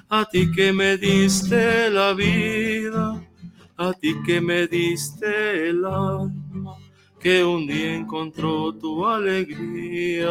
a 0.09 0.25
ti 0.31 0.51
que 0.53 0.73
me 0.73 0.97
diste 0.97 1.91
la 1.91 2.13
vida 2.13 3.23
a 3.83 3.93
ti 3.95 4.15
que 4.25 4.41
me 4.41 4.69
diste 4.69 5.69
el 5.71 5.85
alma, 5.85 6.77
que 7.19 7.43
un 7.43 7.67
día 7.67 7.95
encontró 7.97 8.73
tu 8.75 9.05
alegría. 9.05 10.29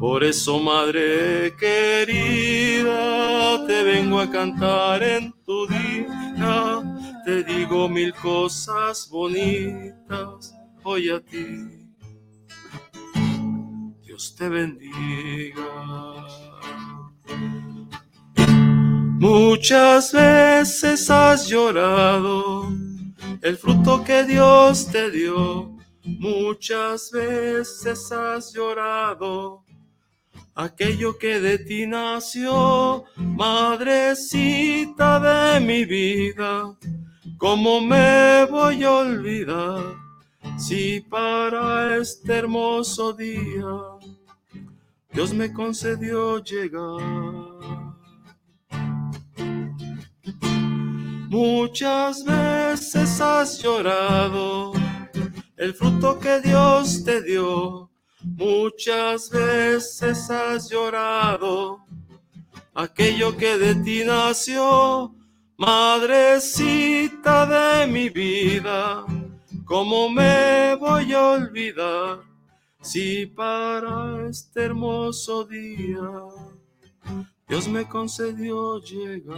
Por 0.00 0.24
eso, 0.24 0.58
madre 0.58 1.54
querida, 1.58 2.96
te 3.66 3.82
vengo 3.84 4.18
a 4.18 4.30
cantar 4.30 5.02
en 5.02 5.30
tu 5.44 5.66
día, 5.66 6.82
te 7.26 7.44
digo 7.44 7.86
mil 7.86 8.14
cosas 8.14 9.10
bonitas 9.10 10.54
hoy 10.84 11.10
a 11.10 11.20
ti. 11.20 11.66
Dios 14.02 14.34
te 14.34 14.48
bendiga. 14.48 15.66
Muchas 19.18 20.14
veces 20.14 21.10
has 21.10 21.46
llorado 21.46 22.72
el 23.42 23.58
fruto 23.58 24.02
que 24.02 24.24
Dios 24.24 24.90
te 24.90 25.10
dio. 25.10 25.76
Muchas 26.04 27.10
veces 27.10 28.10
has 28.10 28.54
llorado 28.54 29.66
aquello 30.54 31.18
que 31.18 31.40
de 31.40 31.58
ti 31.58 31.86
nació, 31.86 33.04
madrecita 33.16 35.20
de 35.20 35.60
mi 35.60 35.84
vida. 35.84 36.76
¿Cómo 37.38 37.80
me 37.80 38.44
voy 38.50 38.84
a 38.84 38.92
olvidar 38.92 39.94
si 40.58 41.00
para 41.00 41.96
este 41.96 42.34
hermoso 42.34 43.12
día 43.12 43.64
Dios 45.12 45.32
me 45.32 45.52
concedió 45.52 46.42
llegar? 46.42 47.60
Muchas 51.30 52.24
veces 52.24 53.20
has 53.20 53.62
llorado 53.62 54.72
el 55.56 55.74
fruto 55.74 56.18
que 56.18 56.40
Dios 56.40 57.04
te 57.04 57.22
dio. 57.22 57.89
Muchas 58.22 59.30
veces 59.30 60.30
has 60.30 60.70
llorado 60.70 61.84
aquello 62.74 63.36
que 63.36 63.56
de 63.56 63.74
ti 63.76 64.02
nació. 64.04 65.14
Madrecita 65.56 67.44
de 67.46 67.86
mi 67.86 68.08
vida, 68.08 69.04
¿cómo 69.64 70.08
me 70.08 70.74
voy 70.74 71.12
a 71.12 71.32
olvidar 71.32 72.20
si 72.80 73.26
para 73.26 74.26
este 74.26 74.64
hermoso 74.64 75.44
día 75.44 76.00
Dios 77.46 77.68
me 77.68 77.86
concedió 77.86 78.80
llegar? 78.80 79.36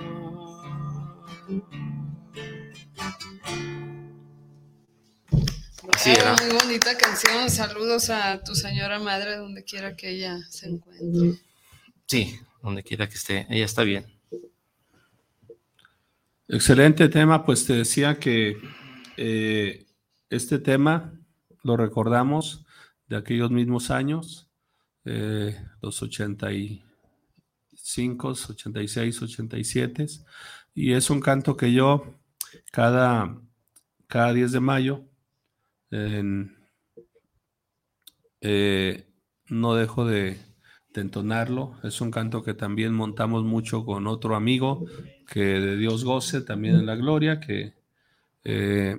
Muy 5.83 6.53
bonita 6.53 6.97
canción. 6.97 7.51
Saludos 7.51 8.09
a 8.09 8.41
tu 8.45 8.55
señora 8.55 9.01
madre, 9.01 9.37
donde 9.37 9.65
quiera 9.65 9.97
que 9.97 10.11
ella 10.11 10.39
se 10.49 10.69
encuentre. 10.69 11.41
Sí, 12.07 12.39
donde 12.63 12.85
quiera 12.85 13.09
que 13.09 13.17
esté. 13.17 13.49
Ella 13.51 13.65
está 13.65 13.83
bien. 13.83 14.07
Excelente 16.47 17.09
tema. 17.09 17.45
Pues 17.45 17.67
te 17.67 17.73
decía 17.73 18.21
que 18.21 18.59
eh, 19.17 19.85
este 20.31 20.61
tema 20.61 21.13
lo 21.65 21.77
recordamos 21.77 22.65
de 23.09 23.17
aquellos 23.17 23.51
mismos 23.51 23.91
años, 23.91 24.49
eh, 25.05 25.61
los 25.81 26.01
85, 26.01 28.29
86, 28.29 29.23
87 29.23 30.07
y 30.75 30.93
es 30.93 31.11
un 31.11 31.21
canto 31.21 31.57
que 31.57 31.73
yo 31.73 32.21
cada, 32.71 33.37
cada 34.07 34.33
10 34.33 34.53
de 34.53 34.61
mayo 34.61 35.09
eh, 38.41 39.07
no 39.49 39.75
dejo 39.75 40.05
de, 40.07 40.39
entonarlo. 40.95 41.79
Es 41.85 42.01
un 42.03 42.11
canto 42.11 42.43
que 42.43 42.53
también 42.53 42.93
montamos 42.93 43.45
mucho 43.45 43.87
con 43.87 44.07
otro 44.07 44.37
amigo 44.37 44.85
que 45.27 45.41
de 45.41 45.77
Dios 45.79 46.05
goce 46.05 46.43
también 46.43 46.75
en 46.77 46.85
la 46.85 46.97
gloria, 46.97 47.41
que, 47.41 47.73
eh, 48.45 48.99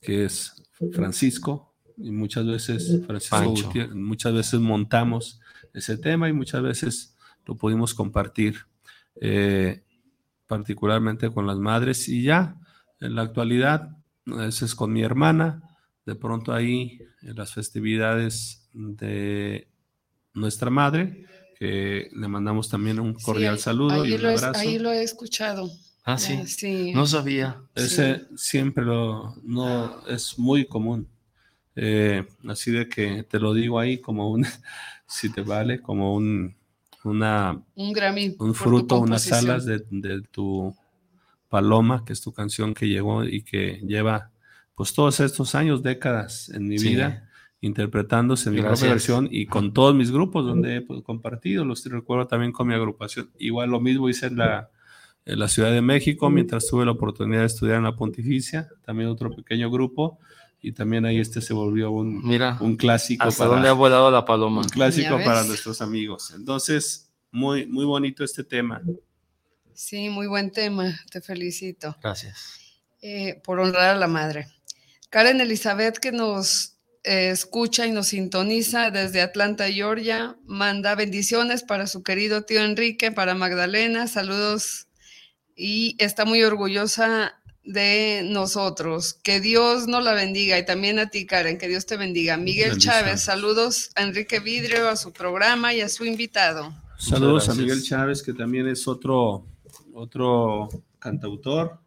que 0.00 0.24
es 0.24 0.62
Francisco. 0.92 1.74
Y 1.98 2.10
muchas 2.10 2.46
veces, 2.46 3.02
Francisco 3.06 3.72
muchas 3.94 4.32
veces 4.32 4.60
montamos 4.60 5.40
ese 5.74 5.98
tema 5.98 6.28
y 6.28 6.32
muchas 6.32 6.62
veces 6.62 7.16
lo 7.44 7.54
pudimos 7.54 7.92
compartir. 7.92 8.56
Eh, 9.20 9.82
particularmente 10.46 11.30
con 11.30 11.46
las 11.46 11.58
madres, 11.58 12.08
y 12.08 12.22
ya 12.22 12.56
en 13.00 13.14
la 13.14 13.22
actualidad, 13.22 13.96
a 14.26 14.36
veces 14.36 14.74
con 14.74 14.92
mi 14.92 15.02
hermana, 15.02 15.62
de 16.06 16.14
pronto 16.14 16.52
ahí 16.52 17.00
en 17.22 17.36
las 17.36 17.52
festividades 17.52 18.68
de 18.72 19.68
nuestra 20.32 20.70
madre, 20.70 21.26
que 21.58 22.08
le 22.14 22.28
mandamos 22.28 22.68
también 22.68 23.00
un 23.00 23.14
cordial 23.14 23.58
saludo 23.58 24.04
y 24.06 24.12
un 24.12 24.24
abrazo. 24.24 24.58
ahí 24.58 24.78
lo 24.78 24.92
he 24.92 25.02
escuchado. 25.02 25.68
Ah, 26.04 26.18
sí. 26.18 26.92
No 26.94 27.04
sabía. 27.06 27.60
Ese 27.74 28.26
siempre 28.36 28.84
lo, 28.84 29.34
no, 29.42 30.06
es 30.06 30.38
muy 30.38 30.64
común. 30.64 31.08
Eh, 31.74 32.24
así 32.48 32.70
de 32.70 32.88
que 32.88 33.24
te 33.24 33.40
lo 33.40 33.52
digo 33.52 33.80
ahí 33.80 33.98
como 33.98 34.30
un, 34.30 34.46
si 35.08 35.30
te 35.30 35.40
vale, 35.42 35.82
como 35.82 36.14
un, 36.14 36.54
una, 37.02 37.60
un, 37.74 38.36
un 38.38 38.54
fruto, 38.54 39.00
unas 39.00 39.30
alas 39.32 39.66
de, 39.66 39.80
tu 40.30 40.74
Paloma, 41.48 42.04
que 42.04 42.12
es 42.12 42.20
tu 42.20 42.32
canción 42.32 42.72
que 42.72 42.86
llegó 42.86 43.24
y 43.24 43.42
que 43.42 43.80
lleva 43.84 44.30
pues 44.76 44.94
todos 44.94 45.18
estos 45.18 45.56
años, 45.56 45.82
décadas 45.82 46.48
en 46.50 46.68
mi 46.68 46.76
vida, 46.78 47.28
interpretándose 47.60 48.50
en 48.50 48.54
mi 48.56 48.60
propia 48.62 48.90
versión 48.90 49.26
y 49.30 49.46
con 49.46 49.72
todos 49.72 49.94
mis 49.94 50.12
grupos 50.12 50.44
donde 50.46 50.76
he 50.76 50.80
pues, 50.82 51.02
compartido, 51.02 51.64
los 51.64 51.84
recuerdo 51.86 52.26
también 52.28 52.52
con 52.52 52.68
mi 52.68 52.74
agrupación. 52.74 53.30
Igual 53.38 53.70
lo 53.70 53.80
mismo 53.80 54.08
hice 54.08 54.26
en 54.26 54.36
la, 54.36 54.70
en 55.24 55.38
la 55.38 55.48
Ciudad 55.48 55.72
de 55.72 55.80
México, 55.82 56.30
mientras 56.30 56.66
tuve 56.68 56.84
la 56.84 56.92
oportunidad 56.92 57.40
de 57.40 57.46
estudiar 57.46 57.78
en 57.78 57.84
la 57.84 57.96
Pontificia, 57.96 58.68
también 58.84 59.08
otro 59.08 59.34
pequeño 59.34 59.70
grupo, 59.70 60.18
y 60.60 60.72
también 60.72 61.06
ahí 61.06 61.18
este 61.18 61.40
se 61.40 61.54
volvió 61.54 61.90
un, 61.90 62.22
Mira, 62.26 62.58
un 62.60 62.76
clásico. 62.76 63.24
hasta 63.26 63.44
para- 63.44 63.54
dónde 63.54 63.68
ha 63.68 63.72
volado 63.72 64.10
la 64.10 64.24
paloma. 64.24 64.60
un 64.60 64.68
clásico 64.68 65.18
para 65.24 65.42
nuestros 65.44 65.80
amigos. 65.80 66.32
Entonces, 66.36 67.10
muy, 67.30 67.66
muy 67.66 67.84
bonito 67.86 68.22
este 68.24 68.44
tema. 68.44 68.82
Sí, 69.72 70.08
muy 70.10 70.26
buen 70.26 70.50
tema, 70.50 70.94
te 71.10 71.20
felicito. 71.20 71.96
Gracias. 72.02 72.60
eh, 73.02 73.40
por 73.44 73.60
honrar 73.60 73.90
a 73.90 73.98
la 73.98 74.08
madre. 74.08 74.48
Karen 75.10 75.40
Elizabeth, 75.40 75.98
que 75.98 76.12
nos 76.12 76.76
eh, 77.04 77.30
escucha 77.30 77.86
y 77.86 77.92
nos 77.92 78.08
sintoniza 78.08 78.90
desde 78.90 79.22
Atlanta, 79.22 79.70
Georgia, 79.70 80.36
manda 80.44 80.96
bendiciones 80.96 81.62
para 81.62 81.86
su 81.86 82.02
querido 82.02 82.42
tío 82.42 82.64
Enrique, 82.64 83.12
para 83.12 83.34
Magdalena, 83.34 84.08
saludos 84.08 84.88
y 85.54 85.94
está 85.98 86.24
muy 86.24 86.42
orgullosa 86.42 87.40
de 87.62 88.22
nosotros. 88.24 89.14
Que 89.22 89.40
Dios 89.40 89.86
nos 89.86 90.02
la 90.02 90.14
bendiga 90.14 90.58
y 90.58 90.64
también 90.64 90.98
a 90.98 91.08
ti, 91.08 91.26
Karen, 91.26 91.58
que 91.58 91.68
Dios 91.68 91.86
te 91.86 91.96
bendiga. 91.96 92.36
Miguel. 92.36 92.78
Chávez, 92.78 93.22
saludos 93.22 93.90
a 93.94 94.02
Enrique 94.02 94.40
Vidrio, 94.40 94.88
a 94.88 94.96
su 94.96 95.12
programa 95.12 95.74
y 95.74 95.80
a 95.80 95.88
su 95.88 96.04
invitado. 96.04 96.74
Saludos 96.98 97.48
a. 97.48 97.54
Miguel 97.54 97.82
Chávez, 97.82 98.22
que 98.22 98.32
también 98.32 98.66
es 98.66 98.88
otro, 98.88 99.46
otro 99.94 100.68
cantautor, 100.98 101.78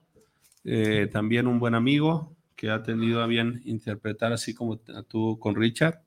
eh, 0.64 1.10
también 1.12 1.46
un 1.46 1.60
buen 1.60 1.76
amigo 1.76 2.36
que 2.60 2.70
ha 2.70 2.84
tenido 2.84 3.24
a 3.24 3.28
bien 3.28 3.62
interpretar, 3.64 4.34
así 4.34 4.54
como 4.54 4.80
tú 5.08 5.40
con 5.40 5.56
Richard. 5.56 6.02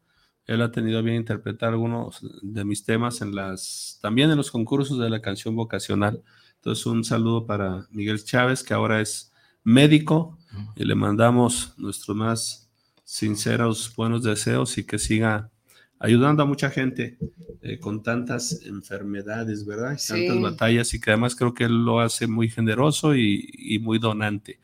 Él 0.44 0.60
ha 0.60 0.70
tenido 0.70 0.98
a 0.98 1.02
bien 1.02 1.16
interpretar 1.16 1.70
algunos 1.70 2.20
de 2.42 2.62
mis 2.66 2.84
temas 2.84 3.22
en 3.22 3.34
las, 3.34 3.98
también 4.02 4.30
en 4.30 4.36
los 4.36 4.50
concursos 4.50 4.98
de 4.98 5.08
la 5.08 5.22
canción 5.22 5.56
vocacional. 5.56 6.22
Entonces, 6.56 6.84
un 6.84 7.04
saludo 7.04 7.46
para 7.46 7.86
Miguel 7.90 8.22
Chávez, 8.22 8.62
que 8.62 8.74
ahora 8.74 9.00
es 9.00 9.32
médico, 9.64 10.36
y 10.76 10.84
le 10.84 10.94
mandamos 10.94 11.72
nuestros 11.78 12.14
más 12.14 12.70
sinceros 13.02 13.90
buenos 13.96 14.22
deseos 14.22 14.76
y 14.76 14.84
que 14.84 14.98
siga 14.98 15.50
ayudando 15.98 16.42
a 16.42 16.46
mucha 16.46 16.68
gente 16.68 17.16
eh, 17.62 17.78
con 17.78 18.02
tantas 18.02 18.60
enfermedades, 18.66 19.64
¿verdad? 19.64 19.94
Y 19.94 19.98
Sí. 19.98 20.26
Tantas 20.26 20.42
batallas 20.42 20.92
y 20.92 21.00
que 21.00 21.12
además 21.12 21.34
creo 21.34 21.54
que 21.54 21.64
él 21.64 21.84
lo 21.84 22.00
hace 22.00 22.26
muy 22.26 22.50
generoso 22.50 23.14
y, 23.14 23.48
y 23.54 23.78
muy 23.78 23.98
donante. 23.98 24.60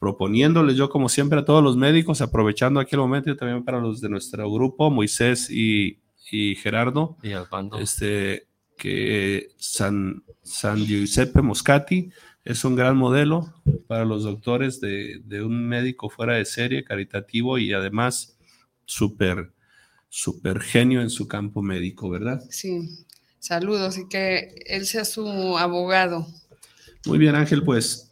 Proponiéndoles 0.00 0.76
yo, 0.76 0.88
como 0.88 1.08
siempre, 1.08 1.38
a 1.38 1.44
todos 1.44 1.62
los 1.62 1.76
médicos, 1.76 2.22
aprovechando 2.22 2.80
aquí 2.80 2.96
el 2.96 3.02
momento 3.02 3.30
y 3.30 3.36
también 3.36 3.62
para 3.64 3.78
los 3.78 4.00
de 4.00 4.08
nuestro 4.08 4.50
grupo, 4.50 4.90
Moisés 4.90 5.48
y, 5.50 6.00
y 6.32 6.56
Gerardo, 6.56 7.18
Y 7.22 7.32
este, 7.78 8.48
que 8.78 9.48
San, 9.58 10.24
San 10.42 10.78
Giuseppe 10.86 11.42
Moscati 11.42 12.10
es 12.46 12.64
un 12.64 12.74
gran 12.74 12.96
modelo 12.96 13.52
para 13.86 14.06
los 14.06 14.24
doctores 14.24 14.80
de, 14.80 15.20
de 15.22 15.44
un 15.44 15.68
médico 15.68 16.08
fuera 16.08 16.34
de 16.34 16.46
serie, 16.46 16.82
caritativo 16.82 17.58
y 17.58 17.74
además 17.74 18.38
súper, 18.86 19.52
súper 20.08 20.60
genio 20.60 21.02
en 21.02 21.10
su 21.10 21.28
campo 21.28 21.60
médico, 21.60 22.08
¿verdad? 22.08 22.42
Sí, 22.48 23.06
saludos 23.38 23.98
y 23.98 24.08
que 24.08 24.54
él 24.66 24.86
sea 24.86 25.04
su 25.04 25.58
abogado. 25.58 26.26
Muy 27.06 27.18
bien, 27.18 27.34
Ángel, 27.34 27.62
pues 27.62 28.08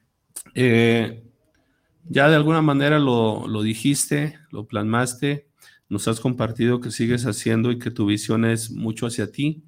eh, 0.54 1.24
ya 2.10 2.28
de 2.28 2.36
alguna 2.36 2.60
manera 2.62 2.98
lo, 2.98 3.46
lo 3.48 3.62
dijiste, 3.62 4.38
lo 4.50 4.66
plasmaste, 4.66 5.46
nos 5.88 6.08
has 6.08 6.20
compartido 6.20 6.80
que 6.80 6.90
sigues 6.90 7.24
haciendo 7.26 7.70
y 7.72 7.78
que 7.78 7.90
tu 7.92 8.06
visión 8.06 8.44
es 8.44 8.70
mucho 8.72 9.06
hacia 9.06 9.32
ti. 9.32 9.62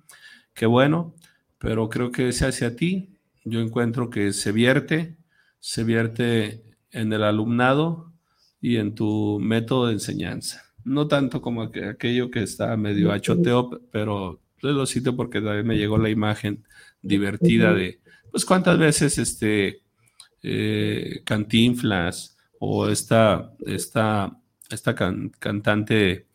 Qué 0.55 0.66
bueno, 0.66 1.14
pero 1.59 1.88
creo 1.88 2.11
que 2.12 2.28
ese 2.28 2.47
hacia 2.47 2.76
ti, 2.76 3.11
yo 3.45 3.61
encuentro 3.61 4.11
que 4.11 4.32
se 4.32 4.53
vierte, 4.53 5.16
se 5.61 5.84
vierte 5.84 6.64
en 6.90 7.12
el 7.12 7.22
alumnado 7.22 8.12
y 8.61 8.76
en 8.76 8.95
tu 8.95 9.38
método 9.40 9.86
de 9.86 9.95
enseñanza. 9.95 10.62
No 10.84 11.09
tanto 11.09 11.40
como 11.40 11.62
aqu- 11.64 11.90
aquello 11.90 12.30
que 12.30 12.43
está 12.43 12.76
medio 12.76 13.12
achoteo, 13.12 13.70
pero 13.93 14.40
lo 14.62 14.86
cito 14.86 15.16
porque 15.16 15.40
también 15.40 15.66
me 15.66 15.76
llegó 15.76 15.99
la 15.99 16.11
imagen 16.11 16.64
divertida 17.03 17.72
de, 17.74 18.01
pues 18.32 18.45
cuántas 18.45 18.78
veces 18.78 19.18
este 19.18 19.82
eh, 20.43 21.22
Cantinflas 21.24 22.32
o 22.65 22.89
esta, 22.89 23.53
esta, 23.67 24.39
esta 24.71 24.95
can- 24.95 25.33
cantante 25.41 26.29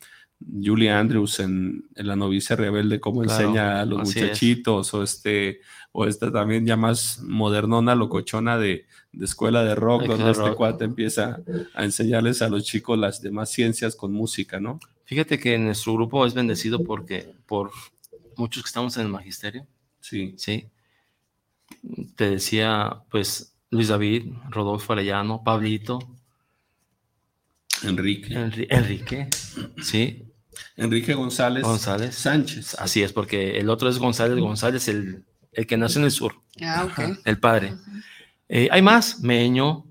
Julie 0.62 0.92
Andrews 0.92 1.40
en, 1.40 1.86
en 1.96 2.06
La 2.08 2.18
novicia 2.18 2.58
rebelde, 2.58 3.00
cómo 3.00 3.22
Claro, 3.22 3.48
enseña 3.48 3.80
a 3.80 3.86
los 3.86 4.00
es. 4.02 4.16
muchachitos, 4.16 4.94
o 4.94 5.04
este, 5.04 5.62
o 5.94 6.06
esta 6.06 6.30
también 6.30 6.66
ya 6.66 6.76
más 6.76 7.22
modernona, 7.24 7.96
locochona 7.96 8.58
de, 8.58 8.86
de 9.14 9.26
escuela 9.26 9.64
de 9.64 9.74
rock, 9.76 10.02
Ay, 10.02 10.08
donde 10.10 10.32
este 10.32 10.54
cuate 10.54 10.84
empieza 10.84 11.40
a 11.74 11.86
enseñarles 11.86 12.42
a 12.42 12.50
los 12.50 12.66
chicos 12.66 13.00
las 13.00 13.22
demás 13.22 13.50
ciencias 13.50 13.96
con 13.96 14.12
música, 14.12 14.60
¿no? 14.60 14.80
Fíjate 15.06 15.40
que 15.40 15.58
nuestro 15.58 15.94
grupo 15.94 16.26
es 16.26 16.34
bendecido 16.34 16.84
porque 16.84 17.34
por 17.46 17.72
muchos 18.36 18.64
que 18.64 18.68
estamos 18.68 18.98
en 18.98 19.04
el 19.04 19.12
magisterio, 19.14 19.66
Sí, 20.02 20.34
¿sí? 20.38 20.68
Te 22.16 22.30
decía, 22.30 23.04
pues, 23.10 23.56
Luis 23.70 23.88
David, 23.90 24.34
Rodolfo 24.50 24.94
Arellano, 24.94 25.44
Pablito, 25.44 26.00
Enrique. 27.84 28.34
Enri- 28.36 28.68
Enrique, 28.70 29.30
¿sí? 29.82 30.24
Enrique 30.76 31.14
González, 31.14 31.64
González. 31.64 32.16
Sánchez. 32.16 32.76
Así 32.80 33.04
es, 33.04 33.14
porque 33.14 33.60
el 33.60 33.70
otro 33.70 33.90
es 33.90 33.98
González 34.00 34.40
González, 34.40 34.88
el, 34.88 35.26
el 35.52 35.68
que 35.68 35.78
nació 35.78 36.00
en 36.00 36.06
el 36.06 36.12
sur, 36.12 36.34
Ah, 36.62 36.86
ok. 36.90 37.20
el 37.26 37.40
padre. 37.40 37.74
Eh, 38.50 38.68
hay 38.72 38.82
más, 38.82 39.20
Meño, 39.22 39.86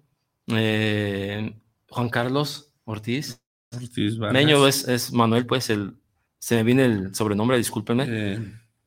eh, 0.48 1.56
Juan 1.88 2.08
Carlos 2.08 2.72
Ortiz. 2.84 3.40
Ortiz. 3.72 4.18
Meño 4.18 4.66
es, 4.66 4.88
es 4.88 5.12
Manuel, 5.12 5.46
pues, 5.46 5.70
el, 5.70 5.94
se 6.38 6.56
me 6.56 6.62
viene 6.64 6.84
el 6.86 7.14
sobrenombre, 7.14 7.58
discúlpenme. 7.58 8.04
Eh, 8.08 8.34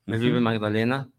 Él 0.08 0.20
vive 0.20 0.38
en 0.38 0.44
Magdalena. 0.44 1.10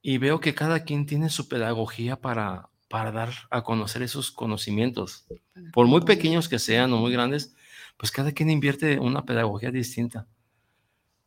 Y 0.00 0.18
veo 0.18 0.40
que 0.40 0.54
cada 0.54 0.84
quien 0.84 1.04
tiene 1.06 1.28
su 1.28 1.48
pedagogía 1.48 2.16
para, 2.16 2.68
para 2.88 3.12
dar 3.12 3.30
a 3.50 3.62
conocer 3.62 4.02
esos 4.02 4.30
conocimientos. 4.30 5.26
Por 5.72 5.86
muy 5.86 6.00
pequeños 6.00 6.48
que 6.48 6.58
sean 6.58 6.92
o 6.92 6.98
muy 6.98 7.12
grandes, 7.12 7.54
pues 7.96 8.10
cada 8.10 8.32
quien 8.32 8.50
invierte 8.50 8.98
una 8.98 9.24
pedagogía 9.24 9.70
distinta. 9.70 10.26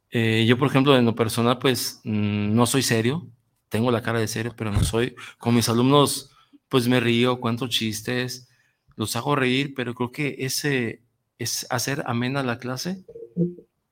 Eh, 0.09 0.45
yo, 0.47 0.57
por 0.57 0.67
ejemplo, 0.67 0.97
en 0.97 1.05
lo 1.05 1.15
personal, 1.15 1.59
pues 1.59 2.01
mm, 2.03 2.53
no 2.53 2.65
soy 2.65 2.81
serio, 2.81 3.27
tengo 3.69 3.91
la 3.91 4.01
cara 4.01 4.19
de 4.19 4.27
serio, 4.27 4.53
pero 4.57 4.71
no 4.71 4.83
soy. 4.83 5.15
Con 5.37 5.55
mis 5.55 5.69
alumnos, 5.69 6.31
pues 6.67 6.87
me 6.87 6.99
río, 6.99 7.39
cuento 7.39 7.67
chistes, 7.67 8.49
los 8.95 9.15
hago 9.15 9.35
reír, 9.35 9.73
pero 9.75 9.93
creo 9.93 10.11
que 10.11 10.35
ese 10.39 11.01
es 11.37 11.65
hacer 11.69 12.03
amena 12.05 12.43
la 12.43 12.57
clase 12.59 13.03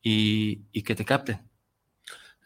y, 0.02 0.62
y 0.72 0.82
que 0.84 0.96
te 0.96 1.06
capten, 1.06 1.40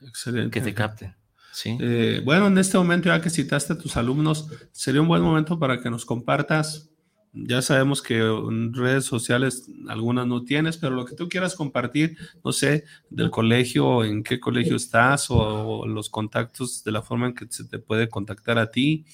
excelente. 0.01 0.51
que 0.51 0.63
te 0.63 0.73
capten. 0.73 1.15
¿Sí? 1.53 1.77
Eh, 1.79 2.21
bueno, 2.25 2.47
en 2.47 2.57
este 2.57 2.77
momento, 2.77 3.09
ya 3.09 3.21
que 3.21 3.29
citaste 3.29 3.73
a 3.73 3.77
tus 3.77 3.95
alumnos, 3.97 4.49
sería 4.71 5.01
un 5.01 5.07
buen 5.07 5.21
momento 5.21 5.59
para 5.59 5.79
que 5.81 5.89
nos 5.89 6.05
compartas. 6.05 6.89
Ya 7.35 7.61
sabemos 7.63 8.01
que 8.03 8.19
en 8.19 8.73
redes 8.73 9.05
sociales 9.05 9.67
algunas 9.87 10.27
no 10.27 10.43
tienes, 10.43 10.77
pero 10.77 10.95
lo 10.95 11.05
que 11.05 11.15
tú 11.15 11.29
quieras 11.29 11.55
compartir, 11.55 12.15
no 12.43 12.51
sé, 12.51 12.85
del 13.09 13.31
colegio, 13.31 14.03
en 14.03 14.23
qué 14.23 14.39
colegio 14.39 14.75
estás 14.75 15.31
o, 15.31 15.37
o 15.37 15.87
los 15.87 16.09
contactos 16.09 16.83
de 16.83 16.91
la 16.91 17.01
forma 17.01 17.27
en 17.27 17.33
que 17.33 17.47
se 17.49 17.65
te 17.65 17.79
puede 17.79 18.07
contactar 18.07 18.59
a 18.59 18.69
ti. 18.69 19.05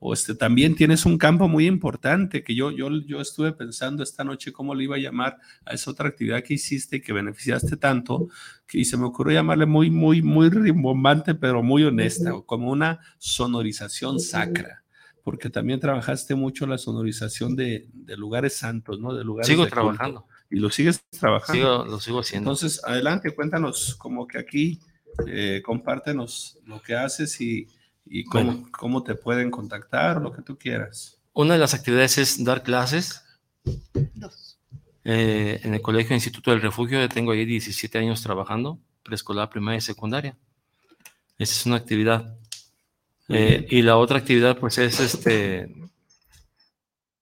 O 0.00 0.12
este, 0.14 0.34
también 0.34 0.76
tienes 0.76 1.04
un 1.06 1.18
campo 1.18 1.48
muy 1.48 1.66
importante 1.66 2.44
que 2.44 2.54
yo, 2.54 2.70
yo, 2.70 2.88
yo 3.04 3.20
estuve 3.20 3.52
pensando 3.52 4.04
esta 4.04 4.22
noche 4.22 4.52
cómo 4.52 4.74
le 4.74 4.84
iba 4.84 4.94
a 4.94 5.00
llamar 5.00 5.38
a 5.64 5.74
esa 5.74 5.90
otra 5.90 6.08
actividad 6.08 6.42
que 6.44 6.54
hiciste 6.54 6.96
y 6.96 7.00
que 7.00 7.12
beneficiaste 7.12 7.76
tanto, 7.76 8.28
que, 8.66 8.78
y 8.78 8.84
se 8.84 8.96
me 8.96 9.06
ocurrió 9.06 9.34
llamarle 9.34 9.66
muy, 9.66 9.90
muy, 9.90 10.22
muy 10.22 10.50
rimbombante, 10.50 11.34
pero 11.34 11.64
muy 11.64 11.82
honesta, 11.82 12.32
como 12.46 12.70
una 12.70 13.00
sonorización 13.18 14.20
sacra, 14.20 14.84
porque 15.24 15.50
también 15.50 15.80
trabajaste 15.80 16.36
mucho 16.36 16.66
la 16.68 16.78
sonorización 16.78 17.56
de, 17.56 17.88
de 17.92 18.16
lugares 18.16 18.54
santos, 18.54 19.00
¿no? 19.00 19.12
De 19.12 19.24
lugares 19.24 19.48
Sigo 19.48 19.64
de 19.64 19.70
culto. 19.70 19.82
trabajando, 19.82 20.26
Y 20.48 20.60
lo 20.60 20.70
sigues 20.70 21.02
trabajando. 21.18 21.60
sigo, 21.60 21.84
lo 21.84 22.00
sigo 22.00 22.20
haciendo. 22.20 22.50
Entonces, 22.50 22.80
adelante, 22.84 23.34
cuéntanos 23.34 23.96
como 23.96 24.28
que 24.28 24.38
aquí, 24.38 24.78
eh, 25.26 25.60
compártenos 25.64 26.58
lo 26.66 26.80
que 26.80 26.94
haces 26.94 27.40
y, 27.40 27.66
y 28.10 28.24
cómo, 28.24 28.44
Bueno. 28.52 28.68
cómo 28.72 29.02
te 29.02 29.14
pueden 29.14 29.50
contactar, 29.50 30.20
lo 30.20 30.32
que 30.32 30.42
tú 30.42 30.56
quieras. 30.58 31.18
Una 31.32 31.54
de 31.54 31.60
las 31.60 31.74
actividades 31.74 32.18
es 32.18 32.44
dar 32.44 32.62
clases. 32.62 33.22
Eh, 35.04 35.60
en 35.62 35.74
el 35.74 35.80
Colegio 35.80 36.14
Instituto 36.14 36.50
del 36.50 36.60
Refugio 36.60 36.98
ya 37.00 37.08
tengo 37.08 37.32
ahí 37.32 37.44
17 37.44 37.98
años 37.98 38.22
trabajando, 38.22 38.78
preescolar, 39.02 39.48
primaria 39.48 39.78
y 39.78 39.82
secundaria. 39.82 40.36
Esa 41.38 41.52
es 41.52 41.66
una 41.66 41.76
actividad. 41.76 42.36
Eh, 43.28 43.66
y 43.70 43.82
la 43.82 43.96
otra 43.96 44.18
actividad, 44.18 44.58
pues 44.58 44.78
es 44.78 45.00
este, 45.00 45.74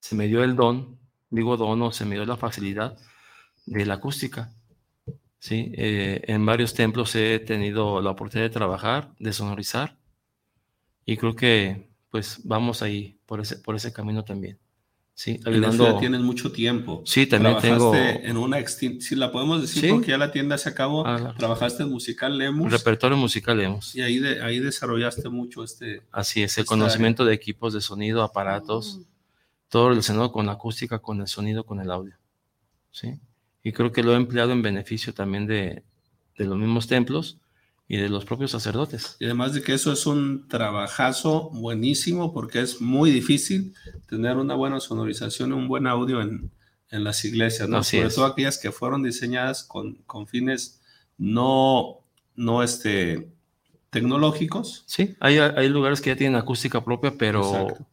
se 0.00 0.14
me 0.14 0.26
dio 0.28 0.42
el 0.42 0.56
don, 0.56 0.98
digo 1.30 1.56
don 1.56 1.82
o 1.82 1.92
se 1.92 2.04
me 2.04 2.14
dio 2.14 2.24
la 2.24 2.36
facilidad 2.36 2.96
de 3.66 3.84
la 3.84 3.94
acústica. 3.94 4.52
Sí, 5.38 5.72
Eh, 5.76 6.22
en 6.26 6.44
varios 6.46 6.74
templos 6.74 7.14
he 7.14 7.38
tenido 7.40 8.00
la 8.00 8.10
oportunidad 8.10 8.48
de 8.48 8.54
trabajar, 8.54 9.12
de 9.18 9.32
sonorizar, 9.32 9.96
y 11.06 11.16
creo 11.16 11.34
que 11.34 11.88
pues 12.10 12.40
vamos 12.44 12.82
ahí 12.82 13.18
por 13.26 13.40
ese, 13.40 13.56
por 13.56 13.74
ese 13.76 13.92
camino 13.92 14.24
también. 14.24 14.58
Sí, 15.14 15.30
En 15.30 15.38
eso 15.38 15.48
ayudando. 15.50 15.92
ya 15.94 15.98
tienes 15.98 16.20
mucho 16.20 16.52
tiempo. 16.52 17.02
Sí, 17.06 17.26
también 17.26 17.56
tengo 17.58 17.90
Trabajaste 17.90 18.28
en 18.28 18.36
una 18.36 18.58
extin- 18.60 19.00
si 19.00 19.14
la 19.16 19.32
podemos 19.32 19.62
decir 19.62 19.80
Sí. 19.82 19.88
porque 19.90 20.08
ya 20.08 20.18
la 20.18 20.30
tienda 20.30 20.58
se 20.58 20.68
acabó, 20.68 21.06
Ah, 21.06 21.16
claro. 21.18 21.38
trabajaste 21.38 21.84
en 21.84 21.90
musical 21.90 22.36
Lemus 22.36 22.70
repertorio 22.70 23.16
musical, 23.16 23.58
hemos. 23.62 23.94
y 23.94 24.02
ahí, 24.02 24.18
de, 24.18 24.42
ahí 24.42 24.58
desarrollaste 24.60 25.30
mucho 25.30 25.64
este... 25.64 26.02
Así 26.12 26.42
es, 26.42 26.58
el 26.58 26.62
Esta 26.64 26.68
conocimiento 26.74 27.24
de 27.24 27.32
equipos 27.32 27.72
de 27.72 27.80
sonido, 27.80 28.22
aparatos, 28.22 29.00
todo 29.70 29.88
relacionado 29.88 30.32
con 30.32 30.44
la 30.44 30.52
acústica, 30.52 30.98
con 30.98 31.18
el 31.22 31.28
sonido, 31.28 31.64
con 31.64 31.80
el 31.80 31.90
audio. 31.90 32.14
¿sí? 32.90 33.18
Y 33.62 33.72
creo 33.72 33.92
que 33.92 34.02
lo 34.02 34.12
he 34.12 34.16
empleado 34.16 34.52
en 34.52 34.60
beneficio 34.60 35.14
también 35.14 35.46
de, 35.46 35.82
de 36.36 36.44
los 36.44 36.58
mismos 36.58 36.86
templos 36.88 37.38
y 37.88 37.98
de 37.98 38.08
los 38.08 38.24
propios 38.24 38.50
sacerdotes. 38.50 39.16
Y 39.20 39.26
además 39.26 39.52
de 39.52 39.62
que 39.62 39.74
eso 39.74 39.92
es 39.92 40.06
un 40.06 40.48
trabajazo 40.48 41.50
buenísimo 41.52 42.32
porque 42.32 42.60
es 42.60 42.80
muy 42.80 43.10
difícil 43.10 43.74
tener 44.08 44.36
una 44.36 44.54
buena 44.54 44.80
sonorización, 44.80 45.52
un 45.52 45.68
buen 45.68 45.86
audio 45.86 46.20
en, 46.20 46.50
en 46.90 47.04
las 47.04 47.24
iglesias, 47.24 47.68
¿no? 47.68 47.78
Así 47.78 47.96
Sobre 47.96 48.08
es. 48.08 48.14
todo 48.16 48.26
aquellas 48.26 48.58
que 48.58 48.72
fueron 48.72 49.02
diseñadas 49.02 49.62
con, 49.62 49.94
con 50.06 50.26
fines 50.26 50.80
no, 51.16 52.00
no 52.34 52.62
este, 52.62 53.28
tecnológicos. 53.90 54.82
Sí, 54.86 55.16
hay, 55.20 55.38
hay 55.38 55.68
lugares 55.68 56.00
que 56.00 56.10
ya 56.10 56.16
tienen 56.16 56.38
acústica 56.38 56.84
propia, 56.84 57.14
pero 57.16 57.40
Exacto. 57.40 57.86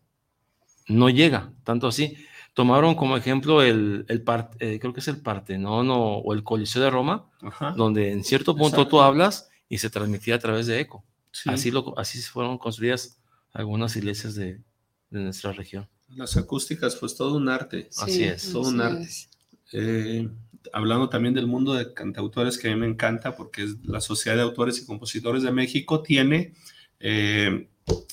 no 0.87 1.09
llega 1.09 1.51
tanto 1.63 1.87
así. 1.87 2.17
Tomaron 2.55 2.95
como 2.95 3.17
ejemplo 3.17 3.61
el, 3.63 4.05
el 4.09 4.23
eh, 4.59 4.79
creo 4.79 4.93
que 4.93 4.99
es 4.99 5.07
el 5.07 5.21
Partenón 5.21 5.89
o, 5.89 6.17
o 6.17 6.33
el 6.33 6.43
Coliseo 6.43 6.81
de 6.83 6.89
Roma, 6.89 7.29
Ajá. 7.41 7.73
donde 7.77 8.11
en 8.11 8.23
cierto 8.23 8.53
punto 8.55 8.77
Exacto. 8.77 8.89
tú 8.89 9.01
hablas 9.01 9.49
y 9.73 9.79
se 9.79 9.89
transmitía 9.89 10.35
a 10.35 10.39
través 10.39 10.67
de 10.67 10.79
eco. 10.79 11.03
Sí. 11.31 11.49
Así, 11.49 11.71
lo, 11.71 11.97
así 11.97 12.21
fueron 12.21 12.59
construidas 12.59 13.19
algunas 13.51 13.95
iglesias 13.95 14.35
de, 14.35 14.61
de 15.09 15.19
nuestra 15.19 15.51
región. 15.51 15.89
Las 16.09 16.37
acústicas, 16.37 16.95
pues 16.95 17.15
todo 17.15 17.37
un 17.37 17.49
arte. 17.49 17.89
Así 17.97 18.23
es. 18.23 18.51
todo 18.51 18.69
un 18.69 18.81
arte. 18.81 19.01
es. 19.01 19.29
Eh, 19.71 20.29
hablando 20.73 21.09
también 21.09 21.33
del 21.33 21.47
mundo 21.47 21.73
de 21.73 21.91
cantautores 21.91 22.59
que 22.59 22.69
a 22.69 22.71
mí 22.75 22.79
me 22.79 22.85
encanta 22.85 23.35
porque 23.35 23.63
es 23.63 23.83
la 23.83 23.99
Sociedad 23.99 24.37
de 24.37 24.43
Autores 24.43 24.77
y 24.77 24.85
Compositores 24.85 25.41
de 25.41 25.51
México 25.51 26.03
tiene 26.03 26.53
eh, 26.99 27.67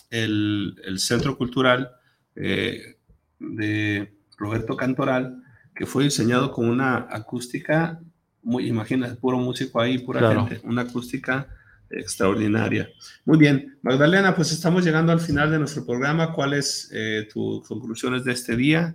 el, 0.09 0.81
el 0.83 0.99
Centro 0.99 1.37
Cultural 1.37 1.93
eh, 2.37 2.97
de 3.39 4.15
Roberto 4.39 4.79
Cantoral 4.79 5.43
que 5.75 5.85
fue 5.85 6.05
diseñado 6.05 6.53
con 6.53 6.71
una 6.71 7.07
acústica 7.11 8.01
muy, 8.43 8.67
imagínate, 8.69 9.17
puro 9.17 9.39
músico 9.39 9.81
ahí, 9.81 9.99
pura 9.99 10.21
Claro. 10.21 10.47
gente, 10.47 10.67
una 10.67 10.83
acústica 10.83 11.47
extraordinaria. 11.91 12.89
Muy 13.25 13.37
bien, 13.39 13.79
Magdalena, 13.83 14.35
pues 14.35 14.53
estamos 14.53 14.85
llegando 14.85 15.13
al 15.13 15.21
final 15.21 15.51
de 15.51 15.59
nuestro 15.59 15.85
programa. 15.85 16.33
¿Cuáles 16.33 16.89
eh, 16.93 17.29
tus 17.33 17.67
conclusiones 17.67 18.25
de 18.25 18.33
este 18.33 18.57
día? 18.57 18.95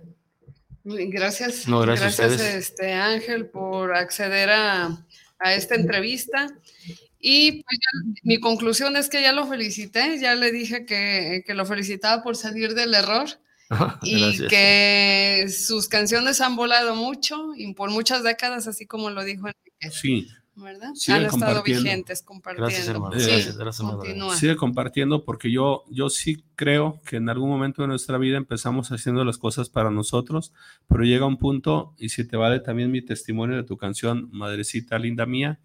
Gracias. 0.84 1.66
No, 1.68 1.80
gracias 1.80 2.20
a 2.20 2.26
ustedes. 2.26 2.54
este, 2.54 2.92
Ángel, 2.92 3.46
por 3.46 3.94
acceder 3.94 4.50
a, 4.50 4.86
a 5.38 5.54
esta 5.54 5.74
entrevista. 5.74 6.46
Y 7.18 7.62
pues 7.62 7.78
ya- 7.80 8.20
mi 8.22 8.38
conclusión 8.38 8.96
es 8.96 9.08
que 9.08 9.20
ya 9.20 9.32
lo 9.32 9.46
felicité, 9.46 10.18
ya 10.20 10.34
le 10.34 10.52
dije 10.52 10.84
que, 10.86 11.42
que 11.46 11.54
lo 11.54 11.66
felicitaba 11.66 12.22
por 12.22 12.36
salir 12.36 12.74
del 12.74 12.94
error 12.94 13.26
y 14.02 14.20
Gracias. 14.20 14.48
que 14.50 15.46
sus 15.48 15.88
canciones 15.88 16.40
han 16.40 16.56
volado 16.56 16.94
mucho 16.94 17.52
y 17.56 17.72
por 17.74 17.90
muchas 17.90 18.22
décadas, 18.22 18.66
así 18.66 18.86
como 18.86 19.10
lo 19.10 19.24
dijo 19.24 19.48
Enrique, 19.48 19.90
Sí, 19.90 20.28
¿verdad? 20.54 20.94
Siguen 20.94 21.20
han 21.22 21.26
estado 21.26 21.40
compartiendo. 21.56 21.82
vigentes 21.82 22.22
compartiendo. 22.22 22.66
Gracias, 22.68 22.88
hermano. 22.88 23.18
Sí, 23.20 23.30
Gracias, 23.30 23.56
gracias, 23.56 23.82
Magdalena. 23.84 24.04
continúa. 24.06 24.36
sigue 24.36 24.56
compartiendo 24.56 25.24
porque 25.24 25.50
yo, 25.50 25.84
yo 25.90 26.08
sí 26.08 26.44
creo 26.54 27.00
que 27.04 27.16
en 27.16 27.28
algún 27.28 27.50
momento 27.50 27.82
de 27.82 27.88
nuestra 27.88 28.16
vida 28.18 28.36
empezamos 28.36 28.90
haciendo 28.92 29.24
las 29.24 29.36
cosas 29.38 29.68
para 29.68 29.90
nosotros, 29.90 30.52
pero 30.88 31.02
llega 31.04 31.26
un 31.26 31.36
punto, 31.38 31.94
y 31.98 32.08
si 32.10 32.24
te 32.26 32.36
vale 32.36 32.60
también 32.60 32.90
mi 32.90 33.02
testimonio 33.02 33.56
de 33.56 33.64
tu 33.64 33.76
canción, 33.76 34.28
Madrecita 34.32 34.98
Linda 34.98 35.26
Mía, 35.26 35.60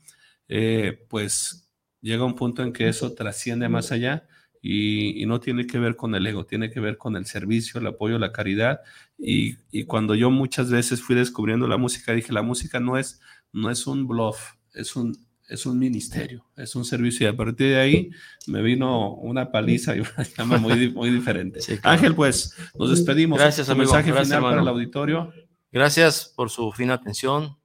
eh, 0.50 1.06
pues 1.10 1.70
llega 2.02 2.26
un 2.26 2.36
punto 2.36 2.64
en 2.64 2.74
que 2.74 2.90
eso 2.90 3.14
trasciende 3.14 3.70
más 3.70 3.92
allá 3.92 4.28
y, 4.62 5.22
y 5.22 5.26
no 5.26 5.40
tiene 5.40 5.66
que 5.66 5.80
ver 5.80 5.96
con 5.96 6.14
el 6.14 6.26
ego, 6.28 6.46
tiene 6.46 6.70
que 6.70 6.80
ver 6.80 6.98
con 6.98 7.16
el 7.16 7.26
servicio, 7.26 7.80
el 7.80 7.88
apoyo, 7.88 8.20
la 8.20 8.32
caridad. 8.32 8.82
Y, 9.18 9.58
y 9.72 9.86
cuando 9.86 10.14
yo 10.14 10.30
muchas 10.30 10.70
veces 10.70 11.02
fui 11.02 11.16
descubriendo 11.16 11.68
la 11.68 11.78
música, 11.78 12.14
dije, 12.14 12.32
la 12.32 12.44
música 12.44 12.80
no 12.80 12.98
es, 12.98 13.20
no 13.52 13.72
es 13.72 13.88
un 13.88 14.08
bluff, 14.08 14.54
es 14.74 14.96
un, 14.96 15.18
es 15.48 15.66
un 15.66 15.80
ministerio, 15.80 16.46
es 16.56 16.76
un 16.76 16.86
servicio. 16.86 17.26
Y 17.26 17.30
a 17.30 17.36
partir 17.36 17.70
de 17.70 17.80
ahí 17.80 18.12
me 18.48 18.62
vino 18.62 19.16
una 19.16 19.52
paliza 19.52 19.96
y 19.96 20.02
una 20.02 20.24
llama 20.38 20.58
muy, 20.58 20.92
muy 20.92 21.10
diferente. 21.10 21.60
Sí, 21.60 21.78
claro. 21.78 21.98
Ángel, 21.98 22.16
pues 22.16 22.56
nos 22.78 22.92
despedimos. 22.92 23.40
Gracias, 23.40 23.68
amigo. 23.70 23.86
mensaje 23.92 24.12
Gracias, 24.12 24.28
final 24.28 24.42
para 24.42 24.54
el 24.54 24.60
hermano. 24.60 24.78
auditorio. 24.78 25.34
Gracias 25.72 26.32
por 26.36 26.50
su 26.52 26.72
fina 26.72 26.94
atención. 26.94 27.58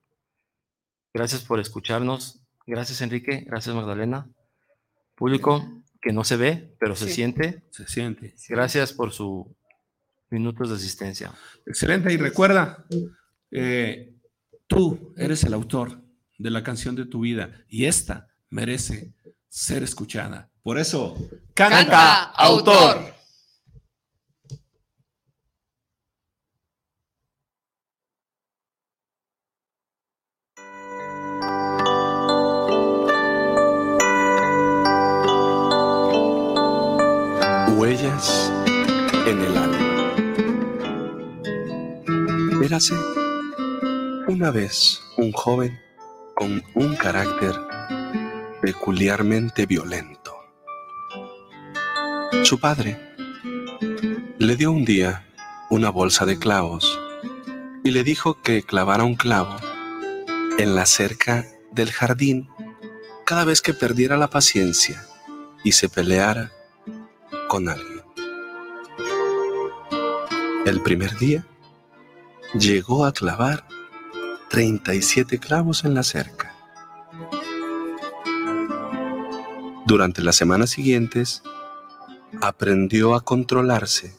Gracias 1.12 1.42
por 1.42 1.60
escucharnos. 1.60 2.40
Gracias, 2.66 3.02
Enrique. 3.02 3.44
Gracias, 3.46 3.74
Magdalena. 3.74 4.28
Público 5.14 5.82
que 6.06 6.12
no 6.12 6.22
se 6.22 6.36
ve, 6.36 6.76
pero 6.78 6.94
se 6.94 7.06
Sí. 7.06 7.14
siente. 7.14 7.64
Se 7.72 7.84
siente. 7.88 8.32
Gracias 8.48 8.92
por 8.92 9.10
sus 9.12 9.44
minutos 10.30 10.68
de 10.68 10.76
asistencia. 10.76 11.32
Excelente. 11.66 12.12
Y 12.12 12.16
recuerda, 12.16 12.86
eh, 13.50 14.14
tú 14.68 15.12
eres 15.16 15.42
el 15.42 15.52
autor 15.52 16.00
de 16.38 16.50
la 16.50 16.62
canción 16.62 16.94
de 16.94 17.06
tu 17.06 17.20
vida 17.22 17.64
y 17.68 17.86
esta 17.86 18.28
merece 18.50 19.14
ser 19.48 19.82
escuchada. 19.82 20.48
Por 20.62 20.78
eso, 20.78 21.16
canta. 21.54 21.78
Canta, 21.78 22.22
autor. 22.34 23.15
Huellas 37.86 38.52
en 39.28 39.40
el 39.42 39.56
alma. 39.56 40.12
Érase 42.60 42.94
una 44.26 44.50
vez 44.50 45.00
un 45.16 45.30
joven 45.30 45.78
con 46.34 46.64
un 46.74 46.96
carácter 46.96 47.54
peculiarmente 48.60 49.66
violento. 49.66 50.34
Su 52.42 52.58
padre 52.58 52.98
le 54.38 54.56
dio 54.56 54.72
un 54.72 54.84
día 54.84 55.24
una 55.70 55.90
bolsa 55.90 56.26
de 56.26 56.40
clavos 56.40 56.98
y 57.84 57.92
le 57.92 58.02
dijo 58.02 58.42
que 58.42 58.64
clavara 58.64 59.04
un 59.04 59.14
clavo 59.14 59.54
en 60.58 60.74
la 60.74 60.86
cerca 60.86 61.46
del 61.70 61.92
jardín 61.92 62.48
cada 63.24 63.44
vez 63.44 63.62
que 63.62 63.74
perdiera 63.74 64.16
la 64.16 64.28
paciencia 64.28 65.06
y 65.62 65.70
se 65.70 65.88
peleara 65.88 66.50
con 67.48 67.68
alguien. 67.68 68.02
El 70.64 70.82
primer 70.82 71.16
día 71.18 71.46
llegó 72.58 73.04
a 73.04 73.12
clavar 73.12 73.66
37 74.50 75.38
clavos 75.38 75.84
en 75.84 75.94
la 75.94 76.02
cerca. 76.02 76.54
Durante 79.86 80.22
las 80.22 80.36
semanas 80.36 80.70
siguientes 80.70 81.42
aprendió 82.40 83.14
a 83.14 83.20
controlarse 83.20 84.16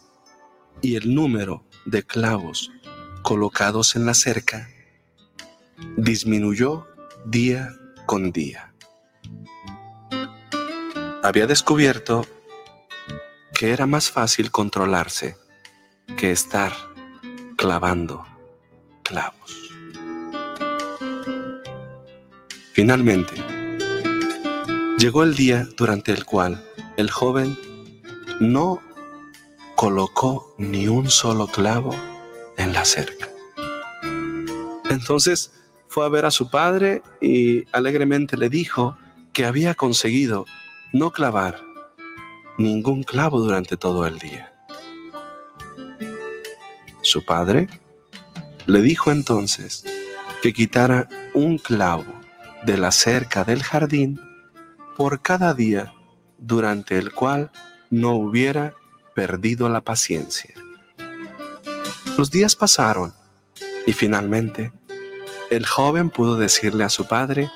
y 0.82 0.95
el 0.95 1.13
número 1.13 1.65
de 1.86 2.03
clavos 2.03 2.71
colocados 3.23 3.95
en 3.95 4.05
la 4.05 4.13
cerca 4.13 4.69
disminuyó 5.97 6.88
día 7.25 7.73
con 8.05 8.32
día. 8.32 8.73
Había 11.23 11.47
descubierto 11.47 12.25
que 13.58 13.72
era 13.72 13.88
más 13.88 14.12
fácil 14.12 14.51
controlarse 14.51 15.36
que 16.16 16.30
estar 16.30 16.74
clavando 17.55 18.24
clavos. 19.01 19.74
Finalmente, 22.74 23.34
llegó 24.99 25.24
el 25.24 25.36
día 25.36 25.68
durante 25.76 26.12
el 26.12 26.24
cual 26.24 26.64
el 26.97 27.10
joven 27.10 27.58
no 28.39 28.80
colocó 29.76 30.53
ni 30.60 30.88
un 30.88 31.10
solo 31.10 31.47
clavo 31.47 31.95
en 32.58 32.74
la 32.74 32.86
cerca. 32.86 33.28
Entonces 34.91 35.51
fue 35.88 36.05
a 36.05 36.10
ver 36.10 36.26
a 36.26 36.32
su 36.32 36.51
padre 36.51 37.01
y 37.20 37.66
alegremente 37.72 38.38
le 38.38 38.49
dijo 38.49 38.99
que 39.34 39.45
había 39.45 39.74
conseguido 39.74 40.45
no 40.93 41.10
clavar 41.10 41.66
ningún 42.58 43.03
clavo 43.03 43.39
durante 43.39 43.78
todo 43.78 44.05
el 44.05 44.20
día. 44.20 44.51
Su 47.01 47.24
padre 47.24 47.68
le 48.66 48.82
dijo 48.82 49.12
entonces 49.12 49.86
que 50.41 50.53
quitara 50.53 51.08
un 51.34 51.58
clavo 51.58 52.05
de 52.64 52.78
la 52.78 52.91
cerca 52.91 53.43
del 53.43 53.64
jardín 53.64 54.20
por 54.95 55.22
cada 55.22 55.53
día 55.53 55.93
durante 56.38 56.97
el 56.97 57.14
cual 57.14 57.51
no 57.89 58.12
hubiera 58.16 58.74
perdido 59.16 59.70
la 59.70 59.82
paciencia. 59.82 60.53
Los 62.18 62.32
días 62.32 62.55
pasaron 62.55 63.14
y 63.86 63.93
finalmente 63.93 64.72
el 65.49 65.66
joven 65.66 66.10
pudo 66.10 66.36
decirle 66.36 66.84
a 66.84 66.89
su 66.89 67.08
padre 67.08 67.49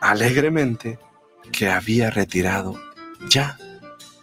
alegremente 0.00 0.98
que 1.52 1.68
había 1.68 2.10
retirado 2.10 2.80
ya 3.28 3.58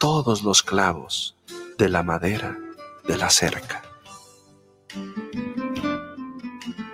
todos 0.04 0.44
los 0.44 0.64
clavos 0.64 1.38
de 1.78 1.88
la 1.88 2.04
madera 2.04 2.58
de 3.08 3.16
la 3.16 3.30
cerca. 3.30 3.84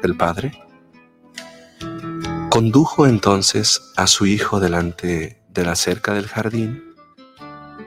El 0.03 0.15
padre 0.15 0.63
condujo 2.51 3.07
entonces 3.07 3.81
a 3.97 4.05
su 4.05 4.27
hijo 4.27 4.59
delante 4.59 5.41
de 5.49 5.65
la 5.65 5.75
cerca 5.75 6.13
del 6.13 6.27
jardín 6.27 6.93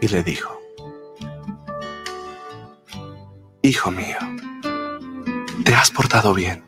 y 0.00 0.08
le 0.08 0.24
dijo, 0.24 0.58
Hijo 3.62 3.92
mío, 3.92 4.18
te 5.64 5.72
has 5.72 5.92
portado 5.92 6.34
bien, 6.34 6.64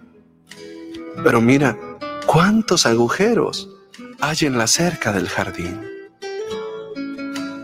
pero 1.25 1.41
mira 1.41 1.77
cuántos 2.25 2.87
agujeros 2.87 3.69
hay 4.21 4.37
en 4.43 4.57
la 4.57 4.69
cerca 4.69 5.11
del 5.11 5.29
jardín. 5.29 5.81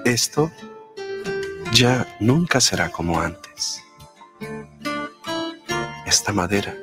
Esto 0.05 0.51
ya 1.73 2.17
nunca 2.21 2.61
será 2.61 2.91
como 2.91 3.21
antes. 3.21 3.83
Esta 6.07 6.33
madera 6.33 6.77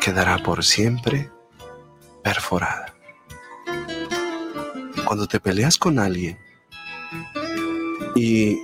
quedará 0.00 0.38
por 0.38 0.64
siempre 0.64 1.30
perforada. 2.22 2.94
Cuando 5.04 5.26
te 5.26 5.38
peleas 5.38 5.78
con 5.78 5.98
alguien 5.98 6.38
y 8.14 8.58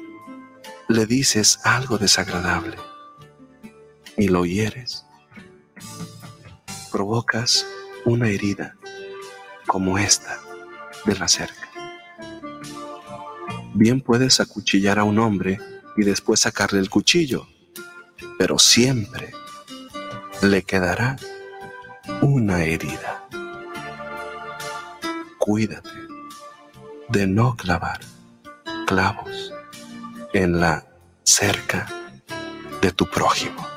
le 0.89 1.07
dices 1.07 1.61
algo 1.65 1.99
desagradable 1.99 2.77
y 4.17 4.29
lo 4.29 4.45
hieres, 4.45 5.07
provocas 6.91 7.67
una 8.05 8.29
herida 8.29 8.77
como 9.67 9.99
esta 9.99 10.41
de 11.05 11.17
la 11.19 11.29
cerca. 11.29 11.62
Bien 13.75 14.01
puedes 14.01 14.41
acuchillar 14.41 14.99
a 14.99 15.05
un 15.05 15.19
hombre 15.19 15.59
y 15.97 16.05
después 16.05 16.41
sacarle 16.41 16.79
el 16.79 16.91
cuchillo, 16.91 17.47
pero 18.39 18.59
siempre 18.59 19.33
le 20.43 20.63
quedará 20.63 21.17
una 22.21 22.65
herida. 22.65 23.29
Cuídate 25.39 25.91
de 27.09 27.27
no 27.27 27.57
clavar 27.57 28.01
clavos 28.87 29.53
en 30.33 30.61
la 30.61 30.87
cerca 31.25 31.87
de 32.81 32.93
tu 32.93 33.07
prójimo. 33.07 33.72